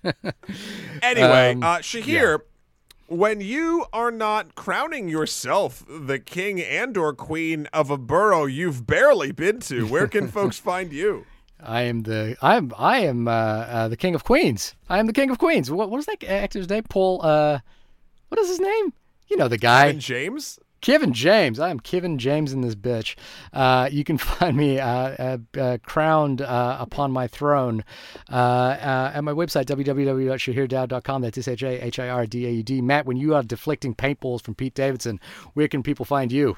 anyway, 1.03 1.53
Um, 1.53 1.62
uh 1.62 1.78
Shahir, 1.78 2.41
when 3.07 3.41
you 3.41 3.87
are 3.93 4.11
not 4.11 4.55
crowning 4.57 5.09
yourself 5.09 5.84
the 5.89 6.18
king 6.18 6.61
and 6.61 6.97
or 6.97 7.14
queen 7.14 7.68
of 7.72 7.91
a 7.91 7.97
borough 7.97 8.47
you've 8.47 8.87
barely 8.87 9.30
been 9.32 9.61
to, 9.61 9.87
where 9.87 10.09
can 10.09 10.28
folks 10.28 10.59
find 10.59 10.93
you? 10.93 11.24
I 11.61 11.83
am 11.83 12.03
the 12.03 12.37
I 12.43 12.57
am 12.57 12.73
I 12.77 13.01
am 13.01 13.29
uh, 13.29 13.31
uh, 13.31 13.89
the 13.89 13.97
king 13.97 14.15
of 14.15 14.25
queens. 14.25 14.75
I 14.89 14.99
am 14.99 15.07
the 15.07 15.13
king 15.13 15.31
of 15.31 15.39
queens. 15.39 15.71
What 15.71 15.91
what 15.91 15.99
is 15.99 16.07
that 16.07 16.23
actor's 16.25 16.69
name? 16.69 16.85
Paul. 16.85 17.25
Uh, 17.25 17.61
what 18.29 18.41
is 18.41 18.49
his 18.49 18.61
name? 18.61 18.93
You 19.29 19.37
know 19.37 19.49
the 19.49 19.59
guy. 19.59 19.87
And 19.87 20.01
James. 20.01 20.59
Kevin 20.83 21.13
James. 21.13 21.59
I 21.59 21.71
am 21.71 21.81
Kevin 21.81 22.19
James 22.19 22.53
in 22.53 22.61
this 22.61 22.75
bitch. 22.75 23.17
Uh, 23.53 23.89
you 23.91 24.05
can 24.05 24.19
find 24.19 24.57
me 24.57 24.79
uh, 24.79 24.89
uh, 24.89 25.39
uh, 25.59 25.79
crowned 25.85 26.43
uh, 26.43 26.77
upon 26.79 27.11
my 27.11 27.27
throne 27.27 27.83
uh, 28.31 28.77
at 28.79 29.21
my 29.23 29.33
website, 29.33 29.65
www.shahirdaud.com. 29.65 31.23
That's 31.23 31.39
S 31.39 31.49
H 31.49 31.63
A 31.63 31.85
H 31.85 31.99
I 31.99 32.09
R 32.09 32.27
D 32.27 32.47
A 32.47 32.51
U 32.51 32.63
D. 32.63 32.81
Matt, 32.83 33.07
when 33.07 33.17
you 33.17 33.35
are 33.35 33.43
deflecting 33.43 33.95
paintballs 33.95 34.43
from 34.43 34.55
Pete 34.55 34.75
Davidson, 34.75 35.19
where 35.55 35.69
can 35.69 35.83
people 35.83 36.05
find 36.05 36.31
you? 36.31 36.57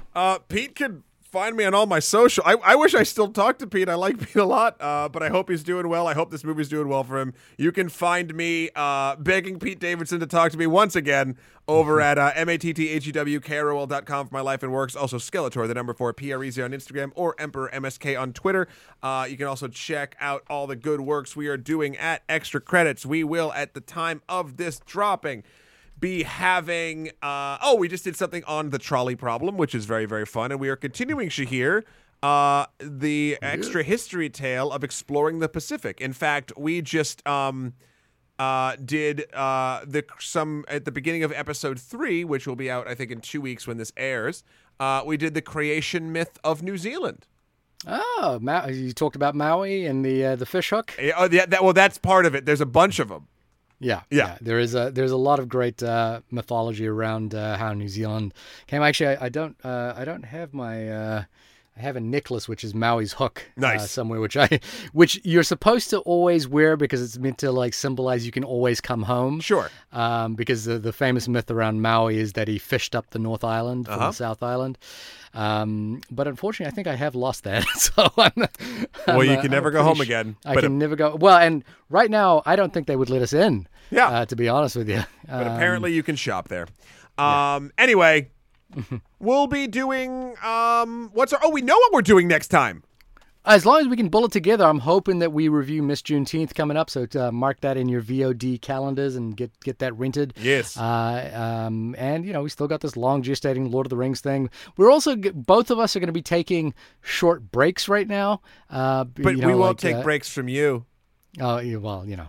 Pete 0.49 0.75
can 0.75 1.05
find 1.39 1.57
me 1.57 1.65
on 1.65 1.73
all 1.73 1.87
my 1.87 2.01
social. 2.01 2.43
I, 2.45 2.55
I 2.65 2.75
wish 2.75 2.97
I 2.97 3.05
still 3.05 3.29
talked 3.29 3.61
to 3.61 3.67
Pete. 3.69 3.89
I 3.89 3.95
like 3.95 4.19
Pete 4.27 4.35
a 4.37 4.45
lot, 4.45 4.77
uh, 4.81 5.09
but 5.09 5.23
I 5.23 5.29
hope 5.29 5.49
he's 5.49 5.63
doing 5.63 5.89
well. 5.89 6.09
I 6.09 6.15
hope 6.15 6.33
this 6.33 6.43
movie's 6.43 6.69
doing 6.69 6.89
well 6.89 7.05
for 7.05 7.21
him. 7.21 7.33
You 7.57 7.71
can 7.71 7.89
find 7.89 8.35
me 8.35 8.71
uh, 8.75 9.15
begging 9.17 9.61
Pete 9.61 9.79
Davidson 9.79 10.19
to 10.19 10.27
talk 10.27 10.51
to 10.51 10.59
me 10.59 10.67
once 10.67 10.97
again 10.97 11.37
over 11.69 12.01
at 12.01 12.19
uh, 12.19 12.33
M-A-T-T-H-E-W-K-R-O-L.com 12.35 14.27
for 14.27 14.35
my 14.35 14.41
life 14.41 14.65
and 14.65 14.73
works. 14.73 14.97
Also 14.97 15.19
Skeletor, 15.19 15.69
the 15.69 15.75
number 15.75 15.95
four, 15.95 16.13
P-R-E-Z 16.13 16.61
on 16.61 16.73
Instagram, 16.73 17.13
or 17.15 17.37
Emperor 17.39 17.71
MSK 17.73 18.21
on 18.21 18.33
Twitter. 18.33 18.67
Uh, 19.01 19.29
you 19.31 19.37
can 19.37 19.47
also 19.47 19.69
check 19.69 20.17
out 20.19 20.43
all 20.51 20.67
the 20.67 20.75
good 20.75 21.03
works 21.03 21.37
we 21.37 21.47
are 21.47 21.57
doing 21.57 21.97
at 21.99 22.23
Extra 22.29 22.61
Credits. 22.61 23.07
We 23.07 23.23
will, 23.23 23.53
at 23.53 23.75
the 23.75 23.81
time 23.81 24.23
of 24.29 24.57
this 24.57 24.81
dropping, 24.81 25.45
be 25.99 26.23
having. 26.23 27.11
Uh, 27.23 27.59
oh, 27.63 27.77
we 27.77 27.89
just 27.89 28.05
did 28.05 28.17
something 28.17 28.45
on 28.45 28.71
the 28.71 28.79
trolley 28.79 29.17
problem, 29.17 29.57
which 29.57 29.75
is 29.75 29.85
very, 29.85 30.07
very 30.07 30.27
fun. 30.27 30.53
And 30.53 30.61
we 30.61 30.69
are 30.69 30.77
continuing, 30.77 31.29
Shahir, 31.29 31.83
uh, 32.23 32.67
the 32.79 33.39
extra 33.43 33.83
history 33.83 34.31
tale 34.31 34.71
of 34.71 34.85
exploring 34.85 35.39
the 35.39 35.49
Pacific. 35.49 36.01
In 36.01 36.13
fact, 36.13 36.53
we 36.57 36.83
just. 36.83 37.27
Um, 37.27 37.75
uh, 38.39 38.77
did 38.77 39.33
uh, 39.35 39.81
the 39.85 40.05
some 40.21 40.65
at 40.69 40.85
the 40.85 40.93
beginning 40.93 41.25
of 41.25 41.33
episode 41.33 41.81
three, 41.81 42.23
which 42.23 42.47
will 42.47 42.55
be 42.55 42.71
out 42.71 42.87
I 42.87 42.95
think 42.95 43.11
in 43.11 43.21
two 43.21 43.41
weeks 43.41 43.67
when 43.67 43.79
this 43.79 43.93
airs. 43.97 44.45
Uh, 44.79 45.03
we 45.05 45.17
did 45.17 45.35
the 45.35 45.43
creation 45.43 46.13
myth 46.13 46.39
of 46.45 46.63
New 46.63 46.79
Zealand. 46.79 47.27
Oh, 47.87 48.39
Ma- 48.41 48.67
you 48.67 48.93
talked 48.93 49.17
about 49.17 49.35
Maui 49.35 49.87
and 49.87 50.05
the 50.05 50.25
uh, 50.25 50.37
the 50.37 50.47
fish 50.47 50.71
hook. 50.71 50.95
Yeah, 51.01 51.13
oh, 51.17 51.29
yeah, 51.31 51.47
that, 51.47 51.63
well, 51.63 51.73
that's 51.73 51.99
part 51.99 52.27
of 52.27 52.35
it. 52.35 52.45
There's 52.45 52.61
a 52.61 52.67
bunch 52.67 52.99
of 52.99 53.09
them. 53.09 53.29
Yeah, 53.81 54.03
Yeah. 54.11 54.37
There 54.41 54.59
is 54.59 54.75
a 54.75 54.91
there's 54.91 55.13
a 55.13 55.17
lot 55.17 55.39
of 55.39 55.49
great 55.49 55.83
uh, 55.83 56.21
mythology 56.31 56.87
around 56.87 57.35
uh, 57.35 57.57
how 57.57 57.73
New 57.75 57.89
Zealand 57.89 58.35
came. 58.67 58.83
Actually, 58.83 59.17
I, 59.17 59.27
I 59.27 59.29
don't 59.29 59.57
uh, 59.65 59.95
I 59.97 60.05
don't 60.05 60.25
have 60.25 60.53
my 60.53 60.89
uh, 60.89 61.25
I 61.79 61.83
have 61.83 61.97
a 61.97 62.01
necklace 62.01 62.49
which 62.49 62.65
is 62.65 62.75
Maui's 62.75 63.13
hook 63.13 63.43
uh, 63.63 63.79
somewhere, 63.79 64.21
which 64.21 64.37
I 64.37 64.61
which 64.93 65.21
you're 65.25 65.43
supposed 65.45 65.91
to 65.91 65.99
always 66.01 66.49
wear 66.49 66.77
because 66.77 67.01
it's 67.03 67.19
meant 67.19 67.39
to 67.39 67.53
like 67.53 67.73
symbolize 67.75 68.27
you 68.27 68.33
can 68.33 68.45
always 68.45 68.81
come 68.81 69.03
home. 69.03 69.41
Sure. 69.41 69.71
Um, 69.93 70.35
because 70.35 70.65
the, 70.65 70.79
the 70.79 70.93
famous 70.93 71.29
myth 71.29 71.51
around 71.51 71.81
Maui 71.83 72.19
is 72.19 72.33
that 72.35 72.49
he 72.49 72.59
fished 72.59 72.95
up 72.97 73.11
the 73.11 73.19
North 73.19 73.45
Island 73.45 73.87
from 73.87 73.95
Uh-huh. 73.95 74.07
the 74.09 74.13
South 74.15 74.43
Island. 74.43 74.79
Um, 75.35 76.01
but 76.11 76.27
unfortunately, 76.27 76.73
I 76.73 76.75
think 76.75 76.87
I 76.89 76.95
have 76.97 77.15
lost 77.15 77.45
that. 77.45 77.65
so 77.77 78.11
I'm, 78.17 78.33
Well, 78.37 78.49
I'm, 79.07 79.23
you 79.23 79.33
uh, 79.33 79.37
can 79.37 79.45
I'm 79.47 79.51
never 79.51 79.71
go 79.71 79.83
home 79.83 80.01
again. 80.01 80.37
I 80.45 80.57
can 80.57 80.79
never 80.79 80.97
go. 80.97 81.15
Well, 81.17 81.37
and 81.39 81.63
right 81.91 82.11
now, 82.11 82.43
I 82.47 82.57
don't 82.57 82.73
think 82.73 82.87
they 82.87 82.97
would 82.97 83.11
let 83.11 83.23
us 83.23 83.33
in. 83.33 83.69
Yeah. 83.91 84.09
Uh, 84.09 84.25
to 84.27 84.37
be 84.37 84.49
honest 84.49 84.77
with 84.77 84.89
you. 84.89 85.03
but 85.29 85.47
Um, 85.47 85.53
apparently 85.55 85.93
you 85.93 86.03
can 86.03 86.17
shop 86.17 86.49
there. 86.49 86.67
Um. 87.19 87.73
Anyway, 87.79 88.31
we'll 89.19 89.47
be 89.47 89.67
doing. 89.67 90.35
Um. 90.45 91.11
What's 91.13 91.33
our? 91.33 91.41
Oh, 91.43 91.51
we 91.51 91.63
know 91.63 91.77
what 91.77 91.93
we're 91.93 92.03
doing 92.03 92.29
next 92.29 92.49
time. 92.49 92.83
As 93.45 93.65
long 93.65 93.81
as 93.81 93.89
we 93.89 93.97
can 93.97 94.11
bullet 94.11 94.31
together, 94.31 94.65
I'm 94.65 94.81
hoping 94.81 95.21
that 95.21 95.33
we 95.33 95.49
review 95.49 95.83
Miss 95.83 96.03
Juneteenth 96.03 96.55
coming 96.55 96.77
up. 96.77 96.91
So 96.91 97.07
uh, 97.19 97.33
mark 97.33 97.61
that 97.63 97.79
in 97.79 97.89
your 97.89 98.03
VOD 98.03 98.61
calendars 98.61 99.17
and 99.17 99.35
get 99.35 99.59
get 99.61 99.79
that 99.79 99.97
rented. 99.97 100.35
Yes. 100.39 100.77
Uh, 100.77 101.65
um, 101.67 101.95
and 101.97 102.27
you 102.27 102.35
know 102.35 102.43
we 102.43 102.51
still 102.51 102.69
got 102.69 102.83
this 102.83 102.95
long 102.95 103.23
gestating 103.23 103.71
Lord 103.71 103.87
of 103.87 103.91
the 103.91 103.97
Rings 103.97 104.21
thing. 104.21 104.51
We're 104.77 104.91
also 104.91 105.17
both 105.17 105.71
of 105.71 105.79
us 105.79 105.97
are 105.97 106.01
going 106.01 106.09
to 106.09 106.13
be 106.13 106.21
taking 106.21 106.75
short 107.01 107.51
breaks 107.51 107.89
right 107.89 108.07
now. 108.07 108.43
Uh, 108.69 109.05
but 109.05 109.37
you 109.37 109.47
we 109.47 109.55
won't 109.55 109.61
like, 109.61 109.77
take 109.79 109.97
uh, 109.97 110.03
breaks 110.03 110.29
from 110.29 110.49
you. 110.49 110.85
Oh 111.41 111.57
well, 111.79 112.05
you 112.07 112.17
know, 112.17 112.29